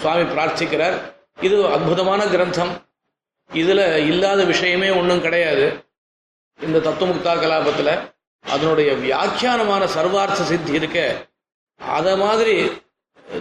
சுவாமி 0.00 0.24
பிரார்த்திக்கிறார். 0.32 0.96
இது 1.46 1.56
அற்புதமான 1.74 2.22
கிரந்தம். 2.32 2.72
இதுல 3.50 3.80
இல்லாத 4.10 4.40
விஷயமே 4.44 4.88
ஒன்றும் 4.90 5.24
கிடையாது. 5.26 5.66
இந்த 6.60 6.78
தத்துவமுக்தா 6.86 7.32
கலாபத்துல 7.42 7.90
அதனுடைய 8.54 8.90
வியாக்கியானமான 9.04 9.82
சர்வார்த்த 9.96 10.48
சித்தி 10.50 10.72
இருக்க. 10.72 10.98
அத 11.80 12.16
மாதிரி 12.16 12.54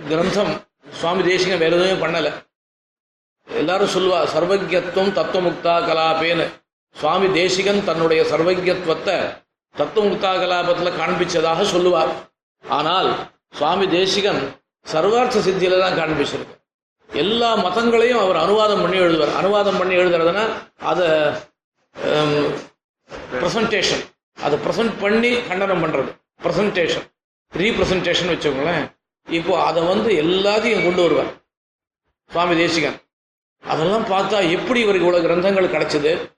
கிரந்தம் 0.10 0.54
சுவாமி 1.00 1.22
தேசிகம் 1.32 1.62
வேற 1.64 1.76
எதுவுமே 1.76 1.96
பண்ணலை. 2.06 2.32
எல்லாரும் 3.60 3.94
சொல்லுவா 3.94 4.20
சர்வஜத்துவம் 4.34 5.16
தத்துவமுக்தா 5.18 5.76
கலாபேன்னு. 5.90 6.46
சுவாமி 6.96 7.28
தேசிகன் 7.40 7.82
தன்னுடைய 7.90 8.22
சர்வஜத்துவத்தை 8.32 9.18
தத்துவமுக்தா 9.76 10.32
கலாபத்தில் 10.44 10.98
காண்பிச்சதாக 11.02 11.66
சொல்லுவார் 11.74 12.12
ஆனால் 12.64 13.10
சுவாமி 13.60 13.86
தேசிகன் 13.98 14.42
சர்வார்த்த 14.94 15.44
சித்தியில 15.48 15.80
தான் 15.84 15.98
காண்பிச்சிருக்கு. 16.00 16.56
எல்லா 17.10 17.50
மதங்களையும் 17.66 18.22
அவர் 18.24 18.40
அனுவாதம் 18.46 18.82
பண்ணி 18.84 18.98
எழுதுவார். 19.06 19.34
அனுவாதம் 19.42 19.80
பண்ணி 19.80 19.96
எழுதுறதுன்னா 20.02 20.46
அதை 20.92 21.10
ப்ரெசன்டேஷன் 23.42 24.04
அதை 24.46 24.58
ப்ரெசன்ட் 24.66 24.96
பண்ணி 25.04 25.32
கண்டனம் 25.50 25.84
பண்ணுறது 25.84 26.12
ப்ரெசன்டேஷன் 26.44 27.08
ரீப்ரசன்டேஷன் 27.54 28.32
வச்சுக்கோங்களேன். 28.34 28.86
இப்போ 29.28 29.54
அதை 29.70 29.82
வந்து 29.92 30.10
எல்லாத்தையும் 30.24 30.86
கொண்டு 30.88 31.02
வருவார். 31.06 31.32
சுவாமி 32.32 32.56
தேசிகன். 32.64 32.98
அதெல்லாம் 33.64 34.06
பார்த்தா 34.06 34.52
எப்படி 34.52 34.80
இவருக்கு 34.80 35.08
இவ்வளவு 35.08 35.28
கிரந்தங்கள் 35.28 35.74
கிடைச்சது? 35.74 36.32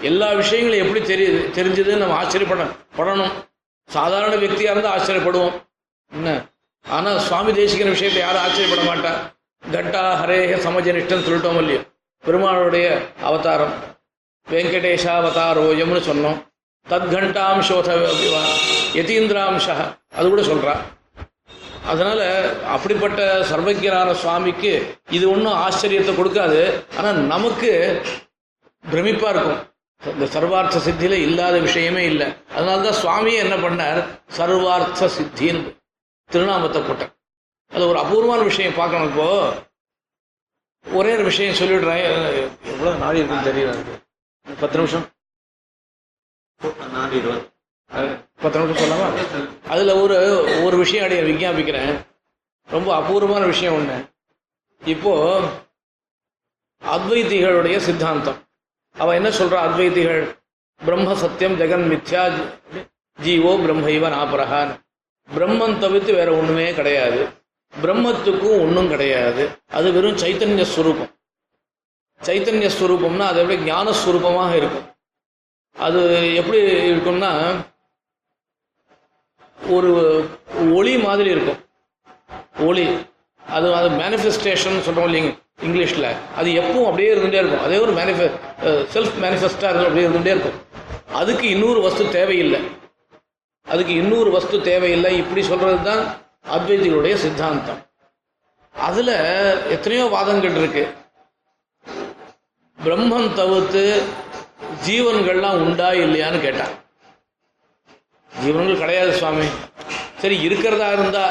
எல்லா 0.00 0.32
விஷயங்களும் 0.32 0.86
எப்படி 0.86 1.14
தெரியுது 1.14 1.40
தெரிஞ்சதுன்னு 1.58 1.96
நம்ம 1.96 2.14
ஆச்சரியப்பட 2.14 2.70
படணும். 2.96 3.32
சாதாரண 3.88 4.36
வியக்தியா 4.36 4.70
இருந்தால் 4.70 4.98
ஆச்சரியப்படுவோம். 4.98 5.52
என்ன? 6.12 6.46
ஆனா 6.88 7.18
சுவாமி 7.18 7.52
தேசிகன் 7.52 7.88
விஷயத்தை 7.88 8.22
யாரும் 8.22 8.42
ஆச்சரியப்பட 8.42 8.82
மாட்டா. 8.90 9.12
கட்டா 9.72 10.02
ஹரேக 10.20 10.52
சமஜனிஷ்டன் 10.66 11.24
சொல்லிட்டோம் 11.26 11.58
இல்லையோ? 11.58 11.80
பெருமாளுடைய 12.26 12.86
அவதாரம். 13.20 13.74
வெங்கடேஷாவதாரோயம்னு 14.50 16.00
சொன்னோம். 16.10 16.48
தத்கண்டாம் 16.88 17.60
சோத 17.60 17.96
யதீந்திராம்சா 18.94 19.74
அது 20.14 20.28
கூட 20.28 20.42
சொல்கிறான் 20.42 20.80
அதனால 21.84 22.50
அப்படிப்பட்ட 22.64 23.42
சர்வஜரான 23.50 24.12
சுவாமிக்கு 24.12 24.96
இது 25.10 25.30
ஒன்றும் 25.30 25.52
ஆச்சரியத்தை 25.52 26.14
கொடுக்காது. 26.16 26.84
ஆனால் 26.96 27.16
நமக்கு 27.16 28.02
பிரமிப்பாக 28.90 29.28
இருக்கும். 29.28 29.68
இந்த 30.02 30.24
சர்வார்த்த 30.24 30.76
சித்தியில் 30.76 31.12
இல்லாத 31.12 31.58
விஷயமே 31.58 32.04
இல்லை. 32.04 32.26
அதனால 32.54 32.82
தான் 32.82 32.92
சுவாமி 32.92 33.34
என்ன 33.34 33.54
பண்ணார்? 33.54 34.06
சர்வார்த்த 34.36 35.08
சித்தின்னு 35.18 35.76
திருநாமத்தை 36.26 36.82
போட்டார். 36.82 37.16
அது 37.68 37.88
ஒரு 37.88 37.98
அபூர்வமான 37.98 38.42
விஷயம் 38.42 38.74
பார்க்கணும் 38.74 39.08
இப்போ. 39.08 39.54
ஒரே 40.86 41.14
ஒரு 41.14 41.24
விஷயம் 41.24 41.54
சொல்லிடுறேன். 41.54 42.04
எவ்வளோ 42.64 42.94
நாடி 42.94 43.18
இருக்குன்னு 43.18 43.50
தெரியல. 43.50 43.96
பத்து 44.60 44.76
நிமிஷம். 44.76 45.06
அஹ், 46.60 47.49
பத்து 48.42 48.58
நிமிஷம் 48.60 48.82
சொல்லாமா 48.82 49.06
அதுல 49.72 49.94
ஒரு 50.02 50.16
ஒரு 50.66 50.76
விஷயம் 50.82 51.04
அடைய 51.06 51.22
விஞ்ஞாபிக்கிறேன். 51.28 51.94
ரொம்ப 52.68 52.88
அபூர்வமான 52.98 53.44
விஷயம் 53.52 53.76
ஒண்ணு. 53.78 53.96
இப்போ 54.82 55.14
அத்வைதிகளுடைய 56.82 57.76
சித்தாந்தம். 57.86 58.38
அவ 58.96 59.14
என்ன 59.18 59.30
சொல்றா 59.38 59.58
அத்வைதிகள் 59.68 60.22
பிரம்ம 60.80 61.16
சத்தியம் 61.22 61.56
ஜெகன் 61.60 61.86
மித்யா 61.92 62.22
ஜீவோ 63.18 63.52
பிரம்மைவ 63.64 64.04
நாபரகான் 64.14 64.70
பிரம்மன் 65.28 65.80
தவிர்த்து 65.82 66.12
வேற 66.20 66.30
ஒண்ணுமே 66.40 66.68
கிடையாது. 66.78 67.20
பிரம்மத்துக்கும் 67.72 68.60
ஒண்ணும் 68.64 68.88
கிடையாது. 68.92 69.42
அது 69.78 69.88
வெறும் 69.96 70.20
சைத்தன்ய 70.22 70.64
ஸ்வரூபம் 70.74 71.10
சைத்தன்ய 72.20 72.70
ஸ்வரூபம்னா 72.76 73.26
அதை 73.32 73.42
விட 73.50 73.60
ஞான 73.68 73.92
ஸ்வரூபமாக 74.00 74.52
இருக்கும். 74.60 74.86
அது 75.76 76.00
எப்படி 76.40 76.58
இருக்கும்னா 76.90 77.32
ஒரு 79.76 79.90
ஒளி 80.74 80.96
மாதிரி 80.96 81.30
இருக்கும். 81.30 81.60
ஒளி. 82.68 82.86
அது 83.42 83.74
அது 83.74 83.88
மேனிஃபெஸ்டேஷன் 84.02 84.84
சொல்கிறோம் 84.86 85.08
இல்லைங்க 85.08 85.32
இங்கிலீஷ்ல. 85.66 86.08
அது 86.36 86.48
எப்பவும் 86.60 86.88
அப்படியே 86.88 87.14
இருந்துகிட்டே 87.14 87.40
இருக்கும். 87.42 87.64
அதே 87.66 87.78
ஒரு 87.78 87.92
மேனிஃபெ 87.92 88.26
செல்ஃப் 88.94 89.16
மேனிஃபெஸ்டாக 89.24 89.70
இருக்கும் 89.70 89.88
அப்படியே 89.88 90.06
இருந்துகிட்டே 90.08 90.34
இருக்கும். 90.36 90.58
அதுக்கு 91.20 91.48
இன்னொரு 91.48 91.80
வஸ்து 91.80 92.08
தேவையில்லை. 92.08 92.60
அதுக்கு 93.66 93.94
இன்னொரு 93.94 94.30
வஸ்து 94.30 94.62
தேவையில்லை. 94.62 95.12
இப்படி 95.16 95.42
சொல்கிறது 95.42 95.82
தான் 95.82 96.02
அத்வைதிகளுடைய 96.56 97.14
சித்தாந்தம். 97.14 97.80
அதுல 98.74 99.10
எத்தனையோ 99.68 100.04
வாதங்கள் 100.04 100.56
இருக்கு. 100.56 100.84
பிரம்மன் 102.78 103.32
தவிர்த்து 103.34 104.02
ஜீவன்கள்லாம் 104.86 105.62
உண்டா 105.64 105.90
இல்லையான்னு 105.90 106.40
கேட்டான் 106.40 106.74
ஜீவன்கள் 108.42 108.82
கிடையாது 108.82 109.12
சுவாமி. 109.20 109.46
சரி 110.22 110.36
இருக்கிறதா 110.46 110.88
இருந்தா 110.92 111.24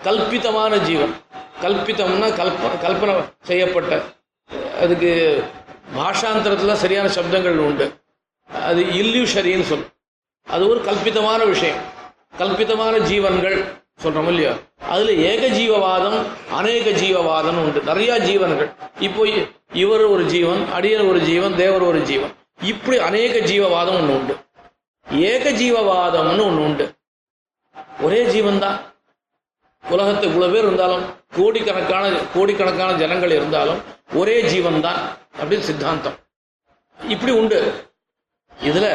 கல்பிதமான 0.00 0.76
ஜீவன். 0.88 1.12
கல்பிதம்னா 1.62 2.28
கல்ப 2.40 2.70
கல்பனை 2.84 3.14
செய்யப்பட்ட 3.48 4.02
அதுக்கு 4.82 5.10
பாஷாந்தரத்தில் 5.96 6.80
சரியான 6.84 7.08
சப்தங்கள் 7.08 7.58
உண்டு. 7.66 7.86
அது 8.68 8.80
இல்லியூஷரின்னு 9.02 9.66
சொல் 9.70 9.86
அது 10.46 10.68
ஒரு 10.68 10.80
கல்பிதமான 10.88 11.44
விஷயம். 11.44 11.80
கல்பிதமான 12.38 12.98
ஜீவன்கள் 12.98 13.56
சொல்றோம் 14.02 14.28
இல்லையா? 14.32 14.52
அதுல 14.92 15.12
ஏக 15.30 15.42
ஜீவவாதம் 15.58 16.18
அநேக 16.58 16.90
ஜீவவாதம் 17.02 17.58
உண்டு. 17.62 17.80
நிறையா 17.90 18.14
ஜீவன்கள். 18.28 18.70
இப்போ 18.98 19.22
இவர் 19.82 20.04
ஒரு 20.04 20.24
ஜீவன் 20.24 20.62
அடியர் 20.76 21.08
ஒரு 21.08 21.20
ஜீவன் 21.20 21.56
தேவர் 21.56 21.82
ஒரு 21.82 22.00
ஜீவன். 22.02 22.32
இப்படி 22.62 22.98
அநேக 22.98 23.38
ஜீவவாதம் 23.50 23.98
ஒன்று 24.00 24.14
உண்டு. 24.18 24.34
ஏக 25.30 25.44
ஜீவவாதம்னு 25.50 26.44
ஒன்று 26.48 26.62
உண்டு. 26.68 26.84
ஒரே 28.00 28.20
ஜீவன் 28.32 28.58
தான் 28.58 28.78
உலகத்து 29.84 30.28
இவ்வளவு 30.28 30.52
பேர் 30.52 30.66
இருந்தாலும் 30.66 31.04
கோடிக்கணக்கான 31.36 32.10
கோடிக்கணக்கான 32.34 32.96
ஜனங்கள் 33.02 33.30
இருந்தாலும் 33.30 33.80
ஒரே 34.20 34.36
ஜீவன் 34.42 34.80
தான் 34.80 35.00
அப்படின்னு 35.40 35.68
சித்தாந்தம். 35.68 36.18
இப்படி 36.98 37.32
உண்டு. 37.32 37.58
இதுல 38.52 38.86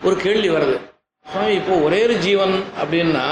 ஒரு 0.00 0.16
கேள்வி 0.16 0.50
வருது. 0.50 0.76
சுவாமி 1.26 1.54
இப்போ 1.54 1.74
ஒரே 1.86 2.04
ஒரு 2.04 2.16
ஜீவன் 2.18 2.54
அப்படின்னா 2.80 3.24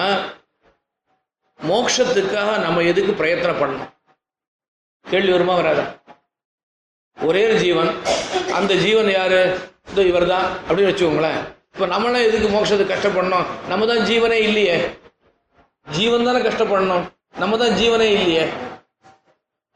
மோட்சத்துக்காக 1.61 2.51
நம்ம 2.63 2.83
எதுக்கு 2.83 3.13
பிரயத்தனம் 3.13 3.61
பண்ணணும்? 3.61 3.93
கேள்வி 5.05 5.33
வருமா 5.33 5.55
வராதா? 5.55 5.87
ஒரே 7.17 7.43
ஒரு 7.49 7.57
ஜீவன். 7.59 7.91
அந்த 8.55 8.75
ஜீவன் 8.75 9.11
யாரு? 9.11 9.41
இதோ 9.91 10.03
இவர் 10.03 10.27
தான் 10.27 10.47
அப்படின்னு 10.69 10.91
வச்சுக்கோங்களேன். 10.91 11.41
இப்போ 11.75 11.87
நம்மளாம் 11.87 12.27
எதுக்கு 12.29 12.49
மோட்சத்துக்கு 12.49 12.95
கஷ்டப்படணும்? 12.95 13.47
நம்ம 13.69 13.87
தான் 13.87 13.99
ஜீவனே 13.99 14.39
இல்லையே. 14.49 14.77
ஜீவன் 15.97 16.25
தானே 16.29 16.41
கஷ்டப்படணும்? 16.49 17.05
நம்ம 17.39 17.57
தான் 17.57 17.75
ஜீவனே 17.81 18.07
இல்லையே. 18.17 18.45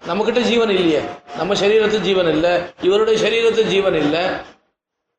நம்மக்கிட்ட 0.06 0.40
ஜீவன் 0.40 0.70
இல்லையே. 0.70 1.00
நம்ம 1.36 1.54
சரீரத்து 1.54 1.98
ஜீவன் 2.00 2.30
இல்லை. 2.34 2.52
இவருடைய 2.82 3.16
சரீரத்து 3.24 3.62
ஜீவன் 3.66 3.94
இல்லை. 3.94 4.22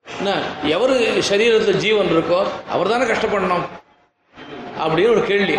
என்ன? 0.06 0.30
எவரு 0.76 0.96
சரீரத்துல 1.30 1.76
ஜீவன் 1.78 2.12
இருக்கோ 2.16 2.40
அவர் 2.70 2.92
தானே 2.94 3.06
கஷ்டப்படணும்? 3.12 3.66
அப்படின்னு 4.84 5.14
ஒரு 5.16 5.24
கேள்வி. 5.26 5.58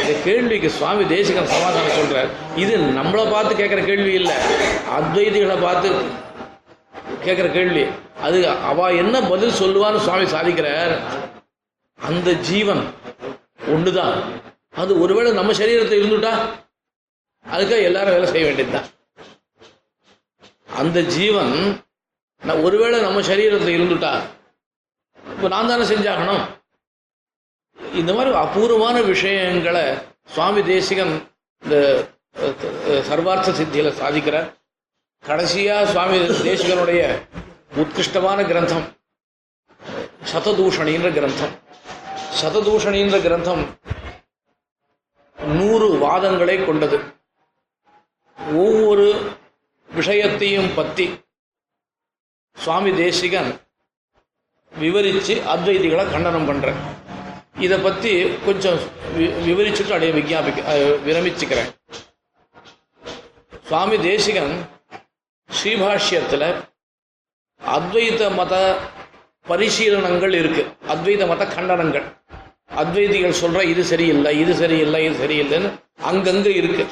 இந்த 0.00 0.12
கேள்விக்கு 0.24 0.70
சுவாமி 0.70 1.04
தேசிகன் 1.06 1.52
சமாதானம் 1.54 1.96
சொல்றார். 1.98 2.30
இது 2.56 2.76
நம்மளை 2.76 3.30
பார்த்து 3.30 3.54
கேட்குற 3.60 3.84
கேள்வி 3.86 4.12
இல்லை. 4.12 4.36
அத்வைதிகளை 4.98 5.60
பார்த்து 5.60 5.88
கேட்குற 7.26 7.46
கேள்வி. 7.56 7.84
அது 8.26 8.38
அவ 8.70 8.88
என்ன 9.02 9.16
பதில் 9.32 9.58
சொல்லுவான்னு 9.60 10.04
சுவாமி 10.06 10.26
சாதிக்கிறார். 10.34 10.94
அந்த 12.08 12.28
ஜீவன் 12.48 12.82
ஒண்ணுதான். 13.74 14.16
அது 14.82 14.92
ஒருவேளை 15.02 15.30
நம்ம 15.38 15.52
சரீரத்தை 15.60 15.98
இருந்துட்டா 16.02 16.32
அதுக்காக 17.54 17.82
எல்லாரும் 17.90 18.16
வேலை 18.16 18.28
செய்ய 18.32 18.44
வேண்டியதுதான். 18.46 18.88
அந்த 20.82 20.98
ஜீவன் 21.16 21.52
நான் 22.42 22.64
ஒருவேளை 22.66 22.96
நம்ம 23.06 23.20
சரீரத்தில் 23.28 23.76
இருந்துட்டா 23.78 24.12
இப்போ 25.34 25.48
நான் 25.52 25.70
தானே 25.70 25.84
செஞ்சாகணும். 25.92 26.42
இந்த 28.00 28.10
மாதிரி 28.16 28.34
அபூர்வமான 28.44 28.96
விஷயங்களை 29.12 29.84
சுவாமி 30.34 30.62
தேசிகன் 30.72 31.14
இந்த 31.62 31.76
சர்வார்த்த 33.08 33.54
சித்தியில 33.58 33.90
சாதிக்கிறார். 34.02 34.48
கடைசியா 35.24 35.86
சுவாமி 35.86 36.18
தேசிகனுடைய 36.18 37.28
உத்கிருஷ்டமான 37.74 38.42
கிரந்தம் 38.42 38.96
சததூஷணின்ற 40.32 41.12
கிரந்தம். 41.12 41.58
சததூஷணின்ற 42.42 43.20
கிரந்தம் 43.20 43.78
நூறு 45.44 45.94
வாதங்களை 45.94 46.64
கொண்டது. 46.64 47.00
ஒவ்வொரு 48.36 49.32
விஷயத்தையும் 49.94 50.74
பத்தி 50.74 51.20
சுவாமி 52.56 52.94
தேசிகன் 52.94 53.60
விவரிச்சு 54.80 55.42
அத்வைதிகளை 55.42 56.10
கண்டனம் 56.10 56.46
பண்றேன். 56.46 56.76
இதை 57.58 57.78
பத்தி 57.78 58.38
கொஞ்சம் 58.44 58.78
வி- 59.16 59.34
விவரிச்சுட்டு 59.46 59.82
அப்படியே 59.82 60.12
விஜாபிக்க 60.12 60.68
விரமிச்சுக்கிறேன். 61.06 61.74
சுவாமி 63.66 64.00
தேசிகன் 64.00 64.73
ஸ்ரீபாஷ்யத்தில் 65.58 66.48
அத்வைத 67.60 68.22
மத 68.38 68.54
பரிசீலனங்கள் 69.50 70.34
இருக்கு. 70.40 70.62
அத்வைத 70.92 71.22
மத 71.30 71.42
கண்டனங்கள். 71.54 72.06
அத்வைதிகள் 72.82 73.40
சொல்ற 73.42 73.60
இது 73.72 73.82
சரியில்லை 73.92 74.32
இது 74.42 74.52
சரியில்லை 74.62 75.00
இது 75.06 75.16
சரியில்லைன்னு 75.22 75.70
அங்கங்க 76.10 76.48
இருக்கு. 76.60 76.84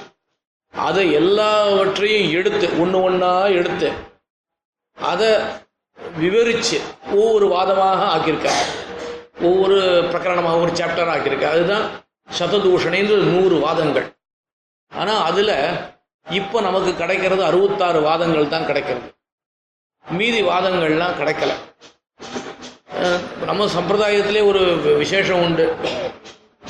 அதை 0.75 1.05
எல்லாவற்றையும் 1.21 2.31
எடுத்து 2.39 2.67
ஒன்று 2.83 2.99
ஒன்றா 3.09 3.33
எடுத்து 3.61 3.89
அதை 5.11 5.31
விவரித்து 6.23 6.79
ஒவ்வொரு 7.19 7.47
வாதமாக 7.55 8.01
ஆக்கியிருக்கார். 8.15 8.63
ஒவ்வொரு 9.49 9.79
பிரகரணமாக 10.13 10.63
ஒரு 10.65 10.73
சாப்டர் 10.81 11.13
ஆக்கியிருக்கார். 11.15 11.57
அதுதான் 11.57 11.87
சததூஷணின்ற 12.39 13.17
நூறு 13.33 13.57
வாதங்கள். 13.65 14.07
ஆனால் 14.93 15.23
அதில் 15.31 15.57
இப்போ 16.27 16.59
நமக்கு 16.66 16.91
கிடைக்கிறது 17.01 17.43
அறுபத்தாறு 17.49 18.01
வாதங்கள் 18.09 18.53
தான் 18.55 18.66
கிடைக்கிறது. 18.68 19.09
மீதி 20.05 20.41
வாதங்கள்லாம் 20.43 21.18
கிடைக்கல. 21.20 21.53
நம்ம 23.49 23.66
சம்பிரதாயத்திலே 23.75 24.43
ஒரு 24.51 24.62
விசேஷம் 25.03 25.43
உண்டு. 25.47 25.64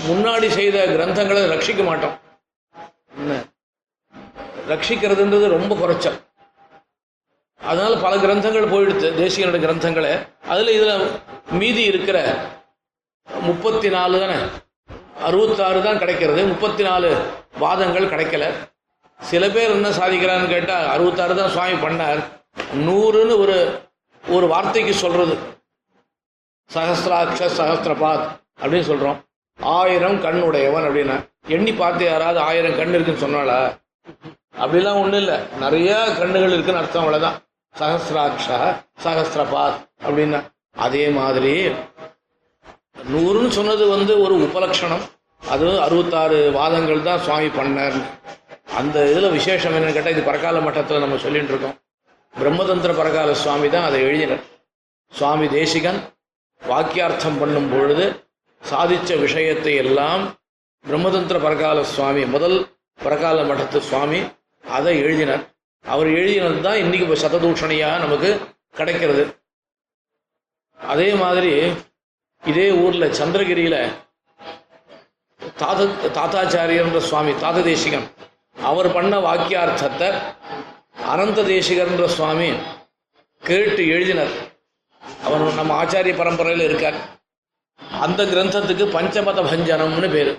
முன்னாடி 0.08 0.48
செய்த 0.58 0.76
கிரந்தங்களை 0.92 1.42
ரட்சிக்க 1.52 1.82
மாட்டோம். 1.88 2.14
ரட்சிக்கிறதுன்றது 4.70 5.46
ரொம்ப 5.56 5.72
குறைச்சல். 5.82 6.18
அதனால 7.60 7.92
பல 8.04 8.14
கிரந்தங்கள் 8.24 8.72
போயிடுச்சு 8.72 9.08
தேசியனோட 9.20 9.58
கிரந்தங்களை. 9.66 10.12
அதில் 10.52 10.74
இதில் 10.78 11.06
மீதி 11.60 11.82
இருக்கிற 11.92 12.18
முப்பத்தி 13.48 13.88
நாலு 13.96 14.16
தானே? 14.22 14.38
அறுபத்தாறு 15.28 15.80
தான் 15.88 16.00
கிடைக்கிறது. 16.02 16.40
முப்பத்தி 16.52 16.82
நாலு 16.88 17.10
வாதங்கள் 17.64 18.12
கிடைக்கல. 18.12 18.44
சில 19.30 19.44
பேர் 19.54 19.74
என்ன 19.76 19.88
சாதிக்கிறான்னு 19.98 20.48
கேட்டால் 20.52 20.86
அறுபத்தாறு 20.94 21.34
தான் 21.40 21.52
சுவாமி 21.54 21.76
பண்ணார். 21.84 22.20
நூறுன்னு 22.86 23.34
ஒரு 23.44 23.56
ஒரு 24.24 24.46
வார்த்தைக்கு 24.52 24.94
சொல்றது. 25.02 25.34
சகசிராட்ச 26.70 27.48
சகசிரபாத் 27.58 28.26
அப்படின்னு 28.60 28.88
சொல்றோம். 28.90 29.18
ஆயிரம் 29.58 30.18
கண் 30.24 30.40
உடையவன் 30.48 30.86
அப்படின்னா 30.88 31.16
எண்ணி 31.54 31.72
பார்த்து 31.80 32.02
யாராவது 32.04 32.40
ஆயிரம் 32.48 32.76
கண் 32.80 32.94
இருக்குன்னு 32.96 33.24
சொன்னாலா 33.24 33.60
அப்படிலாம் 34.62 35.00
ஒன்றும் 35.02 35.20
இல்லை. 35.22 35.36
நிறைய 35.64 35.90
கண்ணுகள் 36.20 36.54
இருக்குன்னு 36.54 36.82
அர்த்தம் 36.82 37.04
அவ்வளோதான் 37.04 37.38
சகசிராட்ச 37.74 38.48
சகசிரபாத் 39.04 39.80
அப்படின்னா 40.06 40.40
அதே 40.86 41.04
மாதிரி 41.18 41.54
நூறுன்னு 43.12 43.52
சொன்னது 43.58 43.84
வந்து 43.94 44.12
ஒரு 44.24 44.34
உபலட்சணம். 44.46 45.04
அது 45.42 45.68
அறுபத்தாறு 45.84 46.38
வாதங்கள் 46.56 47.06
தான் 47.06 47.22
சுவாமி 47.26 47.48
பண்ணார் 47.58 47.96
அந்த 48.78 48.96
இதில் 49.10 49.34
விசேஷம் 49.38 49.74
என்னன்னு 49.76 49.94
கேட்டால் 49.94 50.14
இது 50.16 50.22
பரகால 50.28 50.60
மட்டத்தில் 50.66 51.02
நம்ம 51.04 51.16
சொல்லிட்டு 51.24 51.52
இருக்கோம். 51.52 51.76
பிரம்மதந்திர 52.34 52.92
பரகால 53.00 53.30
சுவாமி 53.42 53.68
தான் 53.74 53.86
அதை 53.88 53.98
எழுதினர். 54.08 54.42
சுவாமி 55.12 55.46
தேசிகன் 55.56 55.98
வாக்கியார்த்தம் 56.62 57.38
பண்ணும் 57.42 57.68
பொழுது 57.72 58.04
சாதிச்ச 58.62 59.18
விஷயத்தை 59.24 59.74
எல்லாம் 59.82 60.22
பிரம்மதந்திர 60.84 61.38
பரகால 61.46 61.82
சுவாமி 61.94 62.22
முதல் 62.34 62.56
பரகால 62.98 63.38
மட்டத்து 63.50 63.78
சுவாமி 63.90 64.20
அதை 64.64 64.94
எழுதினார். 65.04 65.44
அவர் 65.84 66.08
எழுதினது 66.20 66.60
தான் 66.68 66.80
இன்னைக்கு 66.84 67.06
இப்போ 67.06 67.98
நமக்கு 68.04 68.30
கிடைக்கிறது. 68.78 69.24
அதே 70.80 71.10
மாதிரி 71.22 71.52
இதே 72.42 72.68
ஊர்ல 72.84 73.06
சந்திரகிரியில 73.18 73.76
தாத 75.60 75.86
தாத்தாச்சாரியன்ற 76.16 77.00
சுவாமி 77.10 77.32
தாத 77.44 77.62
தேசிகன் 77.70 78.06
அவர் 78.56 78.88
பண்ண 78.92 79.14
வாக்கியார்த்தத்தை 79.26 80.08
அனந்த 81.12 81.42
தேசிகர்ன்ற 81.42 82.06
சுவாமி 82.16 82.48
கேட்டு 83.48 83.82
எழுதினர். 83.94 84.34
அவர் 85.26 85.42
நம்ம 85.54 85.72
ஆச்சாரிய 85.82 86.14
பரம்பரையில் 86.16 86.66
இருக்கார். 86.68 86.98
அந்த 88.04 88.20
கிரந்தத்துக்கு 88.32 88.84
பஞ்சமத 88.96 89.40
பஞ்சனம்னு 89.50 90.10
பேர். 90.12 90.32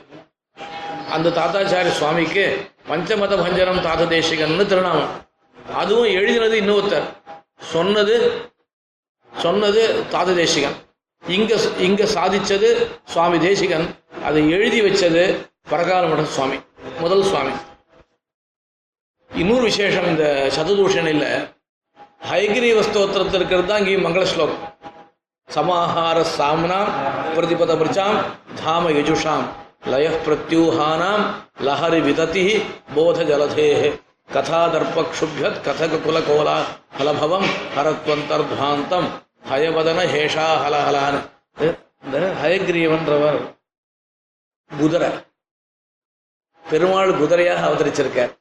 அந்த 1.15 1.33
தாத்தாச்சாரிய 1.39 1.93
சுவாமிக்கு 1.99 2.45
பஞ்சமத 2.89 3.33
பஞ்சனம் 3.43 3.83
தாத்த 3.87 4.05
தேசிகன்னு 4.15 4.65
திருநாமம். 4.71 5.11
அதுவும் 5.81 6.13
எழுதினது 6.17 6.55
இன்னொருத்தர். 6.61 7.07
சொன்னது 7.73 8.15
சொன்னது 9.43 9.81
தாத 10.11 10.35
தேசிகன். 10.35 10.77
இங்க 11.23 11.53
இங்க 11.87 12.03
சாதிச்சது 12.15 12.69
சுவாமி 13.11 13.37
தேசிகன். 13.39 13.85
அதை 14.27 14.41
எழுதி 14.55 14.79
வச்சது 14.81 15.23
பரகாலமட 15.69 16.23
சுவாமி 16.23 16.57
முதல் 16.99 17.23
சுவாமி. 17.29 17.53
இன்னொரு 19.41 19.65
விசேஷம் 19.69 20.07
இந்த 20.09 20.25
சதுதூஷணில் 20.55 21.23
ஹைகிரீவ 22.29 22.81
ஸ்தோத்திரத்தில் 22.87 23.37
இருக்கிறது 23.39 23.67
தான் 23.69 23.81
இங்கே 23.81 23.95
மங்கள 24.05 24.23
ஸ்லோகம். 24.31 24.61
சமாஹார 25.49 26.17
சாம்னாம் 26.37 26.91
பிரதிபத 27.35 27.71
மிருச்சாம் 27.79 28.17
தாம 28.59 28.91
யஜுஷாம் 28.97 29.47
லய 29.91 30.07
பிரத்யூஹானாம் 30.25 31.23
லஹரி 31.67 31.99
விததி 32.07 32.43
போத 32.95 33.25
ஜலதேஹ. 33.29 33.81
கதா 34.29 34.61
தர்பக்ஷுபியத் 34.73 35.59
கதக 35.65 35.99
குல 36.05 36.19
கோலா 36.27 36.57
ஹலபவம் 36.99 37.47
ஹரத்வந்தர்த்வாந்தம் 37.75 39.09
ஹயவதன 39.49 39.99
ஹேஷா 40.13 40.47
ஹலஹலான். 40.63 41.19
இந்த 42.05 42.15
ஹயக்ரீவன்றவர் 42.43 43.41
குதிரை 44.71 45.11
பெருமாள் 46.63 47.17
குதிரையாக 47.21 47.61
அவதரிச்சிருக்கார். 47.69 48.31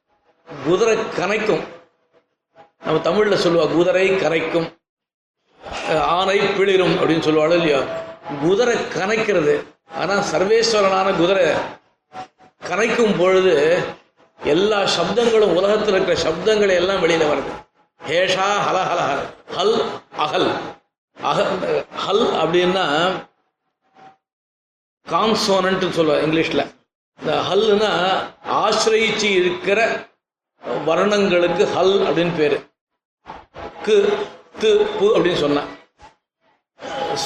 குதிரை 0.47 0.95
கனைக்கும். 1.19 1.63
நம்ம 2.85 3.01
தமிழ்ல 3.07 3.37
சொல்லுவா 3.43 3.65
குதிரை 3.75 4.05
கரைக்கும் 4.23 4.67
ஆனை 6.15 6.39
பிளிரும் 6.57 6.95
அப்படின்னு 6.99 7.25
சொல்லுவாள் 7.27 7.55
இல்லையா 7.59 7.79
குதிரை 8.43 8.75
கனைக்கிறது. 8.97 9.55
ஆனா 10.01 10.15
சர்வேஸ்வரனான 10.31 11.07
குதிரை 11.21 11.45
கனைக்கும் 12.69 13.17
பொழுது 13.21 13.55
எல்லா 14.39 14.79
சப்தங்களும் 14.97 15.55
உலகத்தில் 15.57 15.95
இருக்கிற 15.95 16.15
சப்தங்கள் 16.25 16.77
எல்லாம் 16.79 17.01
வெளியில 17.03 17.27
வருது. 17.31 17.51
ஹேஷா 18.01 18.47
ஹல 18.67 18.77
ஹல 18.89 19.01
ஹல் 19.57 19.75
அகல். 20.25 20.49
அக 21.17 21.39
ஹல் 22.05 22.25
அப்படின்னா 22.41 22.85
கான்சோனன்ட்னு 25.07 25.97
சொல்லுவார் 25.97 26.23
இங்கிலீஷ்ல. 26.25 26.63
இந்த 27.19 27.33
ஹல்னா 27.49 27.91
ஆசிரயிச்சு 28.61 29.29
இருக்கிற 29.41 29.79
வர்ணங்களுக்கு 30.67 31.63
ஹல் 31.75 31.95
அப்படின்னு 32.07 32.35
பேரு. 32.37 32.57
கு 33.85 33.95
து 34.61 34.69
பு 34.97 35.07
அப்படின்னு 35.15 35.41
சொன்னா. 35.45 35.63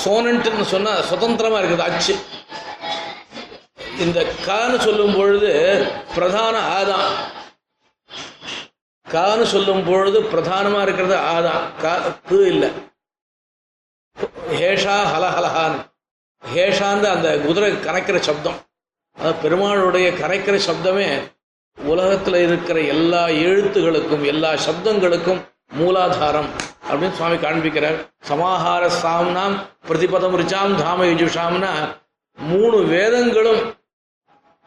சோனன்ட்டுன்னு 0.03 0.65
சொன்னா 0.73 0.93
சுதந்திரமா 1.01 1.59
இருக்குது 1.59 1.85
அச்சு. 1.89 2.15
இந்த 4.05 4.19
கான்னு 4.47 4.77
சொல்லும் 4.79 5.15
பொழுது 5.17 5.51
பிரதான 6.15 6.55
ஆதான் 6.77 7.07
கான்னு 9.11 9.43
சொல்லும் 9.43 9.85
பொழுது 9.85 10.21
பிரதானமா 10.21 10.81
இருக்கிறது 10.81 11.15
ஆதான் 11.15 11.63
கா 11.81 11.93
கு 12.29 12.39
இல்லை. 12.47 12.69
ஹேஷா 14.59 14.97
ஹலஹலஹான் 15.13 15.77
ஹேஷாந்த 16.53 17.05
அந்த 17.15 17.29
குதிரை 17.39 17.71
கரைக்கிற 17.73 18.19
சப்தம். 18.19 18.59
அது 19.15 19.33
பெருமாளுடைய 19.43 20.07
கரைக்கிற 20.21 20.55
சப்தமே 20.67 21.07
உலகத்தில் 21.85 22.35
இருக்கிற 22.35 22.81
எல்லா 22.81 23.27
எழுத்துகளுக்கும் 23.27 24.25
எல்லா 24.25 24.51
சப்தங்களுக்கும் 24.53 25.41
மூலாதாரம் 25.79 26.49
அப்படின்னு 26.89 27.17
சுவாமி 27.19 27.35
காண்பிக்கிறார். 27.35 27.97
சமாஹார 28.29 28.83
சாம்னாம் 29.03 29.55
பிரதிபதம் 29.87 30.37
ரிச்சாம் 30.41 30.75
தாம 30.81 31.05
யுஜுஷாம்னா 31.05 31.71
மூணு 32.37 32.77
வேதங்களும் 32.83 33.61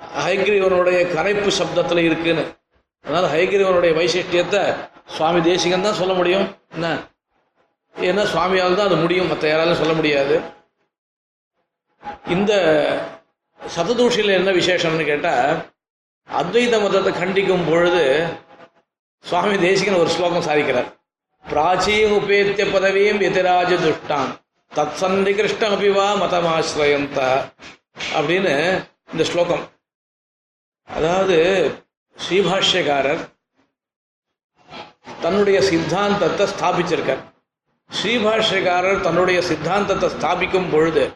ஹைகிரீவனுடைய 0.01 0.99
கரைப்பு 1.15 1.51
சப்தத்தில் 1.59 2.03
இருக்குன்னு. 2.09 2.45
அதனால 3.05 3.27
ஹைகிரீவனுடைய 3.35 3.93
வைசிஷ்டியத்தை 3.99 4.63
சுவாமி 5.17 5.41
தேசிகன் 5.41 5.83
தான் 5.83 5.99
சொல்ல 6.01 6.15
முடியும். 6.15 6.47
என்ன? 6.75 6.87
ஏன்னா 7.97 8.25
சுவாமியால் 8.33 8.77
தான் 8.77 8.87
அது 8.87 8.97
முடியும். 8.97 9.29
மற்ற 9.29 9.49
யாராலும் 9.49 9.81
சொல்ல 9.83 9.93
முடியாது. 9.93 10.41
இந்த 12.27 12.53
சததூஷியில் 13.61 14.37
என்ன 14.39 14.51
விசேஷம்னு 14.51 15.05
கேட்டால் 15.05 15.69
அத்வைத 16.29 16.83
மதத்தை 16.83 17.13
கண்டிக்கும் 17.13 17.71
பொழுது 17.71 18.27
சுவாமி 19.25 19.59
தேசிகன் 19.59 19.95
ஒரு 19.95 20.11
ஸ்லோகம் 20.11 20.45
சாதிக்கிறார். 20.45 20.89
பிராச்சீன 21.49 22.13
உபேத்திய 22.19 22.67
பதவியும் 22.75 23.21
எதிராஜ 23.21 23.71
துஷ்டான். 23.85 24.31
தத் 24.75 24.97
சன்னிகிருஷ்டம் 25.01 25.75
அபிவா 25.77 26.07
மதமாசிரயந்த. 26.23 27.53
அப்படின்னு 28.15 28.55
இந்த 29.13 29.25
ஸ்லோகம். 29.25 29.65
அதாவது 30.87 31.39
ஸ்ரீபாஷ்யக்காரர் 32.17 33.23
தன்னுடைய 35.21 35.63
சித்தாந்தத்தை 35.63 36.47
ஸ்தாபிச்சிருக்கார். 36.47 37.23
ஸ்ரீபாஷ்யக்காரர் 37.91 39.01
தன்னுடைய 39.01 39.43
சித்தாந்தத்தை 39.43 40.09
ஸ்தாபிக்கும் 40.09 40.71
பொழுது 40.73 41.11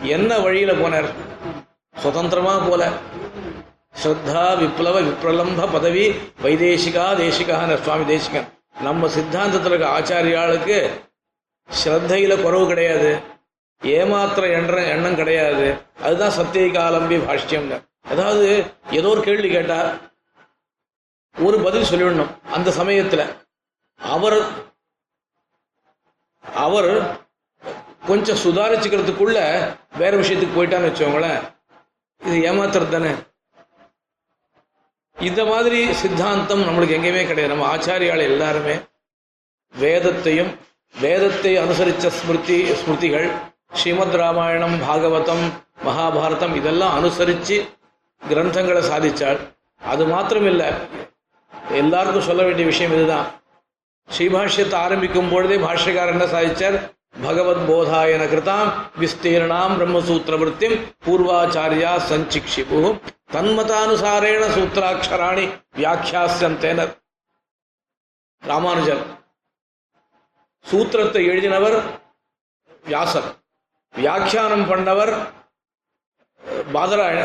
என்ன 0.00 0.38
வழியில 0.38 0.72
போனார்? 0.72 1.08
சுதந்திரமா 1.96 2.58
போல. 2.58 2.92
ஸ்ரத்தா 4.02 4.42
விப்ளவ 4.60 4.96
விப்ரலம்ப 5.08 5.66
பதவி 5.72 6.04
வைதேசிகா 6.44 7.04
தேசிகான 7.20 7.76
சுவாமி 7.82 8.04
தேசிகன். 8.06 8.48
நம்ம 8.80 9.08
சித்தாந்தத்தில் 9.16 9.72
இருக்க 9.72 9.92
ஆச்சாரியாளுக்கு 9.98 10.78
ஸ்ரத்தையில 11.68 12.34
குறவு 12.42 12.66
கிடையாது. 12.66 13.10
ஏமாத்திர 13.82 14.44
எண்ண 14.58 14.80
எண்ணம் 14.94 15.18
கிடையாது. 15.20 15.66
அதுதான் 16.02 16.36
சத்தியகாலம்பி 16.38 17.16
பாஷ்யம்னு. 17.28 17.78
அதாவது 18.12 18.48
ஏதோ 18.90 19.08
ஒரு 19.08 19.20
கேள்வி 19.20 19.48
கேட்டால் 19.48 19.90
ஒரு 21.36 21.58
பதில் 21.66 21.90
சொல்லிடணும் 21.90 22.32
அந்த 22.56 22.70
சமயத்துல. 22.70 23.22
அவர் 24.00 24.38
அவர் 26.42 26.90
கொஞ்சம் 28.06 28.42
சுதாரிச்சுக்கிறதுக்குள்ள 28.44 29.38
வேற 29.98 30.12
விஷயத்துக்கு 30.16 30.56
போயிட்டான்னு 30.56 30.90
வச்சோங்களேன் 30.90 31.40
இது 32.20 32.36
ஏமாத்துறது 32.50 32.88
தானே 32.88 33.12
இந்த 35.16 35.44
மாதிரி 35.44 35.80
சித்தாந்தம் 35.92 36.62
நம்மளுக்கு 36.66 36.96
எங்கேயுமே 36.96 37.22
கிடையாது. 37.26 37.52
நம்ம 37.52 37.66
ஆச்சாரியால் 37.74 38.28
எல்லாருமே 38.30 38.74
வேதத்தையும் 39.74 40.50
வேதத்தை 40.94 41.52
அனுசரித்த 41.58 42.10
ஸ்மிருதி 42.16 42.58
ஸ்மிருதிகள் 42.80 43.28
ஸ்ரீமத் 43.78 44.16
ராமாயணம் 44.22 44.76
பாகவதம் 44.82 45.44
மகாபாரதம் 45.86 46.54
இதெல்லாம் 46.54 46.96
அனுசரித்து 46.98 47.56
கிரந்தங்களை 48.22 48.82
சாதிச்சாள் 48.90 49.40
அது 49.82 50.02
மாத்திரமில்லை. 50.06 50.68
எல்லாருக்கும் 51.80 52.28
சொல்ல 52.28 52.42
வேண்டிய 52.42 52.66
விஷயம் 52.66 52.94
இதுதான். 52.96 53.26
ஸ்ரீபாஷ்யத்தை 54.08 54.76
ஆரம்பிக்கும் 54.86 55.30
பொழுதே 55.32 55.56
பாஷ்யக்காரர் 55.66 56.14
என்ன 56.16 56.26
சாதித்தார் 56.34 56.76
பகவத் 57.22 57.64
போதாயன 57.68 58.22
கிருதாம் 58.30 58.70
விஸ்தீர்ணாம் 59.00 59.74
பிரம்மசூத்திரவருத்திம் 59.80 60.76
பூர்வாச்சாரியா 61.04 61.92
சஞ்சிக்ஷிபு 62.08 62.80
தன்மதானுசாரேண 63.34 64.42
சூத்திராட்சராணி 64.56 65.44
வியாக்கியாசந்தேனர் 65.76 66.92
ராமானுஜர். 68.42 69.02
சூத்திரத்தை 70.70 71.22
எழுதினவர் 71.30 71.78
வியாசர். 72.84 73.28
வியாக்கியானம் 73.94 74.66
பண்ணவர் 74.70 75.14
பாதராயண 76.74 77.20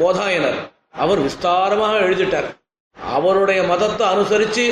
போதாயனர். 0.00 0.58
அவர் 0.92 1.20
விஸ்தாரமாக 1.20 1.94
எழுதிட்டார். 2.08 2.48
அவருடைய 2.96 3.62
மதத்தை 3.62 4.06
அனுசரித்து 4.06 4.66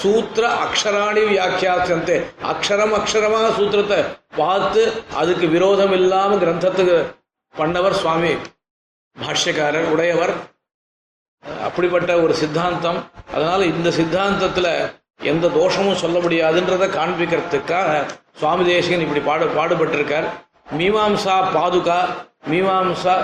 சூத்திர 0.00 0.44
அக்ஷராணி 0.64 1.22
வியாக்கியாசந்தே. 1.30 2.16
அக்ஷரம் 2.52 2.94
அக்ஷரமாக 2.98 3.48
சூத்திரத்தை 3.58 3.98
பார்த்து 4.36 4.82
அதுக்கு 5.20 5.46
விரோதம் 5.56 5.94
இல்லாமல் 5.98 6.42
கிரந்தத்துக்கு 6.44 6.96
பண்ணவர் 7.54 7.98
சுவாமி. 8.02 8.32
பாஷ்யக்காரர் 9.16 9.90
உடையவர். 9.94 10.34
அப்படிப்பட்ட 11.66 12.10
ஒரு 12.24 12.34
சித்தாந்தம். 12.40 13.00
அதனால் 13.34 13.64
இந்த 13.72 13.88
சித்தாந்தத்தில் 13.98 14.72
எந்த 15.32 15.48
தோஷமும் 15.58 16.00
சொல்ல 16.02 16.18
முடியாதுன்றதை 16.18 16.88
காண்பிக்கிறதுக்காக 16.98 17.90
சுவாமி 18.40 18.64
தேசிகன் 18.70 19.04
இப்படி 19.06 19.22
பாடு 19.28 19.46
பாடுபட்டிருக்கார். 19.58 20.28
மீமாம்சா 20.78 21.36
பாதுகா 21.56 22.00
மீமாம்சா 22.50 23.14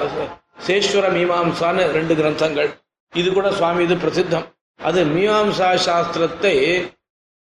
சேஸ்வர 0.67 1.07
மீமாம்சான்னு 1.17 1.83
ரெண்டு 1.97 2.15
கிரந்தங்கள். 2.21 2.71
இது 3.13 3.29
கூட 3.33 3.49
சுவாமி 3.59 3.83
இது 3.89 3.97
பிரசித்தம். 4.05 4.47
அது 4.87 5.01
மீமாம்சா 5.05 5.69
சாஸ்திரத்தை 5.87 6.55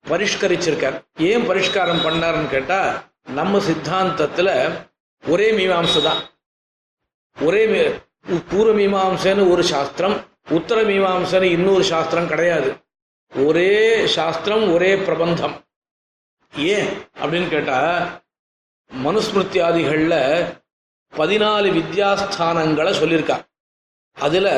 பரிஷ்கரிச்சிருக்கார். 0.05 0.97
ஏன் 1.31 1.45
பரிஷ்காரம் 1.49 2.05
பண்ணாருன்னு 2.07 2.49
கேட்டா 2.55 2.81
நம்ம 3.39 3.59
சித்தாந்தத்துல 3.67 4.49
ஒரே 5.25 5.49
மீமாம்சை 5.59 6.01
தான். 6.03 6.23
ஒரே 7.37 7.63
பூர்வ 8.51 8.73
மீமாம்சன்னு 8.81 9.45
ஒரு 9.53 9.63
சாஸ்திரம் 9.73 10.17
உத்தர 10.57 10.79
மீமாம்சைன்னு 10.91 11.53
இன்னொரு 11.57 11.85
சாஸ்திரம் 11.85 12.31
கிடையாது. 12.33 12.71
ஒரே 13.33 14.07
சாஸ்திரம் 14.17 14.65
ஒரே 14.73 14.91
பிரபந்தம். 15.07 15.55
ஏன் 16.53 16.91
அப்படின்னு 17.21 17.49
கேட்டா 17.49 17.79
மனுஸ்மிருத்தியாதிகள்ல 18.91 20.17
பதினாலு 21.13 21.69
வித்யாஸ்தானங்களை 21.79 22.93
சொல்லியிருக்கா. 23.01 23.37
அதுல 24.17 24.49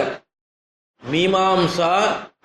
மீமாம்சா 1.13 1.91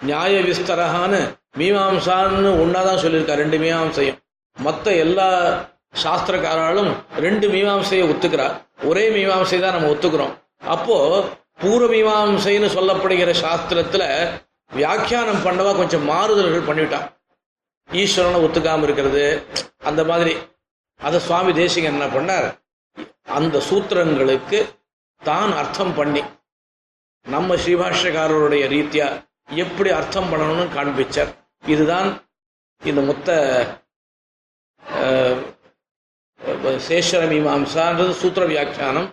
நியாய 0.07 0.35
விஸ்தரகான்னு 0.47 1.19
மீமாம்சான்னு 1.59 2.49
ஒன்னாதான் 2.63 3.01
சொல்லியிருக்கா 3.03 3.35
ரெண்டு 3.41 3.57
மீமாம்சையும். 3.63 4.17
மற்ற 4.57 4.93
எல்லா 5.03 5.27
சாஸ்திரக்காராலும் 6.03 6.89
ரெண்டு 7.25 7.45
மீமாம்சையை 7.53 8.03
ஒத்துக்கிறார் 8.11 8.55
ஒரே 8.89 9.05
மீமாம்சை 9.15 9.59
தான் 9.59 9.75
நம்ம 9.75 9.89
ஒத்துக்கிறோம். 9.93 10.33
அப்போ 10.75 10.97
பூர்வ 11.61 11.87
மீமாம்சைன்னு 11.93 12.69
சொல்லப்படுகிற 12.75 13.31
சாஸ்திரத்துல 13.45 14.03
வியாக்கியானம் 14.71 15.43
பண்ணவா 15.45 15.71
கொஞ்சம் 15.81 16.05
மாறுதல்கள் 16.11 16.67
பண்ணிவிட்டான். 16.69 17.07
ஈஸ்வரனை 17.89 18.39
ஒத்துக்காம 18.45 18.85
இருக்கிறது 18.87 19.23
அந்த 19.89 20.01
மாதிரி. 20.09 20.33
அதை 20.99 21.19
சுவாமி 21.27 21.51
தேசிகன் 21.61 21.95
என்ன 21.95 22.07
பண்ணார்? 22.15 22.47
அந்த 23.37 23.57
சூத்திரங்களுக்கு 23.69 24.59
தான் 25.21 25.51
அர்த்தம் 25.61 25.95
பண்ணி. 25.99 26.21
நம்ம 27.25 27.55
ஸ்ரீபாஷ்யக்காரருடைய 27.63 28.63
ரீதியா 28.75 29.07
எப்படி 29.63 29.89
அர்த்தம் 29.97 30.29
பண்ணணும்னு 30.31 30.65
காண்பிச்சார். 30.77 31.31
இதுதான் 31.73 32.09
இந்த 32.81 33.01
மொத்த 33.09 33.29
சேஷர 36.87 37.21
மீமாம்சான்றது 37.31 38.11
சூத்திர 38.21 38.43
வியாக்கியானம். 38.51 39.07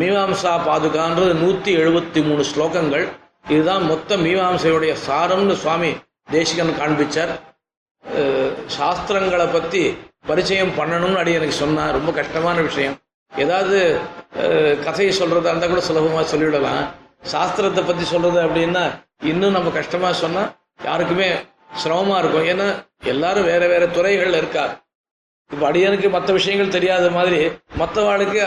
மீமாம்சா 0.00 0.52
பாதுகான்றது 0.68 1.32
நூற்றி 1.42 1.72
எழுபத்தி 1.82 2.20
மூணு 2.28 2.42
ஸ்லோகங்கள். 2.52 3.06
இதுதான் 3.52 3.84
மொத்த 3.92 4.16
மீமாம்சையுடைய 4.26 4.92
சாரம்னு 5.06 5.54
சுவாமி 5.62 5.90
தேசிகன் 6.34 6.78
காண்பிச்சார். 6.80 7.32
சாஸ்திரங்களை 8.76 9.46
பற்றி 9.52 9.82
பரிச்சயம் 10.28 10.76
பண்ணணும்னு 10.78 11.20
அடி 11.22 11.32
எனக்கு 11.38 11.56
சொன்னார் 11.62 11.96
ரொம்ப 11.98 12.10
கஷ்டமான 12.20 12.60
விஷயம். 12.68 12.96
ஏதாவது 13.36 13.78
கதையை 14.84 15.12
சொல்றதா 15.18 15.50
இருந்தா 15.52 15.66
கூட 15.66 15.82
சுலபமா 15.88 16.22
சொல்லிவிடலாம் 16.32 16.82
சாஸ்திரத்தை 17.32 17.82
பத்தி 17.86 18.04
சொல்றது 18.04 18.38
அப்படின்னா 18.46 18.84
இன்னும் 19.30 19.52
நம்ம 19.52 19.70
கஷ்டமா 19.70 20.12
சொன்னா 20.12 20.42
யாருக்குமே 20.84 21.28
சிரமமா 21.82 22.18
இருக்கும். 22.18 22.46
ஏன்னா 22.52 22.66
எல்லாரும் 23.04 23.44
வேற 23.44 23.66
வேற 23.66 23.86
துறைகள்ல 23.86 24.40
இருக்கா 24.42 24.64
இப்ப 25.50 25.62
அடியனுக்கு 25.70 26.08
மற்ற 26.10 26.32
விஷயங்கள் 26.32 26.68
தெரியாத 26.68 27.10
மாதிரி 27.10 27.38
மற்றவாளுக்கு 27.78 28.42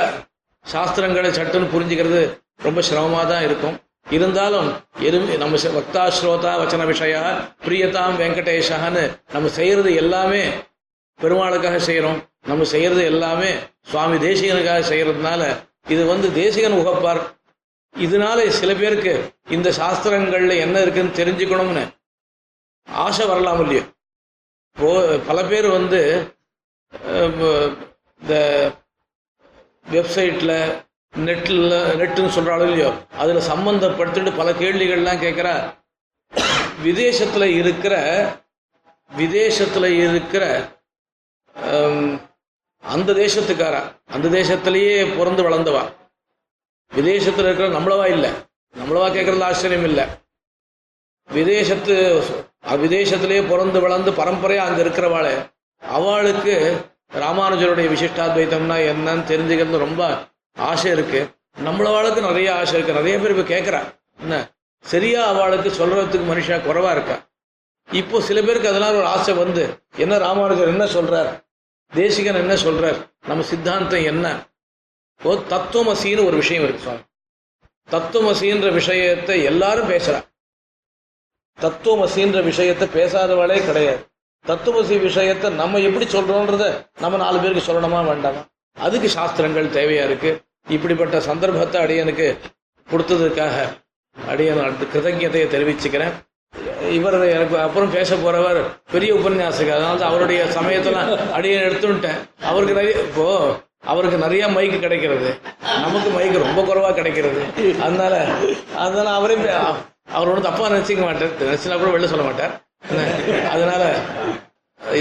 சாஸ்திரங்களை 0.65 1.31
சட்டுன்னு 1.31 1.73
புரிஞ்சுக்கிறது 1.73 2.21
ரொம்ப 2.63 2.81
சிரமமா 2.81 3.27
தான் 3.27 3.43
இருக்கும். 3.43 3.75
இருந்தாலும் 4.09 4.67
எதுவுமே 4.99 5.35
நம்ம 5.37 5.57
வக்தா 5.77 6.03
ஸ்ரோதா 6.17 6.51
வச்சன 6.61 6.85
விஷயா 6.91 7.21
பிரியதாம் 7.65 8.17
வெங்கடேஷான்னு 8.21 9.03
நம்ம 9.33 9.47
செய்யறது 9.47 9.95
எல்லாமே 9.95 10.41
பெருமாளுக்காக 11.19 11.77
செய்யறோம். 11.87 12.19
நம்ம 12.49 12.63
செய்யறது 12.73 13.03
எல்லாமே 13.11 13.51
சுவாமி 13.91 14.17
தேசிகனுக்காக 14.27 14.81
செய்யறதுனால 14.91 15.41
இது 15.93 16.05
வந்து 16.05 16.27
தேசிகன் 16.33 16.79
உகப்பார். 16.81 17.21
இதனால 17.95 18.47
சில 18.59 18.71
பேருக்கு 18.73 19.13
இந்த 19.55 19.69
சாஸ்திரங்கள்ல 19.79 20.55
என்ன 20.65 20.81
இருக்குன்னு 20.85 21.19
தெரிஞ்சுக்கணும்னு 21.19 21.83
ஆசை 22.87 23.25
வரலாம் 23.27 23.61
இல்லையோ? 23.61 23.83
இப்போ 24.75 24.89
பல 25.27 25.39
பேர் 25.51 25.67
வந்து 25.77 26.01
இந்த 28.21 28.35
வெப்சைட்ல 29.93 30.53
நெட்ல 31.13 31.73
நெட்டுன்னு 31.99 32.35
சொல்றாலும் 32.37 32.69
இல்லையோ? 32.69 32.91
அதுல 33.21 33.41
சம்பந்தப்படுத்திட்டு 33.51 34.31
பல 34.37 34.51
கேள்விகள்லாம் 34.61 35.23
கேட்கிறா. 35.25 35.55
விதேசத்துல 36.85 37.43
இருக்கிற 37.61 37.95
விதேசத்துல 39.11 39.85
இருக்கிற 40.03 40.43
அந்த 42.83 43.13
தேசத்துக்காரா? 43.21 43.81
அந்த 44.15 44.27
தேசத்திலேயே 44.37 44.97
பிறந்து 45.17 45.41
வளர்ந்தவா? 45.47 45.83
விதேசத்துல 46.91 47.47
இருக்கிற 47.49 47.67
நம்மளவா 47.77 48.05
இல்லை. 48.15 48.31
நம்மளவா 48.73 49.07
கேட்கறது 49.15 49.47
ஆச்சரியம் 49.49 49.87
இல்லை. 49.89 50.05
விதேசத்து 51.29 51.95
விதேசத்திலேயே 52.83 53.41
பிறந்து 53.51 53.79
வளர்ந்து 53.85 54.11
பரம்பரையா 54.19 54.63
அங்க 54.67 54.79
இருக்கிறவாளே 54.85 55.33
அவளுக்கு 55.81 56.53
ராமானுஜருடைய 57.23 57.87
விசிஷ்டாத்வைத்தம்னா 57.93 58.77
என்னன்னு 58.91 59.23
தெரிஞ்சுக்கிறது 59.31 59.85
ரொம்ப 59.85 60.01
ஆசை 60.57 60.91
இருக்கு. 60.91 61.21
நம்மளவாளுக்கு 61.67 62.21
நிறைய 62.27 62.47
ஆசை 62.59 62.75
இருக்கு. 62.77 62.97
நிறைய 62.99 63.15
பேர் 63.21 63.33
இப்போ 63.35 63.45
கேட்கறா 63.53 63.81
என்ன 64.23 64.35
சரியா 64.85 65.21
அவளுக்கு 65.31 65.69
சொல்றதுக்கு 65.79 66.27
மனுஷா 66.31 66.57
குறைவா 66.67 66.91
இருக்கா? 66.95 67.17
இப்போ 67.89 68.17
சில 68.27 68.41
பேருக்கு 68.41 68.71
அதனால 68.73 68.93
ஒரு 69.01 69.09
ஆசை 69.15 69.33
வந்து 69.43 69.63
என்ன 70.03 70.17
ராமானுஜர் 70.25 70.73
என்ன 70.73 70.85
சொல்றாரு? 70.95 71.31
தேசிகன் 71.99 72.41
என்ன 72.43 72.53
சொல்றார்? 72.65 72.99
நம்ம 73.27 73.43
சித்தாந்தம் 73.51 74.07
என்ன? 74.11 74.25
ஓ 75.23 75.33
தத்துவமசின்னு 75.53 76.25
ஒரு 76.29 76.37
விஷயம் 76.43 76.63
இருக்கு 76.63 76.83
சுவாமி. 76.85 77.03
தத்துவமசின்ற 77.89 78.69
விஷயத்தை 78.79 79.35
எல்லாரும் 79.51 79.89
பேசுறா 79.89 80.19
தத்துவமசின்ற 81.57 82.39
விஷயத்தை 82.49 82.85
பேசாதவளே 82.95 83.57
கிடையாது. 83.65 84.01
தத்துவமசி 84.45 84.95
விஷயத்தை 85.01 85.49
நம்ம 85.61 85.79
எப்படி 85.87 86.05
சொல்றோன்றத 86.05 86.65
நம்ம 86.99 87.17
நாலு 87.17 87.37
பேருக்கு 87.39 87.67
சொல்லணுமா 87.67 87.99
வேண்டாமா? 88.05 88.41
அதுக்கு 88.77 89.09
சாஸ்திரங்கள் 89.09 89.75
தேவையா 89.77 90.03
இருக்கு. 90.09 90.31
இப்படிப்பட்ட 90.67 91.21
சந்தர்ப்பத்தை 91.29 91.77
அடியனுக்கு 91.83 92.27
கொடுத்ததுக்காக 92.89 93.57
அடியன் 94.15 94.63
அடுத்த 94.65 94.85
கிருதஜதையை 94.93 95.47
தெரிவிச்சுக்கிறேன். 95.53 96.13
இவர் 96.97 97.17
எனக்கு 97.35 97.55
அப்புறம் 97.65 97.93
பேச 97.95 98.15
போறவர் 98.23 98.59
பெரிய 98.93 99.11
உபன்யாசகர். 99.19 99.75
அதனால 99.77 99.99
தான் 100.01 100.11
அவருடைய 100.11 100.41
சமயத்தெல்லாம் 100.57 101.09
அடியை 101.37 101.57
எடுத்துட்டேன் 101.67 102.19
அவருக்கு 102.49 102.77
நிறைய 102.79 103.05
இப்போ 103.07 103.25
அவருக்கு 103.93 104.17
நிறைய 104.25 104.43
மைக்கு 104.55 104.77
கிடைக்கிறது. 104.85 105.29
நமக்கு 105.85 106.09
மைக்கு 106.17 106.43
ரொம்ப 106.45 106.61
குறைவா 106.69 106.91
கிடைக்கிறது. 106.99 107.41
அதனால 107.85 108.13
அதனால 108.85 109.07
அவரே 109.19 109.35
அவர் 110.15 110.29
ஒன்றும் 110.31 110.47
தப்பா 110.47 110.71
நினைச்சுக்க 110.73 111.03
மாட்டார். 111.07 111.35
நினைச்சுனா 111.47 111.77
கூட 111.81 111.91
வெளில 111.95 112.11
சொல்ல 112.13 112.25
மாட்டார். 112.29 112.53
அதனால 113.53 113.83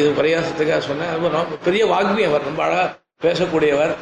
இது 0.00 0.08
பிரயாசத்துக்காக 0.18 0.82
சொன்னேன். 0.88 1.48
பெரிய 1.68 1.84
வாக்மி 1.94 2.22
அவர் 2.30 2.48
ரொம்ப 2.50 2.62
அழகாக 2.66 2.88
பேசக்கூடியவர். 3.24 3.94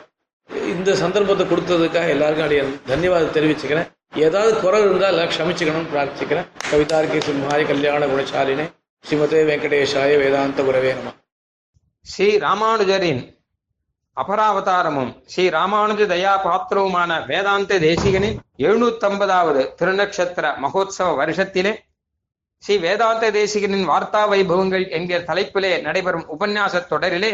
இந்த 0.74 0.90
சந்தர்ப்பத்தை 1.02 1.44
கொடுத்ததுக்காக 1.46 2.14
எல்லாருக்கும் 2.14 2.46
அடைய 2.46 2.62
தன்யவாதம் 2.90 3.36
தெரிவிச்சுக்கிறேன். 3.36 3.88
ஏதாவது 4.12 4.60
குறை 4.60 4.80
இருந்தால் 4.80 5.18
க்ஷமிச்சுக்கணும்னு 5.32 5.90
பிரார்த்திக்கிறேன். 5.92 6.48
கவிதார்கி 6.70 7.18
சிம்ஹாய 7.26 7.60
கல்யாண 7.68 8.06
குணசாலினே. 8.06 8.64
ஸ்ரீமதே 9.04 9.40
வெங்கடேஷாய 9.50 10.18
வேதாந்த 10.22 10.62
குரவே 10.62 10.90
நம. 10.98 11.12
ஸ்ரீ 12.06 12.26
ராமானுஜரின் 12.38 13.22
அபராவதாரமும் 14.16 15.12
ஸ்ரீ 15.32 15.44
ராமானுஜ 15.50 16.02
தயா 16.12 16.32
பாத்திரவுமான 16.46 17.26
வேதாந்த 17.26 17.78
தேசிகனின் 17.78 18.36
எழுநூத்தம்பதாவது 18.66 19.62
திருநக்ஷத்திர 19.78 20.44
மகோத்சவ 20.64 21.08
வருஷத்திலே 21.22 21.72
ஸ்ரீ 22.62 22.76
வேதாந்த 22.78 23.30
தேசிகனின் 23.30 23.88
வார்த்தா 23.92 24.22
வைபவங்கள் 24.32 24.84
என்கிற 24.88 25.20
தலைப்பிலே 25.30 25.72
நடைபெறும் 25.82 26.28
உபன்யாச 26.34 26.84
தொடரிலே 26.92 27.32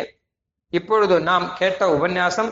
இப்பொழுது 0.72 1.20
நாம் 1.20 1.52
கேட்ட 1.58 1.90
உபன்யாசம் 1.96 2.50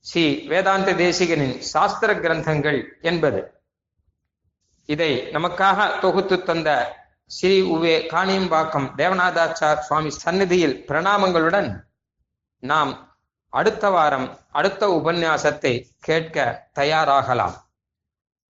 ஸ்ரீ 0.00 0.46
வேதாந்த 0.46 0.92
தேசிகனின் 0.92 1.58
சாஸ்திர 1.58 2.14
கிரந்தங்கள் 2.14 2.78
என்பது. 3.02 3.40
இதை 4.88 5.10
நமக்காக 5.32 6.00
தொகுத்து 6.00 6.42
தந்த 6.42 6.96
ஸ்ரீ 7.26 7.60
உவே 7.62 7.94
காணியம்பாக்கம் 8.12 8.88
தேவநாதாச்சார் 8.96 9.78
சுவாமி 9.78 10.10
சந்நிதியில் 10.10 10.84
பிரணாமங்களுடன் 10.88 11.68
நாம் 12.62 12.92
அடுத்த 13.52 13.90
வாரம் 13.90 14.38
அடுத்த 14.50 14.88
உபன்யாசத்தை 14.88 15.74
கேட்க 16.00 16.68
தயாராகலாம். 16.74 17.56